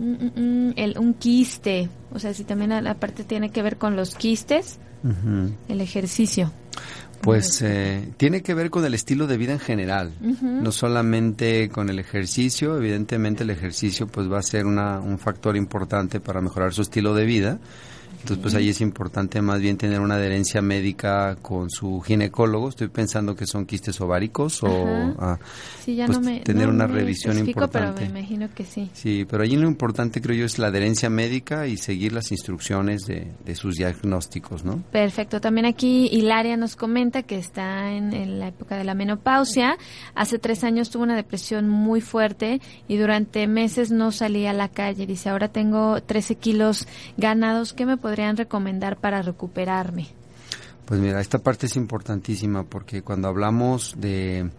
el, 0.00 0.94
un 0.98 1.14
quiste, 1.14 1.88
o 2.12 2.18
sea, 2.18 2.32
si 2.32 2.44
también 2.44 2.82
la 2.82 2.94
parte 2.94 3.24
tiene 3.24 3.50
que 3.50 3.62
ver 3.62 3.76
con 3.76 3.96
los 3.96 4.14
quistes, 4.14 4.78
el 5.68 5.80
ejercicio. 5.80 6.52
Pues 7.20 7.60
eh, 7.60 8.12
tiene 8.16 8.42
que 8.42 8.54
ver 8.54 8.70
con 8.70 8.82
el 8.84 8.94
estilo 8.94 9.26
de 9.26 9.36
vida 9.36 9.52
en 9.52 9.58
general, 9.58 10.12
no 10.20 10.72
solamente 10.72 11.68
con 11.68 11.90
el 11.90 11.98
ejercicio, 11.98 12.78
evidentemente 12.78 13.42
el 13.44 13.50
ejercicio 13.50 14.06
pues 14.06 14.30
va 14.30 14.38
a 14.38 14.42
ser 14.42 14.64
una, 14.64 15.00
un 15.00 15.18
factor 15.18 15.54
importante 15.56 16.18
para 16.20 16.40
mejorar 16.40 16.72
su 16.72 16.80
estilo 16.80 17.14
de 17.14 17.26
vida, 17.26 17.58
entonces, 18.20 18.42
pues 18.42 18.54
ahí 18.54 18.68
es 18.68 18.80
importante 18.80 19.40
más 19.40 19.60
bien 19.60 19.78
tener 19.78 20.00
una 20.00 20.16
adherencia 20.16 20.60
médica 20.60 21.36
con 21.40 21.70
su 21.70 22.00
ginecólogo. 22.00 22.68
Estoy 22.68 22.88
pensando 22.88 23.34
que 23.34 23.46
son 23.46 23.64
quistes 23.64 23.98
ováricos 24.00 24.62
o 24.62 24.68
ah, 25.18 25.38
pues, 25.84 26.44
tener 26.44 26.68
una 26.68 26.86
revisión 26.86 27.38
importante. 27.38 28.02
Pero 28.02 28.12
me 28.12 28.20
imagino 28.20 28.48
que 28.54 28.64
sí. 28.64 28.90
Sí, 28.92 29.26
pero 29.28 29.42
allí 29.42 29.56
lo 29.56 29.66
importante 29.66 30.20
creo 30.20 30.36
yo 30.36 30.44
es 30.44 30.58
la 30.58 30.66
adherencia 30.66 31.08
médica 31.08 31.66
y 31.66 31.78
seguir 31.78 32.12
las 32.12 32.30
instrucciones 32.30 33.02
de, 33.06 33.30
sus 33.54 33.76
diagnósticos, 33.76 34.64
¿no? 34.64 34.82
Perfecto. 34.92 35.40
También 35.40 35.66
aquí 35.66 36.08
Hilaria 36.12 36.56
nos 36.56 36.76
comenta 36.76 37.22
que 37.22 37.36
está 37.36 37.90
en, 37.92 38.12
en 38.12 38.38
la 38.38 38.48
época 38.48 38.76
de 38.76 38.84
la 38.84 38.94
menopausia. 38.94 39.76
Hace 40.14 40.38
tres 40.38 40.62
años 40.62 40.90
tuvo 40.90 41.02
una 41.02 41.16
depresión 41.16 41.68
muy 41.68 42.00
fuerte 42.00 42.60
y 42.86 42.96
durante 42.96 43.46
meses 43.46 43.90
no 43.90 44.12
salía 44.12 44.50
a 44.50 44.54
la 44.54 44.68
calle. 44.68 45.06
Dice, 45.06 45.30
ahora 45.30 45.48
tengo 45.48 46.02
13 46.02 46.36
kilos 46.36 46.86
ganados. 47.16 47.72
¿Qué 47.72 47.86
me 47.86 47.96
puede 47.96 48.09
podrían 48.10 48.36
recomendar 48.36 48.96
para 48.96 49.22
recuperarme? 49.22 50.08
Pues 50.84 50.98
mira, 50.98 51.20
esta 51.20 51.38
parte 51.38 51.66
es 51.66 51.76
importantísima 51.76 52.64
porque 52.64 53.02
cuando 53.02 53.28
hablamos 53.28 53.94
de, 53.96 54.50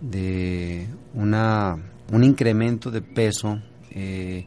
de 0.00 0.88
una, 1.12 1.76
un 2.10 2.24
incremento 2.24 2.90
de 2.90 3.02
peso 3.02 3.60
eh, 3.90 4.46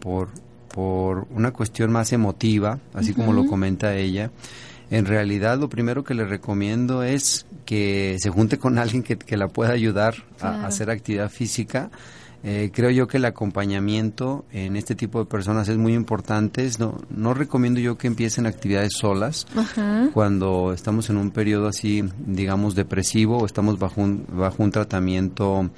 por, 0.00 0.30
por 0.74 1.26
una 1.32 1.50
cuestión 1.50 1.92
más 1.92 2.14
emotiva, 2.14 2.78
así 2.94 3.12
como 3.12 3.34
lo 3.34 3.44
comenta 3.44 3.94
ella, 3.94 4.30
en 4.90 5.04
realidad 5.04 5.58
lo 5.58 5.68
primero 5.68 6.02
que 6.02 6.14
le 6.14 6.24
recomiendo 6.24 7.02
es 7.02 7.44
que 7.66 8.16
se 8.18 8.30
junte 8.30 8.56
con 8.56 8.78
alguien 8.78 9.02
que, 9.02 9.18
que 9.18 9.36
la 9.36 9.48
pueda 9.48 9.72
ayudar 9.72 10.14
a, 10.40 10.64
hacer 10.64 10.88
actividad 10.88 11.28
física 11.28 11.90
eh, 12.44 12.70
creo 12.72 12.90
yo 12.90 13.08
que 13.08 13.16
el 13.16 13.24
acompañamiento 13.24 14.44
en 14.52 14.76
este 14.76 14.94
tipo 14.94 15.18
de 15.18 15.24
personas 15.24 15.68
es 15.68 15.76
muy 15.76 15.94
importante. 15.94 16.68
No, 16.78 16.98
no 17.10 17.34
recomiendo 17.34 17.80
yo 17.80 17.98
que 17.98 18.06
empiecen 18.06 18.46
actividades 18.46 18.92
solas 18.96 19.46
cuando 20.12 20.72
estamos 20.72 21.10
en 21.10 21.16
un 21.16 21.30
periodo 21.30 21.68
así, 21.68 22.04
digamos, 22.26 22.74
depresivo 22.74 23.38
o 23.38 23.46
estamos 23.46 23.78
bajo 23.78 24.00
un, 24.00 24.24
bajo 24.32 24.62
un 24.62 24.70
tratamiento 24.70 25.70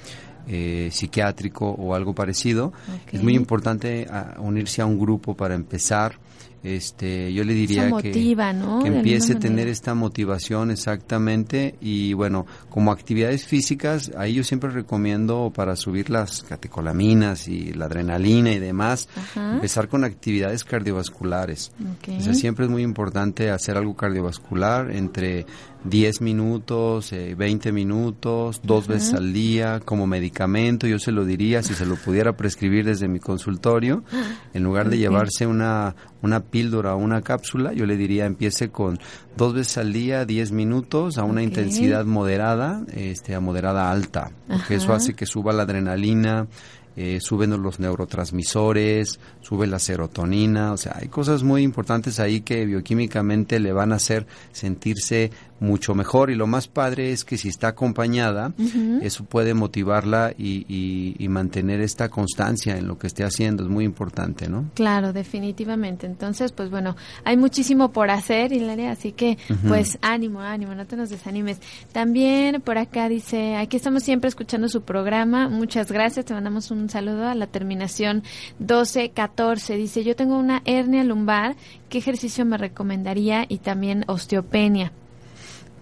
eh, 0.49 0.91
psiquiátrico 0.93 1.71
o 1.71 1.95
algo 1.95 2.15
parecido. 2.15 2.73
Es 3.11 3.23
muy 3.23 3.35
importante 3.35 4.07
ah, 4.11 4.35
unirse 4.39 4.83
a 4.83 4.87
un 4.87 4.99
grupo 4.99 5.35
para 5.35 5.55
empezar 5.55 6.19
este 6.63 7.33
yo 7.33 7.45
le 7.45 7.55
diría 7.55 7.91
que, 8.01 8.13
que, 8.13 8.89
empiece 8.89 9.35
a 9.35 9.39
tener 9.39 9.69
esta 9.69 9.95
motivación 9.95 10.71
exactamente 10.71 11.75
y 11.81 12.13
bueno 12.13 12.47
como 12.69 12.93
actividades 12.93 13.47
físicas 13.47 14.13
ahí 14.17 14.35
yo 14.35 14.45
siempre 14.45 14.71
recomiendo 14.71 15.53
para 15.55 15.77
subir 15.77 16.11
las 16.11 16.43
catecolaminas 16.43 17.49
y 17.49 17.73
la 17.73 17.87
adrenalina 17.87 18.53
y 18.53 18.59
demás 18.59 19.09
empezar 19.35 19.89
con 19.89 20.05
actividades 20.05 20.65
cardiovasculares. 20.65 21.73
Siempre 22.33 22.65
es 22.65 22.71
muy 22.71 22.83
importante 22.83 23.51
hacer 23.51 23.77
algo 23.77 23.95
cardiovascular 23.95 24.91
entre 24.91 25.47
10 25.85 26.21
minutos, 26.21 27.11
20 27.11 27.69
eh, 27.69 27.73
minutos, 27.73 28.61
dos 28.63 28.87
veces 28.87 29.15
al 29.15 29.33
día 29.33 29.81
como 29.81 30.07
medicamento, 30.07 30.87
yo 30.87 30.99
se 30.99 31.11
lo 31.11 31.25
diría 31.25 31.63
si 31.63 31.75
se 31.75 31.87
lo 31.87 31.97
pudiera 31.97 32.37
prescribir 32.37 32.85
desde 32.85 33.09
mi 33.09 33.19
consultorio, 33.19 34.05
en 34.53 34.63
lugar 34.63 34.91
de 34.91 34.99
llevarse 34.99 35.47
una, 35.47 35.95
una 36.23 36.41
píldora 36.41 36.95
o 36.95 36.99
una 36.99 37.23
cápsula, 37.23 37.73
yo 37.73 37.87
le 37.87 37.97
diría 37.97 38.27
empiece 38.27 38.71
con 38.71 38.99
dos 39.37 39.55
veces 39.55 39.79
al 39.79 39.93
día, 39.93 40.25
10 40.25 40.53
minutos 40.53 41.17
a 41.17 41.25
una 41.25 41.43
intensidad 41.43 42.05
moderada, 42.05 42.85
este, 42.95 43.35
a 43.35 43.41
moderada 43.41 43.91
alta, 43.91 44.33
porque 44.49 44.75
eso 44.75 44.93
hace 44.93 45.15
que 45.15 45.25
suba 45.25 45.53
la 45.53 45.63
adrenalina, 45.63 46.47
eh, 46.97 47.19
suben 47.21 47.51
los 47.63 47.79
neurotransmisores, 47.79 49.21
sube 49.41 49.67
la 49.67 49.79
serotonina, 49.79 50.73
o 50.73 50.77
sea, 50.77 50.97
hay 51.01 51.09
cosas 51.09 51.45
muy 51.45 51.63
importantes 51.63 52.19
ahí 52.19 52.41
que 52.41 52.67
bioquímicamente 52.67 53.61
le 53.61 53.73
van 53.73 53.93
a 53.93 53.97
hacer 53.97 54.27
sentirse 54.53 55.31
mucho 55.61 55.95
mejor 55.95 56.31
y 56.31 56.35
lo 56.35 56.47
más 56.47 56.69
padre 56.69 57.13
es 57.13 57.25
que 57.25 57.37
si 57.37 57.49
está 57.49 57.69
acompañada, 57.69 58.53
eso 59.03 59.25
puede 59.25 59.55
motivarla 59.55 60.33
y, 60.37 60.65
y, 61.19 61.29
mantener 61.29 61.81
esta 61.81 62.09
constancia 62.09 62.77
en 62.77 62.89
lo 62.89 62.99
que 62.99 63.07
esté 63.07 63.23
haciendo, 63.23 63.63
es 63.63 63.69
muy 63.69 63.85
importante, 63.85 64.49
¿no? 64.49 64.65
Claro, 64.75 65.13
definitivamente. 65.13 66.07
Entonces, 66.07 66.51
pues 66.51 66.71
bueno, 66.71 66.97
hay 67.25 67.37
muchísimo 67.37 67.93
por 67.93 68.11
hacer, 68.11 68.53
Hilaria, 68.53 68.91
así 68.91 69.13
que 69.13 69.39
pues 69.69 69.99
ánimo, 70.03 70.41
ánimo, 70.41 70.75
no 70.75 70.87
te 70.87 70.97
nos 70.97 71.11
desanimes. 71.11 71.61
También 71.93 72.61
por 72.63 72.79
acá 72.79 73.09
dice, 73.09 73.57
aquí 73.57 73.77
estamos 73.77 74.03
siempre 74.03 74.29
escuchando 74.29 74.69
su 74.69 74.83
programa, 74.83 75.49
muchas 75.49 75.93
gracias, 75.93 76.27
te 76.27 76.35
mandamos 76.35 76.71
un 76.71 76.89
saludo 76.89 77.29
a 77.29 77.35
la 77.35 77.47
terminación 77.47 78.23
1214. 78.59 79.77
Dice, 79.77 80.05
yo 80.05 80.17
tengo 80.17 80.39
una 80.39 80.63
hernia 80.65 81.05
lumbar, 81.05 81.57
¿qué 81.89 81.99
ejercicio 81.99 82.45
me 82.45 82.57
recomendaría? 82.57 83.45
Y 83.49 83.59
también 83.59 84.05
osteopenia. 84.09 84.93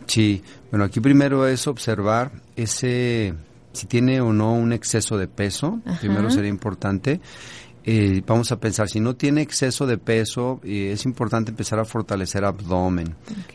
Sí, 0.08 0.42
bueno, 0.70 0.86
aquí 0.86 1.00
primero 1.00 1.46
es 1.46 1.66
observar 1.66 2.32
ese, 2.56 3.34
si 3.72 3.86
tiene 3.86 4.20
o 4.20 4.32
no 4.32 4.54
un 4.54 4.72
exceso 4.72 5.18
de 5.18 5.28
peso, 5.28 5.80
primero 6.00 6.30
sería 6.30 6.50
importante. 6.50 7.20
Eh, 7.90 8.22
vamos 8.26 8.52
a 8.52 8.60
pensar, 8.60 8.88
si 8.88 9.00
no 9.00 9.16
tiene 9.16 9.40
exceso 9.40 9.86
de 9.86 9.96
peso, 9.96 10.60
eh, 10.62 10.90
es 10.92 11.06
importante 11.06 11.50
empezar 11.50 11.78
a 11.78 11.86
fortalecer 11.86 12.44
abdomen 12.44 13.14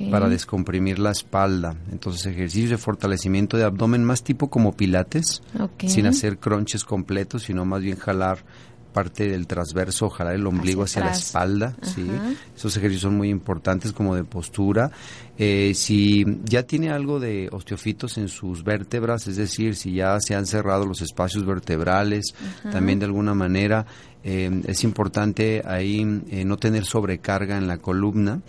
para 0.09 0.27
descomprimir 0.29 0.97
la 0.97 1.11
espalda. 1.11 1.75
Entonces, 1.91 2.25
ejercicios 2.27 2.71
de 2.71 2.77
fortalecimiento 2.77 3.57
de 3.57 3.63
abdomen 3.63 4.03
más 4.03 4.23
tipo 4.23 4.49
como 4.49 4.73
pilates, 4.73 5.43
sin 5.85 6.07
hacer 6.07 6.39
crunches 6.39 6.83
completos, 6.83 7.43
sino 7.43 7.65
más 7.65 7.81
bien 7.81 7.97
jalar 7.97 8.43
parte 8.93 9.27
del 9.27 9.47
transverso, 9.47 10.09
jalar 10.09 10.35
el 10.35 10.47
ombligo 10.47 10.83
hacia, 10.83 11.03
la 11.03 11.11
espalda, 11.11 11.75
¿sí? 11.81 12.07
Esos 12.55 12.77
ejercicios 12.77 13.01
son 13.01 13.17
muy 13.17 13.29
importantes 13.29 13.91
como 13.91 14.15
de 14.15 14.23
postura. 14.23 14.91
Eh, 15.37 15.73
si 15.75 16.23
ya 16.43 16.63
tiene 16.63 16.91
algo 16.91 17.19
de 17.19 17.49
osteofitos 17.51 18.17
en 18.17 18.29
sus 18.29 18.63
vértebras, 18.63 19.27
es 19.27 19.35
decir, 19.35 19.75
si 19.75 19.93
ya 19.93 20.19
se 20.19 20.35
han 20.35 20.45
cerrado 20.45 20.85
los 20.85 21.01
espacios 21.01 21.45
vertebrales, 21.45 22.35
también 22.71 22.99
de 22.99 23.05
alguna 23.05 23.33
manera 23.33 23.85
eh, 24.23 24.61
es 24.67 24.83
importante 24.83 25.61
ahí 25.65 26.21
eh, 26.29 26.45
no 26.45 26.57
tener 26.57 26.85
sobrecarga 26.85 27.57
en 27.57 27.67
la 27.67 27.77
columna. 27.77 28.41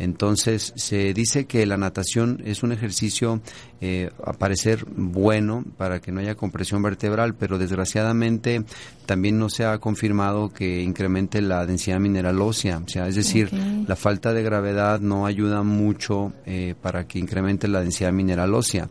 Entonces, 0.00 0.72
se 0.76 1.12
dice 1.12 1.44
que 1.44 1.66
la 1.66 1.76
natación 1.76 2.40
es 2.46 2.62
un 2.62 2.72
ejercicio 2.72 3.42
eh, 3.82 4.10
a 4.24 4.32
parecer 4.32 4.86
bueno 4.96 5.62
para 5.76 6.00
que 6.00 6.10
no 6.10 6.20
haya 6.20 6.34
compresión 6.34 6.82
vertebral, 6.82 7.34
pero 7.34 7.58
desgraciadamente 7.58 8.64
también 9.04 9.38
no 9.38 9.50
se 9.50 9.66
ha 9.66 9.76
confirmado 9.78 10.48
que 10.48 10.82
incremente 10.82 11.42
la 11.42 11.66
densidad 11.66 12.00
mineral 12.00 12.40
ósea. 12.40 12.78
O 12.78 12.88
sea, 12.88 13.08
es 13.08 13.14
decir, 13.14 13.52
la 13.52 13.94
falta 13.94 14.32
de 14.32 14.42
gravedad 14.42 15.00
no 15.00 15.26
ayuda 15.26 15.62
mucho 15.62 16.32
eh, 16.46 16.74
para 16.80 17.06
que 17.06 17.18
incremente 17.18 17.68
la 17.68 17.82
densidad 17.82 18.12
mineral 18.12 18.54
ósea. 18.54 18.88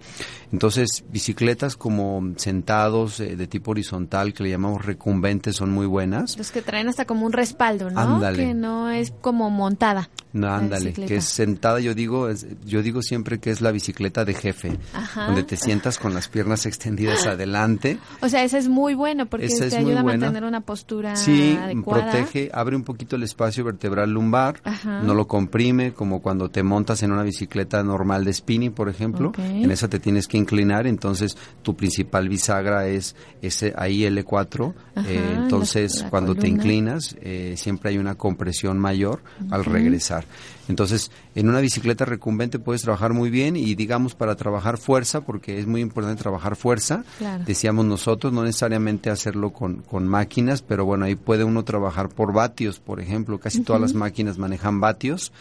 Entonces, 0.52 1.04
bicicletas 1.12 1.78
como 1.78 2.34
sentados 2.38 3.20
eh, 3.20 3.36
de 3.36 3.48
tipo 3.48 3.72
horizontal, 3.72 4.34
que 4.34 4.44
le 4.44 4.50
llamamos 4.50 4.84
recumbentes, 4.84 5.56
son 5.56 5.72
muy 5.72 5.86
buenas. 5.86 6.38
Los 6.38 6.52
que 6.52 6.62
traen 6.62 6.88
hasta 6.88 7.06
como 7.06 7.26
un 7.26 7.34
respaldo, 7.34 7.90
¿no? 7.92 8.20
Que 8.34 8.54
no 8.54 8.90
es 8.90 9.12
como 9.22 9.50
montada. 9.50 10.10
No, 10.34 10.48
ándale, 10.48 10.92
que 11.08 11.18
es 11.18 11.26
sentada, 11.26 11.80
yo 11.80 11.94
digo, 11.94 12.30
yo 12.66 12.82
digo 12.82 13.02
siempre 13.02 13.40
que 13.40 13.52
es 13.52 13.62
la 13.62 13.72
bicicleta 13.72 14.26
de 14.26 14.34
jefe 14.34 14.78
donde 15.16 15.44
te 15.44 15.58
sientas 15.58 15.98
con 15.98 16.14
las 16.14 16.28
piernas 16.28 16.66
extendidas 16.66 17.26
adelante. 17.28 18.00
O 18.22 18.30
sea, 18.30 18.44
esa 18.44 18.58
es 18.58 18.68
muy 18.68 18.94
bueno 18.94 19.26
porque 19.28 19.48
te 19.48 19.76
ayuda 19.76 20.02
a 20.02 20.04
mantener 20.04 20.44
una 20.44 20.62
postura 20.62 21.16
sí, 21.16 21.58
protege, 21.86 22.50
abre 22.54 22.76
un 22.76 22.84
poquito 22.84 23.16
el 23.16 23.24
espacio 23.24 23.64
vertebral 23.64 24.12
lumbar, 24.12 24.62
no 24.86 25.14
lo 25.14 25.28
comprime, 25.28 25.94
como 25.94 26.22
cuando 26.22 26.50
te 26.50 26.64
montas 26.64 27.04
en 27.04 27.12
una 27.12 27.24
bicicleta 27.24 27.84
normal 27.84 28.26
de 28.26 28.34
spinning, 28.34 28.72
por 28.72 28.90
ejemplo, 28.90 29.32
en 29.38 29.70
esa 29.72 29.88
te 29.88 30.00
tienes 30.00 30.28
que 30.28 30.38
inclinar, 30.38 30.88
entonces 30.88 31.38
tu 31.62 31.76
principal 31.76 32.30
bisagra 32.30 32.88
es 32.88 33.16
ese 33.42 33.74
ahí 33.78 34.02
L4, 34.02 34.74
eh, 35.06 35.36
entonces 35.38 36.06
cuando 36.10 36.36
te 36.36 36.48
inclinas 36.48 37.16
eh, 37.22 37.54
siempre 37.58 37.92
hay 37.92 37.98
una 37.98 38.16
compresión 38.16 38.80
mayor 38.80 39.22
al 39.50 39.66
regresar. 39.66 40.26
Entonces, 40.70 40.89
en 41.36 41.50
una 41.50 41.60
bicicleta 41.60 42.06
recumbente 42.06 42.60
puedes 42.60 42.82
trabajar 42.82 43.14
muy 43.14 43.30
bien 43.30 43.56
y 43.56 43.76
digamos 43.76 44.16
para 44.16 44.36
trabajar 44.36 44.78
fuerza, 44.78 45.22
porque 45.22 45.60
es 45.60 45.68
muy 45.68 45.82
importante 45.82 46.22
trabajar 46.22 46.56
fuerza, 46.56 47.04
decíamos 47.46 47.86
nosotros, 47.86 48.34
no 48.34 48.44
necesariamente 48.44 49.10
hacerlo 49.10 49.52
con, 49.52 49.82
con, 49.82 50.08
máquinas, 50.08 50.62
pero 50.62 50.86
bueno, 50.86 51.06
ahí 51.06 51.16
puede 51.16 51.44
uno 51.44 51.64
trabajar 51.64 52.10
por 52.10 52.34
vatios, 52.34 52.80
por 52.80 53.00
ejemplo, 53.00 53.40
casi 53.40 53.62
todas 53.62 53.82
las 53.82 53.94
máquinas 53.94 54.38
manejan 54.38 54.80
vatios 54.80 55.32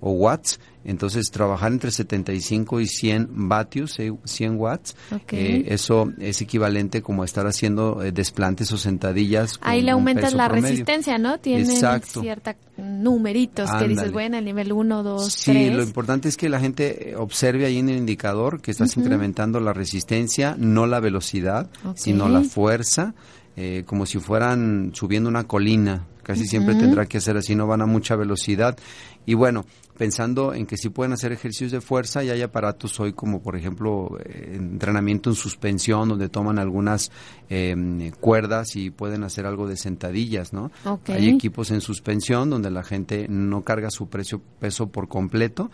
o 0.00 0.12
watts, 0.12 0.60
entonces 0.84 1.30
trabajar 1.30 1.72
entre 1.72 1.90
75 1.90 2.80
y 2.80 2.86
100 2.86 3.48
vatios, 3.48 3.94
100 3.94 4.52
eh, 4.52 4.56
watts, 4.56 4.96
eh, 5.32 5.64
eso 5.68 6.12
es 6.18 6.40
equivalente 6.42 7.02
como 7.02 7.24
estar 7.24 7.46
haciendo 7.46 8.02
eh, 8.02 8.12
desplantes 8.12 8.70
o 8.72 8.78
sentadillas. 8.78 9.58
Ahí 9.62 9.82
le 9.82 9.90
aumentas 9.90 10.34
la 10.34 10.48
resistencia, 10.48 11.18
¿no? 11.18 11.38
Tiene 11.38 11.66
cierta 11.66 12.56
son 12.76 13.02
numeritos 13.02 13.70
que 13.72 13.88
dices, 13.88 14.12
bueno, 14.12 14.38
el 14.38 14.44
nivel 14.44 14.72
1, 14.72 15.02
2, 15.02 15.32
Sí, 15.32 15.70
lo 15.70 15.82
importante 15.82 16.28
es 16.28 16.36
que 16.36 16.48
la 16.48 16.60
gente 16.60 17.14
observe 17.16 17.66
ahí 17.66 17.78
en 17.78 17.88
el 17.88 17.96
indicador 17.96 18.60
que 18.60 18.70
estás 18.70 18.96
incrementando 18.96 19.60
la 19.60 19.72
resistencia, 19.72 20.56
no 20.58 20.86
la 20.86 21.00
velocidad, 21.00 21.68
sino 21.94 22.28
la 22.28 22.42
fuerza, 22.42 23.14
eh, 23.56 23.84
como 23.86 24.04
si 24.04 24.18
fueran 24.18 24.90
subiendo 24.94 25.28
una 25.28 25.44
colina. 25.44 26.06
Casi 26.22 26.44
siempre 26.44 26.74
tendrá 26.74 27.06
que 27.06 27.18
hacer 27.18 27.36
así, 27.36 27.54
no 27.54 27.66
van 27.66 27.82
a 27.82 27.86
mucha 27.86 28.16
velocidad. 28.16 28.76
Y 29.24 29.34
bueno, 29.34 29.64
pensando 29.96 30.54
en 30.54 30.66
que 30.66 30.76
sí 30.76 30.88
pueden 30.88 31.12
hacer 31.12 31.32
ejercicios 31.32 31.72
de 31.72 31.80
fuerza 31.80 32.22
y 32.22 32.30
hay 32.30 32.42
aparatos 32.42 32.98
hoy 33.00 33.12
como 33.12 33.42
por 33.42 33.56
ejemplo 33.56 34.18
eh, 34.24 34.52
entrenamiento 34.54 35.30
en 35.30 35.36
suspensión 35.36 36.08
donde 36.08 36.28
toman 36.28 36.58
algunas 36.58 37.10
em, 37.48 38.10
cuerdas 38.12 38.76
y 38.76 38.90
pueden 38.90 39.24
hacer 39.24 39.46
algo 39.46 39.66
de 39.66 39.76
sentadillas, 39.76 40.52
¿no? 40.52 40.70
Hay 41.08 41.28
equipos 41.28 41.70
en 41.70 41.80
suspensión 41.80 42.50
donde 42.50 42.70
la 42.70 42.82
gente 42.82 43.26
no 43.28 43.62
carga 43.62 43.90
su 43.90 44.08
precio, 44.08 44.40
peso 44.60 44.88
por 44.88 45.08
completo 45.08 45.70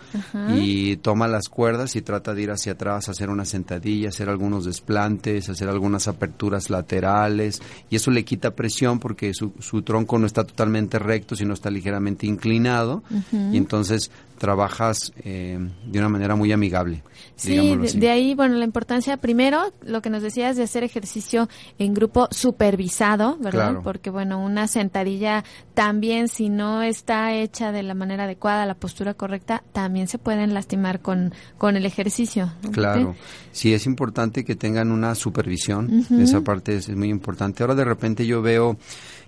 y 0.54 0.96
toma 0.96 1.28
las 1.28 1.48
cuerdas 1.48 1.96
y 1.96 2.02
trata 2.02 2.34
de 2.34 2.42
ir 2.42 2.50
hacia 2.50 2.72
atrás, 2.72 3.08
hacer 3.08 3.30
una 3.30 3.44
sentadilla, 3.44 4.10
hacer 4.10 4.28
algunos 4.28 4.64
desplantes, 4.64 5.48
hacer 5.48 5.68
algunas 5.68 6.08
aperturas 6.08 6.70
laterales 6.70 7.60
y 7.90 7.96
eso 7.96 8.10
le 8.10 8.24
quita 8.24 8.54
presión 8.54 8.98
porque 8.98 9.34
su, 9.34 9.52
su 9.58 9.82
tronco 9.82 10.18
no 10.18 10.26
está 10.26 10.44
totalmente 10.44 10.98
recto, 10.98 11.34
sino 11.34 11.54
está 11.54 11.70
ligeramente 11.70 12.26
inclinado. 12.26 13.02
Y 13.32 13.56
entonces 13.56 14.10
trabajas 14.42 15.12
eh, 15.24 15.56
de 15.86 15.98
una 16.00 16.08
manera 16.08 16.34
muy 16.34 16.50
amigable. 16.50 17.04
Sí, 17.36 17.76
de, 17.76 18.10
ahí, 18.10 18.34
bueno, 18.34 18.56
la 18.56 18.64
importancia, 18.64 19.16
primero, 19.16 19.72
lo 19.82 20.02
que 20.02 20.10
nos 20.10 20.20
decías 20.20 20.56
de 20.56 20.64
hacer 20.64 20.82
ejercicio 20.82 21.48
en 21.78 21.94
grupo 21.94 22.26
supervisado, 22.32 23.36
¿verdad? 23.38 23.76
Porque, 23.84 24.10
bueno, 24.10 24.44
una 24.44 24.66
sentadilla 24.66 25.44
también, 25.74 26.26
si 26.26 26.48
no 26.48 26.82
está 26.82 27.34
hecha 27.34 27.70
de 27.70 27.84
la 27.84 27.94
manera 27.94 28.24
adecuada, 28.24 28.66
la 28.66 28.74
postura 28.74 29.14
correcta, 29.14 29.62
también 29.72 30.08
se 30.08 30.18
pueden 30.18 30.54
lastimar 30.54 30.98
con, 30.98 31.32
con 31.56 31.76
el 31.76 31.86
ejercicio. 31.86 32.52
Claro, 32.72 33.14
sí, 33.52 33.72
es 33.72 33.86
importante 33.86 34.44
que 34.44 34.56
tengan 34.56 34.90
una 34.90 35.14
supervisión, 35.14 36.04
esa 36.18 36.40
parte 36.40 36.74
es 36.74 36.88
muy 36.88 37.10
importante. 37.10 37.62
Ahora, 37.62 37.76
de 37.76 37.84
repente, 37.84 38.26
yo 38.26 38.42
veo 38.42 38.76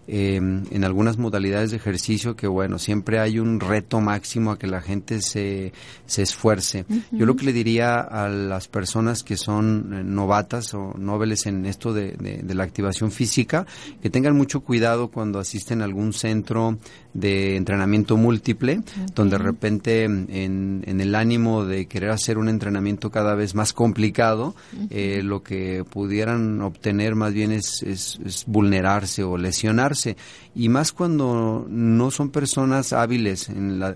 eh, 0.06 0.36
en 0.36 0.84
algunas 0.84 1.16
modalidades 1.16 1.70
de 1.70 1.78
ejercicio 1.78 2.36
que 2.36 2.46
bueno, 2.46 2.78
siempre 2.78 3.20
hay 3.20 3.38
un 3.38 3.60
reto 3.60 4.00
máximo 4.00 4.52
a 4.52 4.58
que 4.58 4.66
la 4.66 4.80
gente 4.80 5.22
se, 5.22 5.72
se 6.06 6.22
esfuerce. 6.22 6.84
Yo 7.10 7.26
lo 7.26 7.36
que 7.36 7.46
le 7.46 7.52
diría 7.52 8.00
a 8.00 8.28
las 8.28 8.68
personas 8.68 9.22
que 9.22 9.36
son 9.36 9.92
eh, 9.92 10.04
novatas 10.04 10.74
o 10.74 10.94
noveles 10.98 11.46
en 11.46 11.64
esto 11.66 11.92
de, 11.92 12.12
de, 12.12 12.54
la 12.54 12.64
activación 12.64 13.10
física, 13.10 13.66
que 14.00 14.10
tengan 14.10 14.36
mucho 14.36 14.60
cuidado 14.60 15.08
cuando 15.08 15.38
asisten 15.38 15.80
a 15.80 15.84
algún 15.84 16.12
centro 16.12 16.78
de 17.14 17.56
entrenamiento 17.56 18.16
múltiple, 18.16 18.82
donde 19.14 19.38
de 19.38 19.42
repente 19.42 20.04
en, 20.04 20.84
en, 20.86 21.00
el 21.00 21.14
ánimo 21.14 21.64
de 21.64 21.86
querer 21.86 22.10
hacer 22.10 22.38
un 22.38 22.48
entrenamiento 22.48 23.10
cada 23.10 23.34
vez 23.34 23.54
más 23.54 23.72
complicado, 23.72 24.54
eh, 24.90 25.22
lo 25.22 25.42
que 25.42 25.84
pudieran 25.88 26.60
obtener 26.60 27.14
más 27.14 27.32
bien 27.32 27.50
es, 27.52 27.82
es, 27.82 28.20
es 28.24 28.44
vulnerarse 28.46 29.24
o 29.24 29.36
lesionarse 29.36 29.93
y 30.54 30.68
más 30.68 30.92
cuando 30.92 31.66
no 31.68 32.10
son 32.10 32.30
personas 32.30 32.92
hábiles 32.92 33.48
en 33.48 33.78
la, 33.78 33.94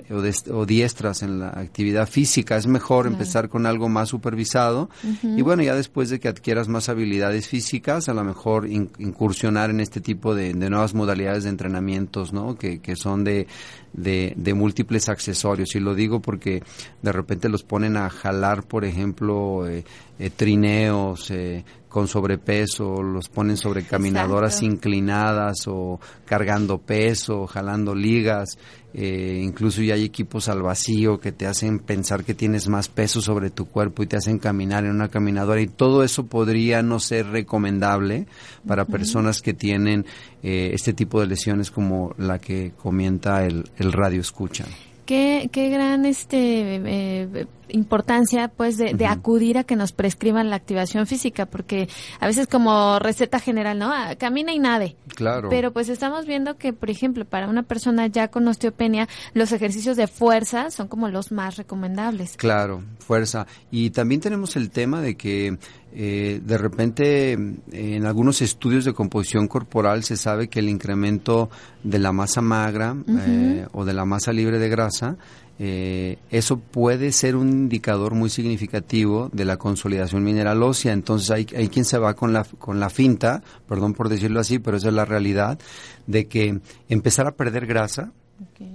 o, 0.53 0.67
diestras 0.67 1.23
en 1.23 1.41
la 1.41 1.49
actividad 1.49 2.09
física. 2.09 2.57
Es 2.57 2.67
mejor 2.67 3.07
empezar 3.07 3.49
con 3.49 3.67
algo 3.67 3.89
más 3.89 4.09
supervisado 4.09 4.89
y 5.23 5.43
bueno, 5.43 5.63
ya 5.63 5.75
después 5.75 6.11
de 6.11 6.21
que 6.21 6.29
adquieras 6.29 6.69
más 6.69 6.89
habilidades 6.89 7.49
físicas, 7.49 8.09
a 8.09 8.15
lo 8.15 8.25
mejor 8.25 8.69
incursionar 8.69 9.71
en 9.71 9.81
este 9.81 10.01
tipo 10.01 10.35
de, 10.35 10.55
nuevas 10.55 10.95
modalidades 10.95 11.45
de 11.45 11.51
entrenamientos, 11.51 12.33
¿no? 12.33 12.57
Que, 12.57 12.81
que 12.81 12.97
son 12.97 13.25
de, 13.25 13.47
de, 13.93 14.55
múltiples 14.55 15.09
accesorios. 15.09 15.75
Y 15.75 15.81
lo 15.81 15.95
digo 15.95 16.21
porque 16.21 16.63
de 17.03 17.13
repente 17.13 17.49
los 17.49 17.63
ponen 17.63 17.97
a 17.97 18.09
jalar, 18.11 18.65
por 18.65 18.85
ejemplo, 18.85 19.69
eh, 19.69 19.85
eh, 20.19 20.31
trineos, 20.31 21.31
eh, 21.31 21.65
con 21.99 22.07
sobrepeso, 22.07 23.03
los 23.03 23.29
ponen 23.29 23.57
sobre 23.57 23.83
caminadoras 23.83 24.63
inclinadas 24.63 25.67
o 25.67 25.99
cargando 26.27 26.79
peso, 26.79 27.49
jalando 27.49 27.93
ligas, 27.93 28.57
eh, 28.95 29.41
incluso 29.43 29.83
ya 29.83 29.95
hay 29.95 30.05
equipos 30.05 30.49
al 30.49 30.63
vacío 30.63 31.19
que 31.19 31.33
te 31.33 31.49
hacen 31.49 31.81
pensar 31.81 32.23
que 32.23 32.35
tienes 32.35 32.69
más 32.69 32.87
peso 32.87 33.21
sobre 33.21 33.51
tu 33.51 33.67
cuerpo 33.67 34.05
y 34.05 34.07
te 34.07 34.17
hacen 34.17 34.39
caminar 34.39 34.85
en 34.85 34.93
una 34.93 35.09
caminadora 35.09 35.61
y 35.61 35.67
todo 35.67 36.05
eso 36.05 36.27
podría 36.27 36.85
no 36.85 37.01
ser 37.01 37.27
recomendable 37.27 38.29
para 38.65 38.85
personas 38.85 39.43
que 39.43 39.53
tienen 39.53 40.07
eh, 40.45 40.71
este 40.75 40.93
tipo 40.93 41.21
de 41.21 41.27
lesiones 41.27 41.73
como 41.73 42.15
la 42.17 42.39
que 42.39 42.75
comenta 42.81 43.45
el, 43.45 43.69
el 43.77 43.93
radio 43.93 44.21
escucha. 44.21 44.67
Qué, 45.09 45.49
qué 45.51 45.71
gran 45.71 46.05
este 46.05 46.37
eh, 46.85 47.47
importancia 47.69 48.49
pues 48.49 48.77
de, 48.77 49.07
acudir 49.07 49.57
a 49.57 49.65
que 49.65 49.75
nos 49.75 49.93
prescriban 49.93 50.51
la 50.51 50.57
activación 50.57 51.07
física 51.07 51.47
porque 51.47 51.89
a 52.21 52.27
veces 52.27 52.47
como 52.47 52.99
receta 52.99 53.41
general 53.41 53.79
no 53.79 53.91
ah, 53.91 54.17
camina 54.19 54.53
y 54.53 54.59
nade. 54.59 54.97
Claro. 55.15 55.49
Pero 55.49 55.73
pues 55.73 55.89
estamos 55.89 56.27
viendo 56.27 56.59
que 56.59 56.75
por 56.75 56.91
ejemplo 56.91 57.25
para 57.25 57.49
una 57.49 57.63
persona 57.63 58.07
ya 58.07 58.29
con 58.29 58.47
osteopenia 58.49 59.09
los 59.33 59.51
ejercicios 59.53 59.97
de 59.97 60.09
fuerza 60.09 60.71
son 60.71 60.89
como 60.89 61.09
los 61.09 61.33
más 61.33 61.57
recomendables. 61.57 62.37
Claro 62.37 62.83
fuerza. 63.09 63.47
Y 63.71 63.89
también 63.91 64.21
tenemos 64.21 64.55
el 64.57 64.71
tema 64.71 65.01
de 65.01 65.17
que 65.17 65.57
eh, 66.01 66.41
de 66.45 66.59
repente 66.59 67.33
en 67.33 68.07
algunos 68.07 68.41
estudios 68.41 68.85
de 68.85 68.93
composición 68.93 69.49
corporal 69.49 70.05
se 70.05 70.17
sabe 70.17 70.47
que 70.47 70.61
el 70.61 70.69
incremento 70.69 71.51
de 71.83 71.99
la 71.99 72.13
masa 72.13 72.41
magra 72.41 72.97
eh, 73.09 73.67
o 73.73 73.85
de 73.85 73.95
la 73.95 74.05
masa 74.05 74.33
libre 74.33 74.61
de 74.61 74.69
grasa 74.69 75.17
eh, 75.59 76.19
eso 76.31 76.59
puede 76.61 77.11
ser 77.11 77.35
un 77.35 77.49
indicador 77.49 78.15
muy 78.15 78.31
significativo 78.31 79.29
de 79.33 79.45
la 79.45 79.57
consolidación 79.57 80.23
mineral 80.23 80.63
ósea. 80.63 80.93
Entonces 80.93 81.33
hay, 81.33 81.49
hay 81.57 81.69
quien 81.69 81.85
se 81.85 81.99
va 81.99 82.15
con 82.15 82.33
la, 82.33 82.45
con 82.45 82.79
la 82.79 82.91
finta, 82.91 83.43
perdón 83.69 83.95
por 83.95 84.09
decirlo 84.09 84.39
así, 84.39 84.61
pero 84.61 84.77
esa 84.77 84.89
es 84.89 84.95
la 84.95 85.05
realidad, 85.05 85.59
de 86.07 86.29
que 86.29 86.61
empezar 86.89 87.27
a 87.27 87.35
perder 87.35 87.67
grasa 87.67 88.13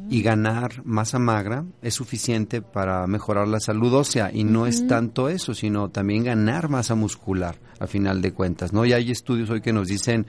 y 0.10 0.22
ganar 0.22 0.86
masa 0.86 1.20
magra 1.20 1.66
es 1.82 1.94
suficiente 1.94 2.62
para 2.62 3.06
mejorar 3.08 3.48
la 3.48 3.60
salud 3.60 3.94
ósea. 3.94 4.32
Y 4.34 4.44
no 4.44 4.68
es 4.68 4.88
tanto 4.88 5.30
eso, 5.30 5.54
sino 5.54 5.90
también 5.90 6.24
ganar 6.24 6.70
masa 6.70 6.96
muscular, 6.96 7.56
a 7.80 7.88
final 7.88 8.22
de 8.22 8.34
cuentas. 8.34 8.74
¿no? 8.74 8.86
Y 8.86 8.94
hay 8.94 9.12
estudios 9.12 9.50
hoy 9.50 9.62
que 9.62 9.74
nos 9.74 9.88
dicen 9.88 10.26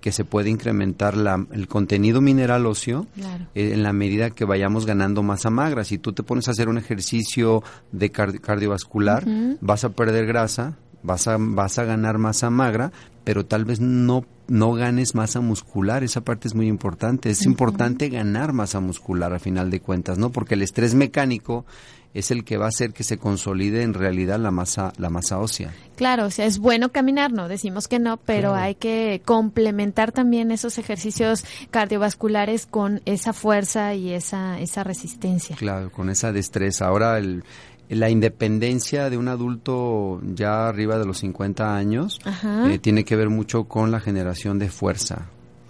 que 0.00 0.12
se 0.12 0.24
puede 0.24 0.50
incrementar 0.50 1.16
la, 1.16 1.46
el 1.52 1.68
contenido 1.68 2.20
mineral 2.20 2.66
óseo 2.66 3.06
eh, 3.54 3.72
en 3.72 3.82
la 3.84 3.92
medida 3.92 4.30
que 4.30 4.44
vayamos 4.44 4.84
ganando 4.84 5.22
masa 5.22 5.48
magra. 5.48 5.84
Si 5.84 5.96
tú 5.96 6.12
te 6.12 6.24
pones 6.24 6.48
a 6.48 6.50
hacer 6.50 6.68
un 6.68 6.76
ejercicio 6.76 7.62
de 7.92 8.10
cardiovascular, 8.10 9.24
vas 9.60 9.84
a 9.84 9.90
perder 9.90 10.26
grasa, 10.26 10.76
vas 11.02 11.28
a, 11.28 11.36
vas 11.38 11.78
a 11.78 11.84
ganar 11.84 12.18
masa 12.18 12.50
magra, 12.50 12.92
pero 13.24 13.46
tal 13.46 13.64
vez 13.64 13.80
no, 13.80 14.24
no 14.48 14.72
ganes 14.72 15.14
masa 15.14 15.40
muscular. 15.40 16.04
Esa 16.04 16.22
parte 16.22 16.48
es 16.48 16.54
muy 16.54 16.68
importante. 16.68 17.30
Es 17.30 17.44
importante 17.44 18.08
ganar 18.08 18.52
masa 18.52 18.80
muscular 18.80 19.32
a 19.32 19.38
final 19.38 19.70
de 19.70 19.80
cuentas, 19.80 20.18
¿no? 20.18 20.30
Porque 20.30 20.54
el 20.54 20.62
estrés 20.62 20.94
mecánico 20.94 21.64
es 22.14 22.30
el 22.30 22.44
que 22.44 22.58
va 22.58 22.66
a 22.66 22.68
hacer 22.68 22.92
que 22.92 23.04
se 23.04 23.16
consolide 23.16 23.82
en 23.82 23.94
realidad 23.94 24.38
la 24.38 24.50
masa 24.50 24.92
la 24.98 25.08
masa 25.08 25.38
ósea. 25.38 25.72
Claro, 25.96 26.26
o 26.26 26.30
sea, 26.30 26.46
es 26.46 26.58
bueno 26.58 26.90
caminar, 26.90 27.32
no 27.32 27.48
decimos 27.48 27.88
que 27.88 27.98
no, 27.98 28.18
pero 28.18 28.54
hay 28.54 28.74
que 28.74 29.22
complementar 29.24 30.12
también 30.12 30.50
esos 30.50 30.76
ejercicios 30.78 31.44
cardiovasculares 31.70 32.66
con 32.66 33.00
esa 33.06 33.32
fuerza 33.32 33.94
y 33.94 34.12
esa 34.12 34.60
esa 34.60 34.84
resistencia. 34.84 35.56
Claro, 35.56 35.90
con 35.90 36.10
esa 36.10 36.32
destreza. 36.32 36.86
Ahora 36.86 37.18
el 37.18 37.44
la 37.94 38.10
independencia 38.10 39.10
de 39.10 39.16
un 39.16 39.28
adulto 39.28 40.20
ya 40.22 40.68
arriba 40.68 40.98
de 40.98 41.06
los 41.06 41.18
50 41.18 41.76
años 41.76 42.18
eh, 42.68 42.78
tiene 42.78 43.04
que 43.04 43.16
ver 43.16 43.28
mucho 43.28 43.64
con 43.64 43.90
la 43.90 44.00
generación 44.00 44.58
de 44.58 44.68
fuerza. 44.68 45.28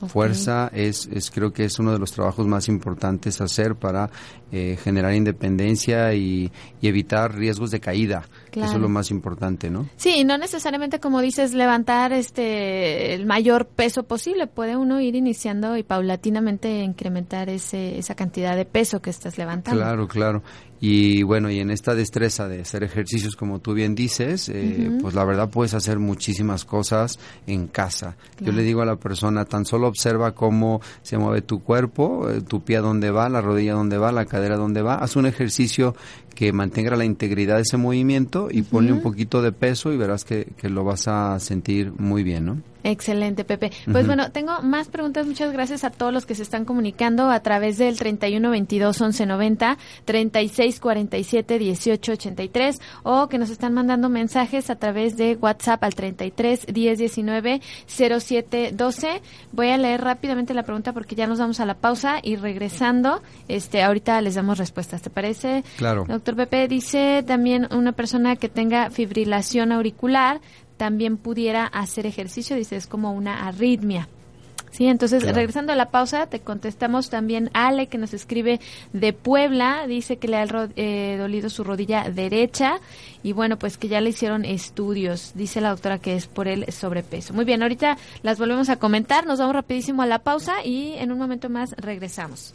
Fuerza 0.08 0.68
es, 0.74 1.08
es, 1.12 1.30
creo 1.30 1.52
que 1.52 1.64
es 1.64 1.78
uno 1.78 1.92
de 1.92 1.98
los 1.98 2.12
trabajos 2.12 2.46
más 2.46 2.68
importantes 2.68 3.40
hacer 3.40 3.76
para 3.76 4.10
eh, 4.50 4.76
generar 4.82 5.14
independencia 5.14 6.12
y, 6.14 6.50
evitar 6.80 7.34
riesgos 7.34 7.70
de 7.70 7.78
caída. 7.78 8.24
Eso 8.52 8.74
es 8.74 8.80
lo 8.80 8.88
más 8.88 9.10
importante, 9.10 9.70
¿no? 9.70 9.88
Sí, 9.96 10.24
no 10.24 10.36
necesariamente 10.36 10.98
como 10.98 11.20
dices 11.20 11.54
levantar 11.54 12.12
este 12.12 13.14
el 13.14 13.24
mayor 13.24 13.66
peso 13.66 14.02
posible. 14.02 14.48
Puede 14.48 14.76
uno 14.76 15.00
ir 15.00 15.14
iniciando 15.14 15.76
y 15.76 15.84
paulatinamente 15.84 16.82
incrementar 16.82 17.48
ese, 17.48 17.98
esa 17.98 18.16
cantidad 18.16 18.56
de 18.56 18.64
peso 18.64 19.00
que 19.00 19.10
estás 19.10 19.38
levantando. 19.38 19.80
Claro, 19.80 20.08
claro. 20.08 20.42
Y 20.84 21.22
bueno, 21.22 21.48
y 21.48 21.60
en 21.60 21.70
esta 21.70 21.94
destreza 21.94 22.48
de 22.48 22.62
hacer 22.62 22.82
ejercicios, 22.82 23.36
como 23.36 23.60
tú 23.60 23.72
bien 23.72 23.94
dices, 23.94 24.48
eh, 24.48 24.90
pues 25.00 25.14
la 25.14 25.24
verdad 25.24 25.48
puedes 25.48 25.74
hacer 25.74 26.00
muchísimas 26.00 26.64
cosas 26.64 27.20
en 27.46 27.68
casa. 27.68 28.16
Yo 28.40 28.50
le 28.50 28.64
digo 28.64 28.82
a 28.82 28.84
la 28.84 28.96
persona, 28.96 29.44
tan 29.44 29.64
solo 29.64 29.86
observa 29.86 30.34
cómo 30.34 30.80
se 31.02 31.18
mueve 31.18 31.42
tu 31.42 31.62
cuerpo, 31.62 32.28
eh, 32.28 32.40
tu 32.40 32.64
pie 32.64 32.78
a 32.78 32.80
dónde 32.80 33.12
va, 33.12 33.28
la 33.28 33.40
rodilla 33.40 33.74
dónde 33.74 33.96
va, 33.96 34.10
la 34.10 34.24
cadera 34.24 34.56
dónde 34.56 34.82
va. 34.82 34.96
Haz 34.96 35.14
un 35.14 35.26
ejercicio 35.26 35.94
que 36.34 36.52
mantenga 36.52 36.96
la 36.96 37.04
integridad 37.04 37.56
de 37.56 37.62
ese 37.62 37.76
movimiento 37.76 38.48
y 38.50 38.62
ponle 38.62 38.92
un 38.92 39.02
poquito 39.02 39.40
de 39.40 39.52
peso 39.52 39.92
y 39.92 39.96
verás 39.96 40.24
que, 40.24 40.52
que 40.56 40.68
lo 40.68 40.82
vas 40.82 41.06
a 41.06 41.38
sentir 41.38 41.92
muy 41.96 42.24
bien, 42.24 42.44
¿no? 42.44 42.71
Excelente, 42.84 43.44
Pepe. 43.44 43.70
Pues 43.90 44.06
bueno, 44.06 44.30
tengo 44.32 44.60
más 44.62 44.88
preguntas. 44.88 45.26
Muchas 45.26 45.52
gracias 45.52 45.84
a 45.84 45.90
todos 45.90 46.12
los 46.12 46.26
que 46.26 46.34
se 46.34 46.42
están 46.42 46.64
comunicando 46.64 47.30
a 47.30 47.40
través 47.40 47.78
del 47.78 47.96
31 47.96 48.50
22 48.50 49.00
11 49.00 49.26
90, 49.26 49.78
36 50.04 50.80
47 50.80 51.58
18 51.58 52.12
83 52.12 52.80
o 53.04 53.28
que 53.28 53.38
nos 53.38 53.50
están 53.50 53.72
mandando 53.72 54.08
mensajes 54.08 54.70
a 54.70 54.76
través 54.76 55.16
de 55.16 55.36
WhatsApp 55.40 55.84
al 55.84 55.94
33 55.94 56.66
10 56.66 56.98
19 56.98 57.60
07 57.86 58.72
12. 58.72 59.22
Voy 59.52 59.68
a 59.68 59.78
leer 59.78 60.00
rápidamente 60.00 60.54
la 60.54 60.64
pregunta 60.64 60.92
porque 60.92 61.14
ya 61.14 61.26
nos 61.26 61.38
vamos 61.38 61.60
a 61.60 61.66
la 61.66 61.74
pausa 61.74 62.18
y 62.22 62.36
regresando, 62.36 63.22
este, 63.48 63.82
ahorita 63.82 64.20
les 64.20 64.34
damos 64.34 64.58
respuestas. 64.58 65.02
¿Te 65.02 65.10
parece? 65.10 65.62
Claro. 65.76 66.04
Doctor 66.08 66.36
Pepe 66.36 66.68
dice 66.68 67.22
también 67.26 67.68
una 67.72 67.92
persona 67.92 68.36
que 68.36 68.48
tenga 68.48 68.90
fibrilación 68.90 69.72
auricular 69.72 70.40
también 70.82 71.16
pudiera 71.16 71.64
hacer 71.64 72.06
ejercicio, 72.06 72.56
dice, 72.56 72.74
es 72.74 72.88
como 72.88 73.12
una 73.12 73.46
arritmia. 73.46 74.08
Sí, 74.72 74.86
entonces 74.86 75.22
regresando 75.22 75.72
a 75.72 75.76
la 75.76 75.90
pausa, 75.90 76.26
te 76.26 76.40
contestamos 76.40 77.08
también 77.08 77.50
Ale 77.52 77.86
que 77.86 77.98
nos 77.98 78.14
escribe 78.14 78.58
de 78.92 79.12
Puebla, 79.12 79.86
dice 79.86 80.16
que 80.16 80.26
le 80.26 80.38
ha 80.38 80.46
eh, 80.74 81.16
dolido 81.20 81.50
su 81.50 81.62
rodilla 81.62 82.10
derecha 82.10 82.80
y 83.22 83.30
bueno, 83.30 83.60
pues 83.60 83.78
que 83.78 83.86
ya 83.86 84.00
le 84.00 84.10
hicieron 84.10 84.44
estudios, 84.44 85.30
dice 85.36 85.60
la 85.60 85.70
doctora 85.70 85.98
que 85.98 86.16
es 86.16 86.26
por 86.26 86.48
el 86.48 86.72
sobrepeso. 86.72 87.32
Muy 87.32 87.44
bien, 87.44 87.62
ahorita 87.62 87.96
las 88.24 88.40
volvemos 88.40 88.68
a 88.68 88.80
comentar, 88.80 89.24
nos 89.24 89.38
vamos 89.38 89.54
rapidísimo 89.54 90.02
a 90.02 90.06
la 90.06 90.18
pausa 90.18 90.64
y 90.64 90.94
en 90.94 91.12
un 91.12 91.18
momento 91.18 91.48
más 91.48 91.76
regresamos. 91.76 92.54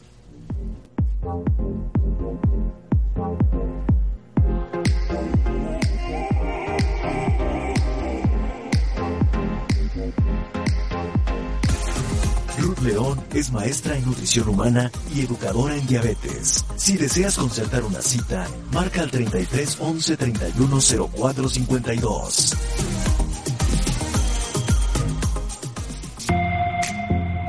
León 12.87 13.21
es 13.33 13.51
maestra 13.51 13.97
en 13.97 14.05
nutrición 14.05 14.47
humana 14.47 14.89
y 15.13 15.19
educadora 15.19 15.75
en 15.75 15.85
diabetes. 15.85 16.63
Si 16.77 16.95
deseas 16.95 17.37
concertar 17.37 17.83
una 17.83 18.01
cita, 18.01 18.47
marca 18.71 19.01
al 19.01 19.11
33 19.11 19.77
11 19.79 20.15
31 20.17 20.79
04 21.13 21.49
52. 21.49 22.55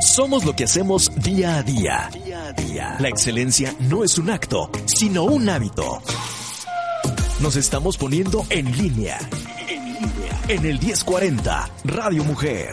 Somos 0.00 0.44
lo 0.44 0.56
que 0.56 0.64
hacemos 0.64 1.12
día 1.22 1.58
a 1.58 1.62
día. 1.62 2.10
La 2.98 3.08
excelencia 3.08 3.72
no 3.78 4.02
es 4.02 4.18
un 4.18 4.30
acto, 4.30 4.70
sino 4.86 5.22
un 5.22 5.48
hábito. 5.48 6.02
Nos 7.40 7.54
estamos 7.54 7.96
poniendo 7.96 8.44
en 8.50 8.76
línea. 8.76 9.18
En 10.48 10.64
el 10.64 10.80
1040, 10.80 11.70
Radio 11.84 12.24
Mujer. 12.24 12.70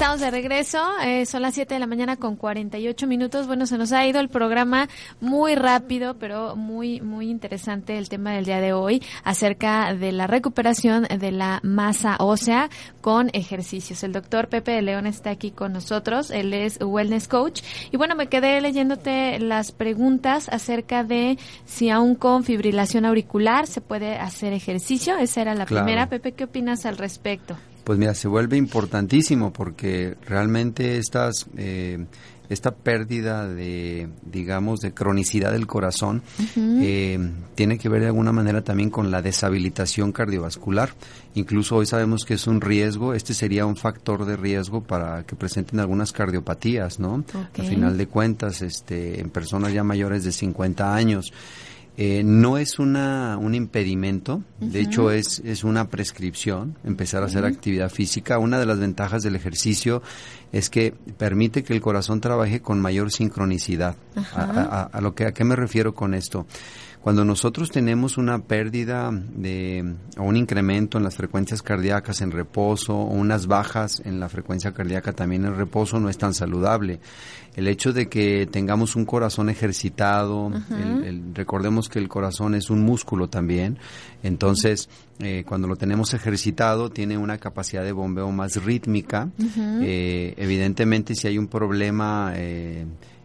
Estamos 0.00 0.20
de 0.20 0.30
regreso, 0.30 0.82
eh, 1.04 1.26
son 1.26 1.42
las 1.42 1.52
7 1.52 1.74
de 1.74 1.78
la 1.78 1.86
mañana 1.86 2.16
con 2.16 2.34
48 2.34 3.06
minutos. 3.06 3.46
Bueno, 3.46 3.66
se 3.66 3.76
nos 3.76 3.92
ha 3.92 4.06
ido 4.06 4.18
el 4.18 4.30
programa 4.30 4.88
muy 5.20 5.56
rápido, 5.56 6.14
pero 6.14 6.56
muy, 6.56 7.02
muy 7.02 7.28
interesante 7.28 7.98
el 7.98 8.08
tema 8.08 8.32
del 8.32 8.46
día 8.46 8.62
de 8.62 8.72
hoy 8.72 9.02
acerca 9.24 9.92
de 9.92 10.12
la 10.12 10.26
recuperación 10.26 11.02
de 11.02 11.32
la 11.32 11.60
masa 11.62 12.16
ósea 12.18 12.70
con 13.02 13.28
ejercicios. 13.34 14.02
El 14.02 14.14
doctor 14.14 14.48
Pepe 14.48 14.72
de 14.72 14.80
León 14.80 15.06
está 15.06 15.28
aquí 15.28 15.50
con 15.50 15.74
nosotros, 15.74 16.30
él 16.30 16.54
es 16.54 16.78
Wellness 16.80 17.28
Coach. 17.28 17.60
Y 17.92 17.98
bueno, 17.98 18.14
me 18.14 18.28
quedé 18.28 18.58
leyéndote 18.62 19.38
las 19.38 19.70
preguntas 19.70 20.48
acerca 20.48 21.04
de 21.04 21.38
si 21.66 21.90
aún 21.90 22.14
con 22.14 22.44
fibrilación 22.44 23.04
auricular 23.04 23.66
se 23.66 23.82
puede 23.82 24.16
hacer 24.16 24.54
ejercicio. 24.54 25.18
Esa 25.18 25.42
era 25.42 25.54
la 25.54 25.66
primera. 25.66 26.08
Pepe, 26.08 26.32
¿qué 26.32 26.44
opinas 26.44 26.86
al 26.86 26.96
respecto? 26.96 27.58
Pues 27.90 27.98
mira, 27.98 28.14
se 28.14 28.28
vuelve 28.28 28.56
importantísimo 28.56 29.52
porque 29.52 30.16
realmente 30.24 30.96
estas, 30.98 31.48
eh, 31.56 32.06
esta 32.48 32.70
pérdida 32.70 33.48
de, 33.48 34.08
digamos, 34.22 34.78
de 34.78 34.94
cronicidad 34.94 35.50
del 35.50 35.66
corazón 35.66 36.22
eh, 36.56 37.18
tiene 37.56 37.78
que 37.78 37.88
ver 37.88 38.02
de 38.02 38.06
alguna 38.06 38.30
manera 38.30 38.62
también 38.62 38.90
con 38.90 39.10
la 39.10 39.22
deshabilitación 39.22 40.12
cardiovascular. 40.12 40.90
Incluso 41.34 41.74
hoy 41.74 41.86
sabemos 41.86 42.24
que 42.24 42.34
es 42.34 42.46
un 42.46 42.60
riesgo, 42.60 43.12
este 43.12 43.34
sería 43.34 43.66
un 43.66 43.74
factor 43.74 44.24
de 44.24 44.36
riesgo 44.36 44.84
para 44.84 45.24
que 45.24 45.34
presenten 45.34 45.80
algunas 45.80 46.12
cardiopatías, 46.12 47.00
¿no? 47.00 47.24
Al 47.58 47.66
final 47.66 47.98
de 47.98 48.06
cuentas, 48.06 48.62
este, 48.62 49.18
en 49.18 49.30
personas 49.30 49.72
ya 49.72 49.82
mayores 49.82 50.22
de 50.22 50.30
50 50.30 50.94
años. 50.94 51.32
Eh, 52.02 52.22
no 52.24 52.56
es 52.56 52.78
una, 52.78 53.36
un 53.36 53.54
impedimento, 53.54 54.42
de 54.58 54.80
hecho 54.80 55.10
es, 55.10 55.42
es 55.44 55.64
una 55.64 55.88
prescripción, 55.88 56.78
empezar 56.82 57.22
a 57.22 57.26
hacer 57.26 57.44
actividad 57.44 57.90
física. 57.90 58.38
Una 58.38 58.58
de 58.58 58.64
las 58.64 58.78
ventajas 58.78 59.22
del 59.22 59.36
ejercicio 59.36 60.02
es 60.50 60.70
que 60.70 60.94
permite 61.18 61.62
que 61.62 61.74
el 61.74 61.82
corazón 61.82 62.22
trabaje 62.22 62.62
con 62.62 62.80
mayor 62.80 63.12
sincronicidad. 63.12 63.96
A, 64.34 64.98
lo 65.02 65.14
que, 65.14 65.26
¿A 65.26 65.32
qué 65.32 65.44
me 65.44 65.56
refiero 65.56 65.94
con 65.94 66.14
esto? 66.14 66.46
Cuando 67.02 67.24
nosotros 67.24 67.70
tenemos 67.70 68.18
una 68.18 68.40
pérdida 68.40 69.10
de, 69.10 69.94
o 70.18 70.24
un 70.24 70.36
incremento 70.36 70.98
en 70.98 71.04
las 71.04 71.16
frecuencias 71.16 71.62
cardíacas 71.62 72.20
en 72.20 72.30
reposo 72.30 72.94
o 72.94 73.14
unas 73.14 73.46
bajas 73.46 74.02
en 74.04 74.20
la 74.20 74.28
frecuencia 74.28 74.72
cardíaca 74.72 75.14
también 75.14 75.46
en 75.46 75.56
reposo, 75.56 75.98
no 75.98 76.10
es 76.10 76.18
tan 76.18 76.34
saludable. 76.34 77.00
El 77.56 77.68
hecho 77.68 77.94
de 77.94 78.10
que 78.10 78.46
tengamos 78.46 78.96
un 78.96 79.06
corazón 79.06 79.48
ejercitado, 79.48 80.52
recordemos 81.32 81.88
que 81.88 81.98
el 81.98 82.08
corazón 82.08 82.54
es 82.54 82.68
un 82.68 82.82
músculo 82.84 83.28
también, 83.28 83.78
entonces 84.22 84.90
eh, 85.20 85.44
cuando 85.46 85.68
lo 85.68 85.76
tenemos 85.76 86.12
ejercitado 86.12 86.90
tiene 86.90 87.16
una 87.16 87.38
capacidad 87.38 87.82
de 87.82 87.92
bombeo 87.92 88.30
más 88.30 88.62
rítmica. 88.62 89.30
Eh, 89.82 90.34
evidentemente 90.36 91.14
si 91.14 91.28
hay 91.28 91.38
un 91.38 91.48
problema... 91.48 92.32
Eh, 92.36 92.84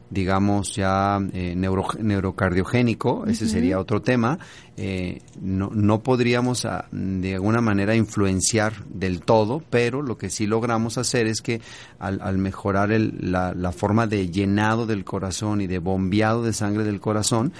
digamos, 0.09 0.75
ya 0.75 1.19
eh, 1.33 1.55
neurocardiogénico, 1.55 3.25
ese 3.27 3.47
sería 3.47 3.79
otro 3.79 4.01
tema, 4.01 4.39
eh, 4.77 5.21
no, 5.41 5.69
no 5.73 6.01
podríamos 6.01 6.65
ah, 6.65 6.87
de 6.91 7.35
alguna 7.35 7.61
manera 7.61 7.95
influenciar 7.95 8.73
del 8.89 9.21
todo, 9.21 9.63
pero 9.69 10.01
lo 10.01 10.17
que 10.17 10.29
sí 10.29 10.47
logramos 10.47 10.97
hacer 10.97 11.27
es 11.27 11.41
que 11.41 11.61
al, 11.97 12.37
mejorar 12.37 12.91
el, 12.91 13.31
la, 13.31 13.53
la, 13.53 13.71
forma 13.71 14.05
de 14.05 14.29
llenado 14.29 14.85
del 14.85 15.05
corazón 15.05 15.61
y 15.61 15.67
de 15.67 15.79
bombeado 15.79 16.43
de 16.43 16.51
sangre 16.51 16.83
del 16.83 16.99
corazón, 16.99 17.53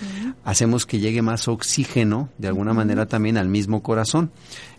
hacemos 0.44 0.86
que 0.86 1.00
llegue 1.00 1.22
más 1.22 1.48
oxígeno 1.48 2.30
de 2.38 2.50
alguna 2.50 2.74
manera 2.74 3.06
también 3.06 3.38
al 3.38 3.48
mismo 3.48 3.82
corazón. 3.82 4.32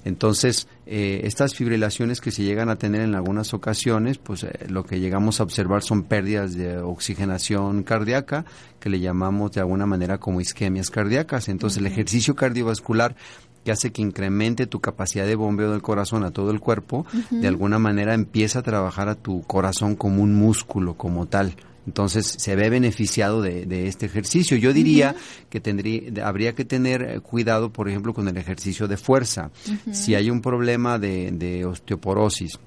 Entonces, 0.06 0.68
eh, 0.86 1.22
estas 1.24 1.54
fibrilaciones 1.56 2.20
que 2.20 2.30
se 2.30 2.44
llegan 2.44 2.68
a 2.68 2.76
tener 2.76 3.00
en 3.00 3.16
algunas 3.16 3.52
ocasiones, 3.54 4.18
pues 4.18 4.44
eh, 4.44 4.66
lo 4.68 4.84
que 4.84 5.00
llegamos 5.00 5.40
a 5.40 5.42
observar 5.42 5.82
son 5.82 6.04
pérdidas 6.04 6.54
de 6.54 6.78
oxigenación 6.78 7.82
cardíaca, 7.82 8.44
que 8.86 8.90
le 8.90 9.00
llamamos 9.00 9.50
de 9.50 9.58
alguna 9.58 9.84
manera 9.84 10.18
como 10.18 10.40
isquemias 10.40 10.92
cardíacas. 10.92 11.48
Entonces, 11.48 11.78
el 11.78 11.88
ejercicio 11.88 12.36
cardiovascular 12.36 13.16
que 13.64 13.72
hace 13.72 13.90
que 13.90 14.00
incremente 14.00 14.68
tu 14.68 14.78
capacidad 14.78 15.26
de 15.26 15.34
bombeo 15.34 15.72
del 15.72 15.82
corazón 15.82 16.22
a 16.22 16.30
todo 16.30 16.52
el 16.52 16.60
cuerpo, 16.60 17.04
de 17.32 17.48
alguna 17.48 17.80
manera 17.80 18.14
empieza 18.14 18.60
a 18.60 18.62
trabajar 18.62 19.08
a 19.08 19.16
tu 19.16 19.42
corazón 19.42 19.96
como 19.96 20.22
un 20.22 20.36
músculo, 20.36 20.94
como 20.94 21.26
tal. 21.26 21.56
Entonces 21.84 22.36
se 22.38 22.54
ve 22.54 22.70
beneficiado 22.70 23.42
de, 23.42 23.88
este 23.88 24.06
ejercicio. 24.06 24.56
Yo 24.56 24.72
diría 24.72 25.16
que 25.50 25.60
tendría, 25.60 26.24
habría 26.24 26.54
que 26.54 26.64
tener 26.64 27.20
cuidado, 27.22 27.72
por 27.72 27.88
ejemplo, 27.88 28.14
con 28.14 28.28
el 28.28 28.36
ejercicio 28.36 28.86
de 28.86 28.98
fuerza. 28.98 29.50
Si 29.90 30.14
hay 30.14 30.30
un 30.30 30.42
problema 30.42 31.00
de, 31.00 31.32
de 31.32 31.64
osteoporosis, 31.64 32.60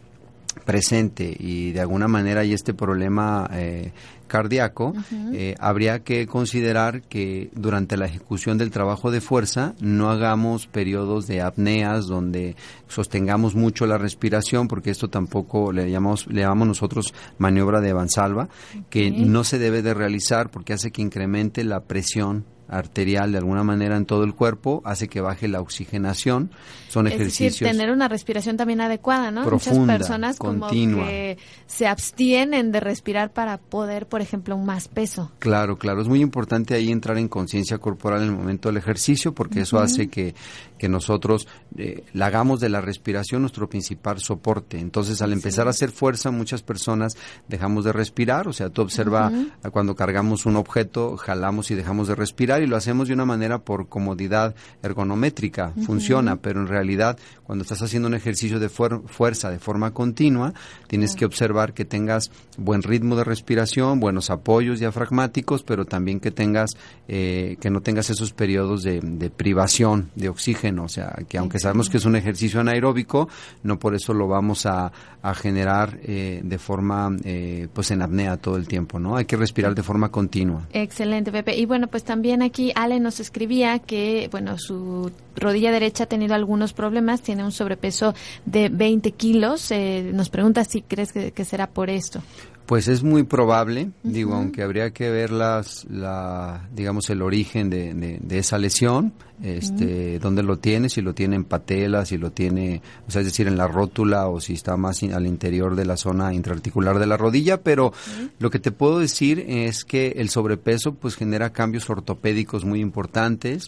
presente 0.65 1.35
y 1.37 1.71
de 1.71 1.81
alguna 1.81 2.07
manera 2.07 2.41
hay 2.41 2.53
este 2.53 2.73
problema 2.73 3.49
eh, 3.53 3.91
cardíaco, 4.29 4.93
eh, 5.33 5.55
habría 5.59 5.99
que 5.99 6.25
considerar 6.25 7.01
que 7.01 7.49
durante 7.53 7.97
la 7.97 8.05
ejecución 8.05 8.57
del 8.57 8.71
trabajo 8.71 9.11
de 9.11 9.19
fuerza 9.19 9.75
no 9.81 10.09
hagamos 10.09 10.67
periodos 10.67 11.27
de 11.27 11.41
apneas 11.41 12.07
donde 12.07 12.55
sostengamos 12.87 13.55
mucho 13.55 13.85
la 13.85 13.97
respiración, 13.97 14.69
porque 14.69 14.91
esto 14.91 15.09
tampoco 15.09 15.73
le 15.73 15.91
llamamos, 15.91 16.27
le 16.27 16.41
llamamos 16.41 16.69
nosotros 16.69 17.13
maniobra 17.37 17.81
de 17.81 17.91
Vansalva, 17.91 18.47
que 18.89 19.11
no 19.11 19.43
se 19.43 19.59
debe 19.59 19.81
de 19.81 19.93
realizar 19.93 20.49
porque 20.49 20.71
hace 20.71 20.91
que 20.91 21.01
incremente 21.01 21.65
la 21.65 21.81
presión 21.81 22.45
arterial 22.69 23.31
de 23.31 23.39
alguna 23.39 23.63
manera 23.63 23.97
en 23.97 24.05
todo 24.05 24.23
el 24.23 24.33
cuerpo, 24.33 24.81
hace 24.85 25.07
que 25.07 25.21
baje 25.21 25.47
la 25.47 25.61
oxigenación. 25.61 26.51
Son 26.89 27.07
es 27.07 27.13
ejercicios. 27.13 27.59
Decir, 27.59 27.67
tener 27.67 27.91
una 27.91 28.07
respiración 28.07 28.57
también 28.57 28.81
adecuada, 28.81 29.31
¿no? 29.31 29.43
Muchas 29.43 29.77
personas 29.77 30.37
como 30.37 30.69
que 30.69 31.37
se 31.67 31.87
abstienen 31.87 32.71
de 32.71 32.79
respirar 32.79 33.31
para 33.31 33.57
poder, 33.57 34.07
por 34.07 34.21
ejemplo, 34.21 34.57
más 34.57 34.87
peso. 34.87 35.31
Claro, 35.39 35.77
claro. 35.77 36.01
Es 36.01 36.07
muy 36.07 36.21
importante 36.21 36.73
ahí 36.73 36.91
entrar 36.91 37.17
en 37.17 37.27
conciencia 37.27 37.77
corporal 37.77 38.21
en 38.21 38.29
el 38.29 38.35
momento 38.35 38.69
del 38.69 38.77
ejercicio 38.77 39.33
porque 39.33 39.61
eso 39.61 39.79
hace 39.79 40.09
que, 40.09 40.33
que 40.79 40.89
nosotros 40.89 41.47
eh, 41.77 42.03
la 42.13 42.27
hagamos 42.27 42.59
de 42.59 42.69
la 42.69 42.81
respiración 42.81 43.41
nuestro 43.41 43.69
principal 43.69 44.19
soporte. 44.19 44.79
Entonces, 44.79 45.21
al 45.21 45.33
empezar 45.33 45.67
a 45.67 45.71
hacer 45.71 45.91
fuerza, 45.91 46.31
muchas 46.31 46.63
personas 46.63 47.15
dejamos 47.47 47.85
de 47.85 47.93
respirar. 47.93 48.47
O 48.47 48.53
sea, 48.53 48.69
tú 48.69 48.81
observa 48.81 49.31
cuando 49.71 49.95
cargamos 49.95 50.45
un 50.45 50.55
objeto, 50.55 51.17
jalamos 51.17 51.69
y 51.69 51.75
dejamos 51.75 52.07
de 52.07 52.15
respirar 52.15 52.63
y 52.63 52.67
lo 52.67 52.77
hacemos 52.77 53.07
de 53.07 53.13
una 53.13 53.25
manera 53.25 53.59
por 53.59 53.89
comodidad 53.89 54.55
ergonométrica, 54.81 55.73
funciona, 55.85 56.37
pero 56.37 56.61
en 56.61 56.67
realidad 56.67 57.17
cuando 57.43 57.63
estás 57.63 57.81
haciendo 57.81 58.07
un 58.07 58.13
ejercicio 58.13 58.59
de 58.59 58.69
fuerza 58.69 59.49
de 59.49 59.59
forma 59.59 59.91
continua, 59.91 60.53
tienes 60.87 61.15
que 61.15 61.25
observar 61.25 61.73
que 61.73 61.83
tengas 61.83 62.31
buen 62.57 62.83
ritmo 62.83 63.15
de 63.15 63.23
respiración, 63.23 63.99
buenos 63.99 64.29
apoyos 64.29 64.79
diafragmáticos, 64.79 65.63
pero 65.63 65.85
también 65.85 66.19
que 66.19 66.29
tengas, 66.29 66.71
eh, 67.07 67.57
que 67.59 67.69
no 67.69 67.81
tengas 67.81 68.09
esos 68.11 68.33
periodos 68.33 68.83
de, 68.83 69.31
privación 69.35 70.11
de 70.15 70.29
oxígeno, 70.29 70.68
o 70.77 70.87
sea, 70.87 71.17
que 71.27 71.37
aunque 71.37 71.57
sabemos 71.57 71.89
que 71.89 71.97
es 71.97 72.05
un 72.05 72.15
ejercicio 72.15 72.59
anaeróbico, 72.59 73.29
no 73.63 73.79
por 73.79 73.95
eso 73.95 74.13
lo 74.13 74.27
vamos 74.27 74.65
a, 74.65 74.91
generar 75.35 75.99
eh, 76.03 76.41
de 76.43 76.57
forma, 76.57 77.15
eh, 77.23 77.67
pues 77.73 77.91
en 77.91 78.01
apnea 78.01 78.37
todo 78.37 78.55
el 78.55 78.67
tiempo, 78.67 78.99
¿no? 78.99 79.15
Hay 79.15 79.25
que 79.25 79.35
respirar 79.35 79.75
de 79.75 79.83
forma 79.83 80.09
continua. 80.09 80.67
Excelente, 80.71 81.31
Pepe. 81.31 81.57
Y 81.57 81.65
bueno, 81.65 81.87
pues 81.87 82.03
también 82.03 82.41
aquí 82.41 82.71
Ale 82.75 82.99
nos 82.99 83.19
escribía 83.19 83.79
que, 83.79 84.27
bueno, 84.31 84.57
su 84.57 85.11
rodilla 85.35 85.71
derecha 85.71 86.05
ha 86.05 86.07
tenido 86.07 86.35
algunos 86.35 86.73
problemas, 86.73 87.21
tiene 87.21 87.43
un 87.43 87.51
sobrepeso 87.51 88.13
de 88.45 88.69
20 88.69 89.11
kilos. 89.11 89.71
Eh, 89.71 90.11
nos 90.13 90.29
pregunta 90.29 90.63
si 90.63 90.81
crees 90.81 91.11
que, 91.11 91.45
será 91.45 91.67
por 91.67 91.89
esto. 91.89 92.21
Pues 92.65 92.87
es 92.87 93.01
muy 93.01 93.23
probable, 93.23 93.89
digo, 94.03 94.35
aunque 94.35 94.61
habría 94.61 94.91
que 94.91 95.09
ver 95.09 95.31
las, 95.31 95.85
la, 95.89 96.69
digamos, 96.71 97.09
el 97.09 97.23
origen 97.23 97.69
de, 97.69 98.19
de 98.21 98.37
esa 98.37 98.59
lesión 98.59 99.13
este, 99.43 100.19
dónde 100.19 100.43
lo 100.43 100.57
tiene, 100.57 100.89
si 100.89 101.01
lo 101.01 101.13
tiene 101.13 101.35
en 101.35 101.43
patela, 101.43 102.05
si 102.05 102.17
lo 102.17 102.31
tiene, 102.31 102.81
o 103.07 103.11
sea, 103.11 103.21
es 103.21 103.27
decir, 103.27 103.47
en 103.47 103.57
la 103.57 103.67
rótula 103.67 104.27
o 104.27 104.39
si 104.39 104.53
está 104.53 104.77
más 104.77 105.03
al 105.03 105.27
interior 105.27 105.75
de 105.75 105.85
la 105.85 105.97
zona 105.97 106.33
intraarticular 106.33 106.99
de 106.99 107.07
la 107.07 107.17
rodilla, 107.17 107.61
pero 107.61 107.93
lo 108.39 108.49
que 108.49 108.59
te 108.59 108.71
puedo 108.71 108.99
decir 108.99 109.45
es 109.47 109.85
que 109.85 110.15
el 110.17 110.29
sobrepeso 110.29 110.93
pues 110.93 111.15
genera 111.15 111.51
cambios 111.51 111.89
ortopédicos 111.89 112.65
muy 112.65 112.81
importantes. 112.81 113.67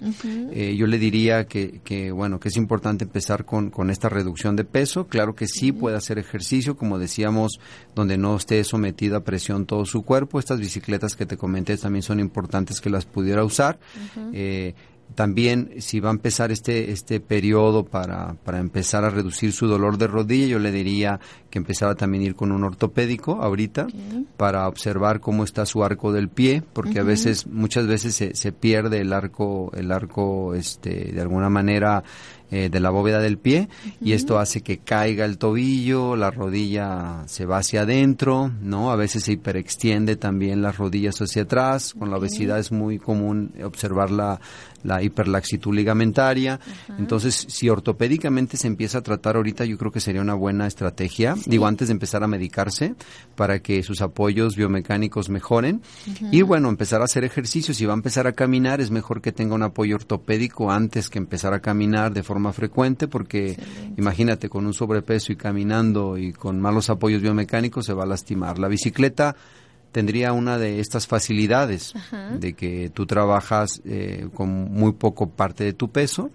Eh, 0.51 0.75
yo 0.77 0.87
le 0.87 0.99
diría 0.99 1.45
que, 1.45 1.79
que, 1.83 2.11
bueno, 2.11 2.39
que 2.39 2.49
es 2.49 2.57
importante 2.57 3.05
empezar 3.05 3.45
con, 3.45 3.69
con 3.69 3.89
esta 3.89 4.09
reducción 4.09 4.55
de 4.55 4.63
peso. 4.63 5.07
Claro 5.07 5.35
que 5.35 5.47
sí 5.47 5.71
puede 5.71 5.95
hacer 5.95 6.19
ejercicio, 6.19 6.75
como 6.75 6.99
decíamos, 6.99 7.59
donde 7.95 8.17
no 8.17 8.35
esté 8.35 8.63
sometido 8.63 9.17
a 9.17 9.23
presión 9.23 9.65
todo 9.65 9.85
su 9.85 10.03
cuerpo. 10.03 10.39
Estas 10.39 10.59
bicicletas 10.59 11.15
que 11.15 11.25
te 11.25 11.37
comenté 11.37 11.77
también 11.77 12.03
son 12.03 12.19
importantes 12.19 12.81
que 12.81 12.89
las 12.89 13.05
pudiera 13.05 13.43
usar 13.43 13.79
también 15.15 15.71
si 15.79 15.99
va 15.99 16.09
a 16.09 16.13
empezar 16.13 16.51
este 16.51 16.91
este 16.91 17.19
periodo 17.19 17.85
para, 17.85 18.35
para 18.43 18.59
empezar 18.59 19.03
a 19.03 19.09
reducir 19.09 19.51
su 19.53 19.67
dolor 19.67 19.97
de 19.97 20.07
rodilla, 20.07 20.47
yo 20.47 20.59
le 20.59 20.71
diría 20.71 21.19
que 21.49 21.59
empezara 21.59 21.95
también 21.95 22.23
a 22.23 22.27
ir 22.27 22.35
con 22.35 22.51
un 22.51 22.63
ortopédico 22.63 23.41
ahorita 23.41 23.87
para 24.37 24.67
observar 24.67 25.19
cómo 25.19 25.43
está 25.43 25.65
su 25.65 25.83
arco 25.83 26.11
del 26.11 26.29
pie, 26.29 26.63
porque 26.73 26.99
a 26.99 27.03
veces 27.03 27.47
muchas 27.47 27.87
veces 27.87 28.15
se, 28.15 28.35
se 28.35 28.51
pierde 28.51 29.01
el 29.01 29.13
arco 29.13 29.71
el 29.75 29.91
arco 29.91 30.55
este 30.55 31.11
de 31.11 31.21
alguna 31.21 31.49
manera 31.49 32.03
eh, 32.51 32.69
de 32.69 32.79
la 32.79 32.89
bóveda 32.89 33.19
del 33.19 33.37
pie 33.37 33.69
y 34.01 34.13
esto 34.13 34.37
hace 34.37 34.61
que 34.61 34.79
caiga 34.79 35.25
el 35.25 35.37
tobillo, 35.37 36.15
la 36.15 36.31
rodilla 36.31 37.23
se 37.25 37.45
va 37.45 37.59
hacia 37.59 37.81
adentro, 37.81 38.51
¿no? 38.61 38.91
A 38.91 38.95
veces 38.95 39.23
se 39.23 39.33
hiperextiende 39.33 40.17
también 40.17 40.61
las 40.61 40.77
rodillas 40.77 41.21
hacia 41.21 41.43
atrás, 41.43 41.93
con 41.93 42.11
la 42.11 42.17
obesidad 42.17 42.59
es 42.59 42.71
muy 42.71 42.99
común 42.99 43.53
observar 43.63 44.11
la, 44.11 44.39
la 44.83 45.01
hiperlaxitud 45.01 45.73
ligamentaria. 45.73 46.59
Entonces, 46.97 47.45
si 47.47 47.69
ortopédicamente 47.69 48.57
se 48.57 48.67
empieza 48.67 48.99
a 48.99 49.01
tratar 49.01 49.35
ahorita, 49.35 49.65
yo 49.65 49.77
creo 49.77 49.91
que 49.91 49.99
sería 49.99 50.21
una 50.21 50.33
buena 50.33 50.67
estrategia, 50.67 51.35
digo, 51.45 51.67
antes 51.67 51.87
de 51.87 51.93
empezar 51.93 52.23
a 52.23 52.27
medicarse, 52.27 52.95
para 53.35 53.59
que 53.59 53.83
sus 53.83 54.01
apoyos 54.01 54.55
biomecánicos 54.55 55.29
mejoren. 55.29 55.81
Y 56.31 56.41
bueno, 56.41 56.69
empezar 56.69 57.01
a 57.01 57.05
hacer 57.05 57.23
ejercicio, 57.23 57.73
si 57.73 57.85
va 57.85 57.93
a 57.93 57.95
empezar 57.95 58.27
a 58.27 58.33
caminar, 58.33 58.81
es 58.81 58.91
mejor 58.91 59.21
que 59.21 59.31
tenga 59.31 59.55
un 59.55 59.63
apoyo 59.63 59.95
ortopédico 59.95 60.71
antes 60.71 61.09
que 61.09 61.19
empezar 61.19 61.53
a 61.53 61.59
caminar 61.59 62.13
de 62.13 62.23
forma 62.23 62.40
más 62.41 62.55
frecuente 62.55 63.07
porque 63.07 63.57
imagínate 63.97 64.49
con 64.49 64.65
un 64.65 64.73
sobrepeso 64.73 65.31
y 65.31 65.35
caminando 65.35 66.17
y 66.17 66.33
con 66.33 66.59
malos 66.59 66.89
apoyos 66.89 67.21
biomecánicos 67.21 67.85
se 67.85 67.93
va 67.93 68.03
a 68.03 68.07
lastimar. 68.07 68.59
La 68.59 68.67
bicicleta 68.67 69.35
tendría 69.91 70.33
una 70.33 70.57
de 70.57 70.79
estas 70.79 71.07
facilidades 71.07 71.93
de 72.39 72.53
que 72.53 72.89
tú 72.89 73.05
trabajas 73.05 73.81
eh, 73.85 74.27
con 74.33 74.71
muy 74.71 74.93
poco 74.93 75.29
parte 75.29 75.63
de 75.63 75.73
tu 75.73 75.89
peso 75.89 76.31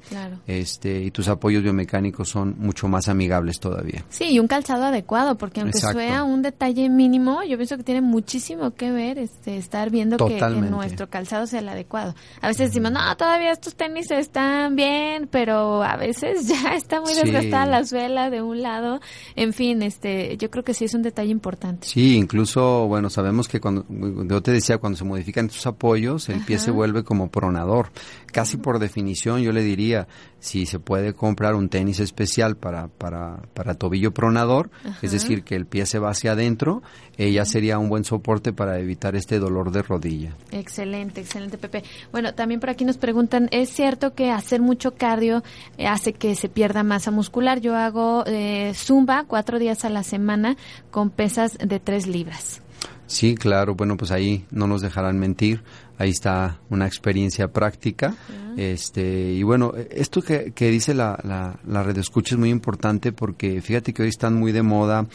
este 0.47 1.03
y 1.03 1.11
tus 1.11 1.29
apoyos 1.29 1.63
biomecánicos 1.63 2.29
son 2.29 2.57
mucho 2.59 2.89
más 2.89 3.09
amigables 3.09 3.61
todavía. 3.61 4.05
Sí, 4.09 4.25
y 4.31 4.39
un 4.39 4.47
calzado 4.47 4.85
adecuado, 4.85 5.37
porque 5.39 5.61
aunque 5.61 5.79
sea 5.79 6.25
un 6.25 6.43
detalle 6.43 6.89
mínimo, 6.89 7.43
yo 7.43 7.57
pienso 7.57 7.77
que 7.77 7.83
tiene 7.83 8.01
muchísimo 8.01 8.75
que 8.75 8.91
ver 8.91 9.19
este 9.19 9.57
estar 9.57 9.91
viendo 9.91 10.17
que, 10.17 10.41
nuestro 10.41 11.09
calzado 11.09 11.47
sea 11.47 11.61
el 11.61 11.69
adecuado. 11.69 12.15
A 12.41 12.49
veces 12.49 12.69
decimos, 12.69 12.93
no, 12.93 13.17
todavía 13.17 13.53
estos 13.53 13.75
tenis 13.75 14.11
están 14.11 14.77
bien, 14.77 15.29
pero 15.31 15.83
a 15.83 15.97
veces 15.97 16.47
ya 16.63 16.75
está 16.75 17.01
muy 17.01 17.15
desgastada 17.15 17.67
la 17.67 17.85
suela 17.85 18.31
de 18.31 18.43
un 18.43 18.63
lado. 18.63 19.01
En 19.35 19.53
fin, 19.53 19.83
este 19.83 20.37
yo 20.37 20.51
creo 20.51 20.65
que 20.65 20.75
sí 20.75 20.85
es 20.85 20.95
un 20.95 21.03
detalle 21.03 21.31
importante. 21.31 21.87
Sí, 21.89 22.17
incluso, 22.17 22.87
bueno, 22.87 23.11
sabemos 23.11 23.46
que 23.49 23.61
cuando, 23.61 23.85
yo 23.89 24.43
te 24.43 24.53
decía, 24.53 24.79
cuando 24.79 24.97
se 24.97 25.05
modifican 25.05 25.47
estos 25.47 25.67
apoyos, 25.67 26.29
el 26.29 26.45
pie 26.45 26.59
se 26.59 26.71
vuelve 26.71 27.05
como 27.05 27.31
pronador. 27.31 27.91
Casi 28.33 28.57
por 28.57 28.79
definición, 28.79 29.41
yo 29.41 29.53
le 29.53 29.63
diría, 29.63 30.09
si 30.39 30.67
se 30.67 30.79
puede 30.79 31.15
comprar 31.15 31.55
un 31.55 31.69
tenis 31.69 32.01
especial 32.01 32.57
para, 32.57 32.89
para, 32.89 33.43
para 33.55 33.75
tobillo 33.75 34.13
pronador, 34.13 34.71
es 35.03 35.13
decir, 35.13 35.43
que 35.43 35.57
el 35.57 35.67
pie 35.67 35.87
se 35.87 35.99
va 35.99 36.11
hacia 36.11 36.33
adentro, 36.33 36.83
eh, 37.17 37.33
ya 37.33 37.45
sería 37.45 37.79
un 37.79 37.89
buen 37.89 38.05
soporte 38.05 38.53
para 38.53 38.79
evitar 38.79 39.17
este 39.17 39.39
dolor 39.39 39.71
de 39.71 39.83
rodilla. 39.83 40.37
Excelente, 40.53 41.21
excelente, 41.21 41.59
Pepe. 41.59 41.83
Bueno, 42.13 42.35
también 42.35 42.61
por 42.61 42.71
aquí 42.71 42.85
nos 42.85 42.99
preguntan, 42.99 43.49
¿es 43.51 43.71
cierto 43.71 44.15
que 44.15 44.31
hacer 44.31 44.61
mucho 44.61 44.95
cardio 44.95 45.43
eh, 45.79 45.87
hace 45.87 46.13
que 46.13 46.35
se 46.35 46.49
pierda 46.49 46.83
masa 46.83 47.11
muscular? 47.11 47.61
Yo 47.61 47.75
hago 47.75 48.25
eh, 48.27 48.73
zumba 48.75 49.25
cuatro 49.27 49.59
días 49.59 49.85
a 49.85 49.91
la 49.91 50.03
semana 50.03 50.57
con 50.91 51.11
pesas 51.11 51.59
de 51.59 51.81
tres 51.81 52.07
libras. 52.07 52.63
Sí, 53.07 53.37
claro, 53.37 53.75
bueno, 53.75 53.97
pues 53.97 54.11
ahí 54.11 54.45
no 54.51 54.67
nos 54.67 54.83
dejarán 54.83 55.19
mentir, 55.19 55.63
ahí 55.97 56.11
está 56.11 56.59
una 56.71 56.87
experiencia 56.87 57.49
práctica. 57.49 58.15
Este, 58.57 59.33
y 59.33 59.43
bueno, 59.43 59.73
esto 59.91 60.23
que, 60.23 60.53
que 60.53 60.71
dice 60.71 60.95
la, 60.95 61.19
la, 61.23 61.61
la 61.67 61.83
red 61.83 61.97
escucha 61.99 62.35
es 62.35 62.39
muy 62.39 62.51
importante 62.51 63.13
porque 63.13 63.61
fíjate 63.61 63.93
que 63.93 64.03
hoy 64.03 64.09
están 64.09 64.35
muy 64.35 64.51
de 64.51 64.63
moda 64.63 65.07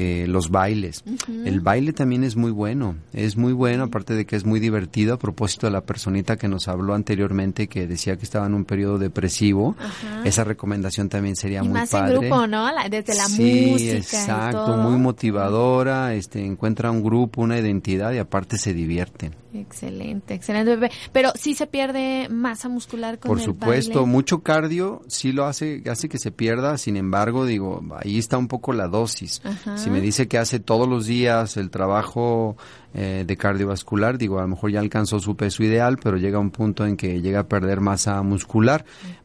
eh, 0.00 0.26
los 0.28 0.50
bailes. 0.50 1.02
El 1.44 1.58
baile 1.58 1.92
también 1.92 2.22
es 2.22 2.36
muy 2.36 2.52
bueno, 2.52 2.94
es 3.12 3.36
muy 3.36 3.52
bueno, 3.52 3.82
aparte 3.82 4.14
de 4.14 4.26
que 4.26 4.36
es 4.36 4.44
muy 4.44 4.60
divertido, 4.60 5.14
a 5.14 5.18
propósito 5.18 5.66
de 5.66 5.72
la 5.72 5.80
personita 5.80 6.36
que 6.36 6.46
nos 6.46 6.68
habló 6.68 6.94
anteriormente 6.94 7.66
que 7.66 7.88
decía 7.88 8.16
que 8.16 8.22
estaba 8.22 8.46
en 8.46 8.54
un 8.54 8.64
periodo 8.64 8.98
depresivo, 8.98 9.74
esa 10.24 10.44
recomendación 10.44 11.08
también 11.08 11.34
sería 11.34 11.64
muy 11.64 11.72
más 11.72 11.90
padre. 11.90 12.14
en 12.14 12.20
grupo, 12.20 12.46
¿no? 12.46 12.68
Desde 12.88 13.12
la 13.14 13.24
sí, 13.24 13.70
música. 13.72 13.96
exacto, 13.96 14.76
muy 14.76 15.00
motivadora, 15.00 16.14
este, 16.14 16.46
encuentra 16.46 16.92
un 16.92 17.02
grupo, 17.02 17.42
una 17.42 17.58
identidad 17.58 18.12
y 18.12 18.18
aparte 18.18 18.56
se 18.56 18.72
divierten. 18.72 19.34
Excelente, 19.52 20.34
excelente, 20.34 20.76
bebé. 20.76 20.90
Pero 21.12 21.32
sí 21.34 21.54
se 21.54 21.66
pierde 21.66 22.28
masa 22.28 22.68
muscular 22.68 23.18
con 23.18 23.30
Por 23.30 23.40
supuesto, 23.40 24.06
mucho 24.06 24.42
cardio 24.42 25.02
sí 25.08 25.32
lo 25.32 25.46
hace, 25.46 25.82
hace 25.90 26.08
que 26.08 26.18
se 26.18 26.30
pierda, 26.30 26.78
sin 26.78 26.96
embargo, 26.96 27.46
digo, 27.46 27.82
ahí 27.96 28.18
está 28.18 28.38
un 28.38 28.46
poco 28.48 28.72
la 28.72 28.88
dosis. 28.88 29.42
Si 29.76 29.87
me 29.90 30.00
dice 30.00 30.28
que 30.28 30.38
hace 30.38 30.60
todos 30.60 30.88
los 30.88 31.06
días 31.06 31.56
el 31.56 31.70
trabajo 31.70 32.56
eh, 32.94 33.24
de 33.26 33.36
cardiovascular, 33.36 34.16
digo, 34.16 34.38
a 34.38 34.42
lo 34.42 34.48
mejor 34.48 34.70
ya 34.70 34.80
alcanzó 34.80 35.20
su 35.20 35.36
peso 35.36 35.62
ideal, 35.62 35.98
pero 36.02 36.16
llega 36.16 36.38
un 36.38 36.50
punto 36.50 36.86
en 36.86 36.96
que 36.96 37.20
llega 37.20 37.40
a 37.40 37.46
perder 37.46 37.80
masa 37.80 38.22
muscular. 38.22 38.84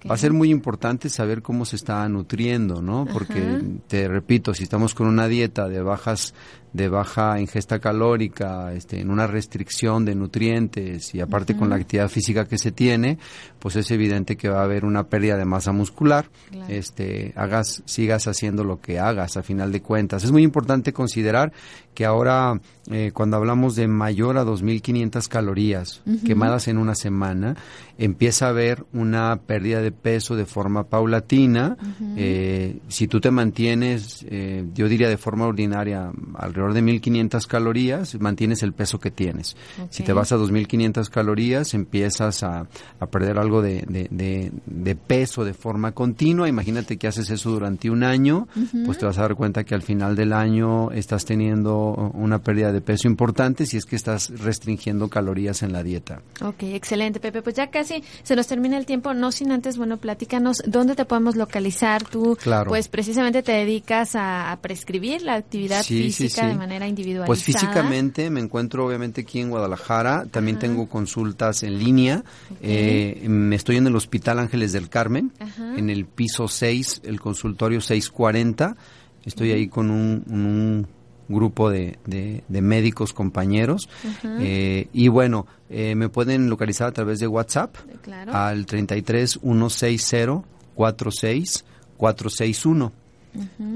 Va 0.10 0.16
a 0.16 0.18
ser 0.18 0.34
muy 0.34 0.50
importante 0.50 1.10
saber 1.10 1.42
cómo 1.42 1.64
se 1.64 1.78
está 1.78 2.08
nutriendo, 2.10 2.82
¿no? 2.82 3.06
Porque, 3.12 3.62
te 3.88 4.08
repito, 4.08 4.54
si 4.54 4.64
estamos 4.64 4.94
con 4.94 5.08
una 5.08 5.28
dieta 5.28 5.70
de 5.70 5.82
bajas 5.82 6.34
de 6.74 6.90
baja 6.90 7.40
ingesta 7.40 7.80
calórica, 7.80 8.74
este, 8.74 9.00
en 9.00 9.12
una 9.12 9.28
restricción 9.28 10.06
de 10.06 10.16
nutrientes 10.16 11.14
y 11.14 11.22
aparte 11.22 11.56
con 11.56 11.70
la 11.70 11.76
actividad 11.76 12.10
física 12.10 12.46
que 12.46 12.58
se 12.58 12.72
tiene, 12.72 13.20
pues 13.60 13.76
es 13.76 13.92
evidente 13.92 14.36
que 14.36 14.50
va 14.50 14.62
a 14.62 14.64
haber 14.64 14.84
una 14.84 15.08
pérdida 15.08 15.38
de 15.38 15.46
masa 15.46 15.72
muscular. 15.72 16.30
Este, 16.68 17.32
hagas, 17.36 17.84
sigas 17.86 18.28
haciendo 18.28 18.64
lo 18.64 18.82
que 18.82 19.00
hagas 19.00 19.38
a 19.38 19.44
final 19.44 19.72
de 19.72 19.82
cuentas. 19.84 20.24
Es 20.24 20.32
muy 20.32 20.42
importante 20.42 20.94
considerar 20.94 21.54
que 21.94 22.06
ahora 22.06 22.60
eh, 22.90 23.12
cuando 23.14 23.38
hablamos 23.38 23.54
de 23.70 23.88
mayor 23.88 24.38
a 24.38 24.44
2.500 24.44 25.28
calorías 25.28 26.02
quemadas 26.26 26.68
en 26.68 26.78
una 26.78 26.96
semana, 26.96 27.56
empieza 27.98 28.48
a 28.48 28.50
haber 28.50 28.86
una 28.94 29.40
pérdida 29.46 29.82
de 29.82 29.92
peso 29.92 30.36
de 30.36 30.46
forma 30.46 30.84
paulatina. 30.84 31.78
Eh, 32.18 32.80
si 32.88 33.08
tú 33.08 33.20
te 33.20 33.32
mantienes, 33.32 34.26
eh, 34.30 34.66
yo 34.74 34.88
diría 34.88 35.10
de 35.10 35.18
forma 35.18 35.46
ordinaria, 35.46 36.12
alrededor 36.36 36.74
de 36.74 36.84
1.500 36.84 37.48
calorías, 37.48 38.20
mantienes 38.20 38.64
el 38.64 38.74
peso 38.74 39.00
que 39.00 39.12
tienes. 39.12 39.56
Si 39.90 40.04
te 40.04 40.14
vas 40.14 40.32
a 40.32 40.38
2.500 40.38 41.10
calorías, 41.10 41.74
empiezas 41.74 42.44
a, 42.44 42.68
perder 43.12 43.38
algo 43.38 43.62
de, 43.62 43.84
de, 44.10 44.96
peso 44.96 45.46
de 45.46 45.54
forma 45.54 45.92
continua. 45.92 46.48
Imagínate 46.48 46.98
que 46.98 47.08
haces 47.08 47.30
eso 47.30 47.52
durante 47.52 47.90
un 47.90 48.04
año, 48.04 48.48
pues 48.86 48.98
te 48.98 49.06
vas 49.06 49.18
a 49.18 49.22
dar 49.22 49.36
cuenta 49.36 49.64
que 49.64 49.76
al 49.76 49.82
final 49.82 50.16
del 50.16 50.34
año 50.34 50.92
estás 50.92 51.26
teniendo 51.26 52.12
una 52.14 52.40
pérdida 52.40 52.72
de 52.72 52.82
peso 52.82 53.08
importante 53.08 53.43
importante 53.44 53.66
si 53.66 53.78
es 53.78 53.86
que 53.86 53.96
estás 53.96 54.30
restringiendo 54.30 55.10
calorías 55.10 55.64
en 55.64 55.74
la 55.74 55.84
dieta. 55.84 56.22
Ok, 56.42 56.64
excelente, 56.64 57.20
Pepe. 57.20 57.42
Pues 57.42 57.56
ya 57.56 57.70
casi 57.70 58.04
se 58.24 58.36
nos 58.36 58.48
termina 58.48 58.78
el 58.78 58.86
tiempo, 58.86 59.14
no 59.14 59.32
sin 59.32 59.52
antes, 59.52 59.78
bueno, 59.78 59.98
platícanos 59.98 60.64
dónde 60.66 60.96
te 60.96 61.06
podemos 61.06 61.36
localizar. 61.36 62.04
Tú, 62.04 62.38
pues 62.68 62.88
precisamente 62.88 63.44
te 63.44 63.52
dedicas 63.52 64.16
a, 64.16 64.58
prescribir 64.62 65.24
la 65.24 65.34
actividad 65.34 65.84
física 65.84 66.48
de 66.48 66.56
manera 66.56 66.88
individual. 66.88 67.26
Pues 67.26 67.44
físicamente 67.44 68.30
me 68.30 68.40
encuentro 68.40 68.86
obviamente 68.86 69.22
aquí 69.22 69.40
en 69.40 69.50
Guadalajara, 69.50 70.26
también 70.32 70.60
tengo 70.60 70.88
consultas 70.88 71.64
en 71.64 71.80
línea. 71.80 72.24
Eh, 72.62 73.26
me 73.28 73.56
estoy 73.56 73.78
en 73.78 73.88
el 73.88 73.96
Hospital 73.96 74.40
Ángeles 74.40 74.72
del 74.72 74.90
Carmen, 74.90 75.34
en 75.76 75.90
el 75.90 76.06
piso 76.06 76.48
6, 76.48 77.02
el 77.04 77.20
consultorio 77.20 77.82
640. 77.82 78.76
Estoy 79.26 79.52
ahí 79.52 79.68
con 79.68 79.90
un, 79.90 80.88
grupo 81.28 81.70
de, 81.70 81.98
de, 82.06 82.62
médicos 82.62 83.14
compañeros. 83.14 83.90
Eh, 84.40 84.88
y 84.94 85.08
bueno, 85.08 85.48
eh, 85.70 85.96
me 85.96 86.10
pueden 86.10 86.50
localizar 86.50 86.88
a 86.88 86.92
través 86.92 87.20
de 87.20 87.28
WhatsApp 87.28 87.76
al 88.32 88.66
33 88.66 89.40
160 89.42 90.44
46 90.76 91.66
461. 91.98 93.03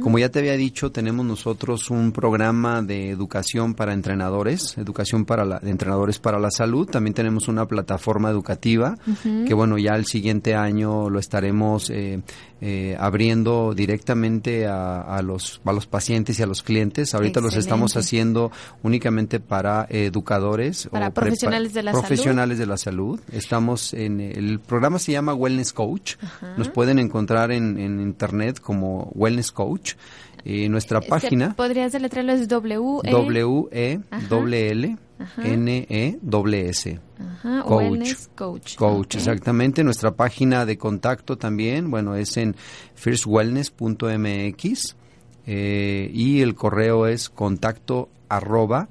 Como 0.02 0.20
ya 0.20 0.30
te 0.30 0.40
había 0.40 0.56
dicho, 0.56 0.92
tenemos 0.92 1.26
nosotros 1.26 1.90
un 1.90 2.12
programa 2.12 2.82
de 2.82 3.10
educación 3.10 3.74
para 3.74 3.94
entrenadores, 3.94 4.78
educación 4.78 5.26
para 5.26 5.46
la, 5.46 5.60
de 5.60 5.72
entrenadores 5.72 6.20
para 6.20 6.40
la 6.40 6.52
salud. 6.52 6.88
También 6.88 7.14
tenemos 7.14 7.48
una 7.48 7.66
plataforma 7.68 8.30
educativa 8.30 8.98
que, 9.24 9.54
bueno, 9.54 9.78
ya 9.78 9.96
el 9.96 10.06
siguiente 10.06 10.56
año 10.56 11.10
lo 11.10 11.20
estaremos 11.20 11.90
eh, 11.90 12.22
eh, 12.62 12.96
abriendo 13.00 13.74
directamente 13.76 14.68
a, 14.68 15.22
los, 15.24 15.62
a 15.66 15.74
los 15.74 15.86
pacientes 15.88 16.40
y 16.40 16.44
a 16.44 16.48
los 16.48 16.64
clientes. 16.64 17.14
Ahorita 17.14 17.42
los 17.42 17.56
estamos 17.56 17.98
haciendo 17.98 18.52
únicamente 18.84 19.40
para 19.40 19.88
educadores 19.90 20.88
para 20.92 21.12
profesionales 21.12 21.74
de 21.74 21.84
la 21.84 21.92
profesionales 21.92 22.58
de 22.58 22.66
la 22.66 22.78
salud. 22.78 23.20
Estamos 23.32 23.94
en 23.94 24.22
el 24.22 24.60
programa 24.60 25.00
se 25.00 25.12
llama 25.12 25.34
Wellness 25.34 25.74
Coach. 25.74 26.16
Nos 26.58 26.70
pueden 26.70 27.00
encontrar 27.00 27.52
en, 27.52 27.78
en 27.80 28.00
internet 28.00 28.60
como 28.60 29.12
Wellness 29.16 29.47
Coach. 29.52 29.96
Y 30.46 30.70
nuestra 30.70 31.02
página. 31.02 31.56
¿Podrías 31.56 31.92
deletrearlo? 31.92 32.32
Es 32.32 32.48
W 32.48 33.02
E 33.04 33.12
W 33.12 33.68
E 33.72 34.00
L 34.70 34.98
N 35.44 35.88
E 35.90 36.20
S. 36.70 37.00
Coach. 37.66 38.14
Coach. 38.36 38.76
Coach, 38.76 39.16
exactamente. 39.16 39.84
Nuestra 39.84 40.12
página 40.12 40.64
de 40.66 40.78
contacto 40.78 41.38
también, 41.38 41.92
bueno, 41.92 42.16
es 42.16 42.38
en 42.38 42.56
firstwellness.mx 42.96 44.96
eh, 45.46 46.10
y 46.14 46.42
el 46.42 46.56
correo 46.56 47.08
es 47.08 47.30
contacto 47.30 48.10
arroba 48.30 48.88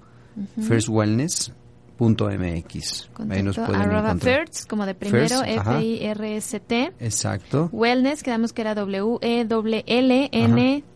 firstwellness 0.61 1.53
punto 1.97 2.29
mx. 2.29 3.09
Ahí 3.31 3.43
nos 3.43 3.57
pueden 3.57 3.83
encontrar. 3.83 4.21
First, 4.21 4.69
como 4.69 4.87
de 4.87 4.95
primero, 4.95 5.43
F-I-R-S-T. 5.43 6.93
Exacto. 7.01 7.69
Wellness, 7.73 8.23
quedamos 8.23 8.53
que 8.53 8.61
era 8.63 8.75
W-E-L-L-N-E-S. 8.75 10.87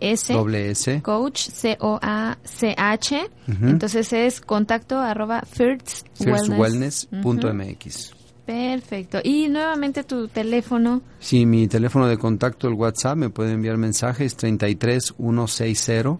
S. 0.00 1.02
Coach, 1.02 1.50
C-O-A-C-H. 1.50 3.30
Entonces 3.62 4.12
es 4.12 4.40
contacto 4.40 4.98
arroba 4.98 5.42
firstwellness.mx. 5.42 8.14
Perfecto. 8.48 9.18
Y 9.22 9.48
nuevamente 9.50 10.04
tu 10.04 10.26
teléfono. 10.26 11.02
Sí, 11.18 11.44
mi 11.44 11.68
teléfono 11.68 12.06
de 12.08 12.16
contacto, 12.16 12.66
el 12.66 12.72
WhatsApp, 12.72 13.14
me 13.14 13.28
puede 13.28 13.52
enviar 13.52 13.76
mensajes 13.76 14.36
33 14.36 15.16
160 15.18 16.18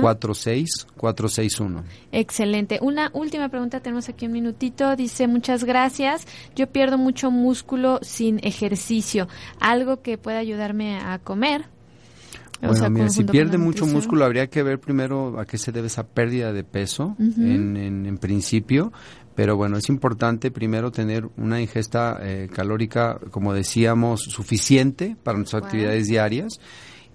46 0.00 0.88
461. 0.96 1.84
Excelente. 2.10 2.80
Una 2.82 3.12
última 3.14 3.48
pregunta, 3.48 3.78
tenemos 3.78 4.08
aquí 4.08 4.26
un 4.26 4.32
minutito. 4.32 4.96
Dice, 4.96 5.28
muchas 5.28 5.62
gracias. 5.62 6.26
Yo 6.56 6.66
pierdo 6.66 6.98
mucho 6.98 7.30
músculo 7.30 8.00
sin 8.02 8.40
ejercicio. 8.42 9.28
¿Algo 9.60 10.02
que 10.02 10.18
pueda 10.18 10.40
ayudarme 10.40 10.98
a 10.98 11.20
comer? 11.20 11.66
Bueno, 12.60 12.90
mira, 12.90 13.08
si 13.08 13.22
pierde 13.22 13.56
mucho 13.56 13.86
músculo, 13.86 14.24
habría 14.24 14.48
que 14.48 14.64
ver 14.64 14.80
primero 14.80 15.38
a 15.38 15.44
qué 15.44 15.58
se 15.58 15.70
debe 15.70 15.86
esa 15.86 16.02
pérdida 16.02 16.52
de 16.52 16.64
peso, 16.64 17.14
en, 17.20 17.76
en, 17.76 18.04
en, 18.04 18.18
principio. 18.18 18.92
Pero 19.38 19.56
bueno, 19.56 19.76
es 19.76 19.88
importante 19.88 20.50
primero 20.50 20.90
tener 20.90 21.28
una 21.36 21.60
ingesta 21.60 22.18
eh, 22.20 22.48
calórica, 22.52 23.20
como 23.30 23.54
decíamos, 23.54 24.22
suficiente 24.22 25.14
para 25.22 25.38
nuestras 25.38 25.62
actividades 25.62 26.08
diarias. 26.08 26.58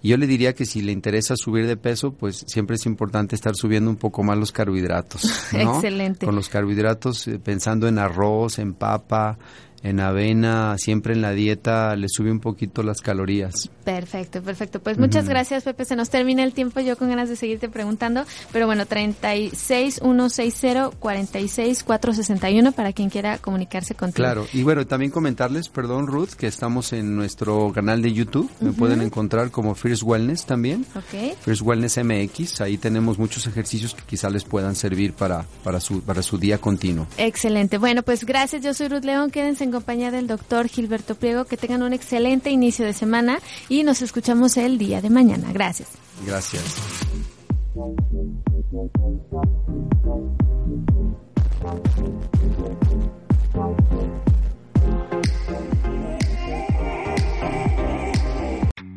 Y 0.00 0.08
yo 0.08 0.16
le 0.16 0.26
diría 0.26 0.54
que 0.54 0.64
si 0.64 0.80
le 0.80 0.90
interesa 0.90 1.34
subir 1.36 1.66
de 1.66 1.76
peso, 1.76 2.14
pues 2.14 2.46
siempre 2.46 2.76
es 2.76 2.86
importante 2.86 3.34
estar 3.34 3.54
subiendo 3.54 3.90
un 3.90 3.96
poco 3.96 4.22
más 4.22 4.38
los 4.38 4.52
carbohidratos. 4.52 5.22
Excelente. 5.52 6.24
Con 6.24 6.34
los 6.34 6.48
carbohidratos, 6.48 7.28
eh, 7.28 7.38
pensando 7.38 7.88
en 7.88 7.98
arroz, 7.98 8.58
en 8.58 8.72
papa, 8.72 9.36
en 9.84 10.00
avena, 10.00 10.76
siempre 10.78 11.12
en 11.12 11.20
la 11.20 11.32
dieta 11.32 11.94
le 11.94 12.08
sube 12.08 12.32
un 12.32 12.40
poquito 12.40 12.82
las 12.82 13.02
calorías. 13.02 13.70
Perfecto, 13.84 14.42
perfecto. 14.42 14.80
Pues 14.80 14.98
muchas 14.98 15.28
gracias, 15.28 15.62
Pepe. 15.62 15.84
Se 15.84 15.94
nos 15.94 16.08
termina 16.08 16.42
el 16.42 16.54
tiempo, 16.54 16.80
yo 16.80 16.96
con 16.96 17.10
ganas 17.10 17.28
de 17.28 17.36
seguirte 17.36 17.68
preguntando, 17.68 18.24
pero 18.50 18.66
bueno, 18.66 18.86
36160 18.86 20.90
46461 20.98 22.72
para 22.72 22.94
quien 22.94 23.10
quiera 23.10 23.36
comunicarse 23.36 23.94
contigo. 23.94 24.24
Claro, 24.24 24.46
y 24.54 24.62
bueno, 24.62 24.86
también 24.86 25.10
comentarles, 25.10 25.68
perdón, 25.68 26.06
Ruth, 26.06 26.30
que 26.30 26.46
estamos 26.46 26.94
en 26.94 27.14
nuestro 27.14 27.70
canal 27.74 28.00
de 28.00 28.14
YouTube. 28.14 28.50
Me 28.60 28.72
pueden 28.72 29.02
encontrar 29.02 29.50
como 29.50 29.74
First 29.74 30.02
Wellness 30.02 30.46
también. 30.46 30.86
Ok. 30.94 31.36
First 31.42 31.60
Wellness 31.60 31.98
MX. 32.02 32.62
Ahí 32.62 32.78
tenemos 32.78 33.18
muchos 33.18 33.46
ejercicios 33.46 33.94
que 33.94 34.02
quizá 34.04 34.30
les 34.30 34.44
puedan 34.44 34.76
servir 34.76 35.12
para, 35.12 35.44
para, 35.62 35.78
su, 35.78 36.00
para 36.00 36.22
su 36.22 36.38
día 36.38 36.58
continuo. 36.58 37.06
Excelente. 37.18 37.76
Bueno, 37.76 38.02
pues 38.02 38.24
gracias. 38.24 38.62
Yo 38.62 38.72
soy 38.72 38.88
Ruth 38.88 39.04
León. 39.04 39.30
Quédense 39.30 39.64
en 39.64 39.73
compañía 39.74 40.10
del 40.10 40.26
doctor 40.26 40.68
Gilberto 40.68 41.14
Priego. 41.14 41.44
Que 41.44 41.56
tengan 41.56 41.82
un 41.82 41.92
excelente 41.92 42.50
inicio 42.50 42.86
de 42.86 42.92
semana 42.92 43.40
y 43.68 43.82
nos 43.82 44.00
escuchamos 44.02 44.56
el 44.56 44.78
día 44.78 45.02
de 45.02 45.10
mañana. 45.10 45.52
Gracias. 45.52 45.88
Gracias. 46.26 46.62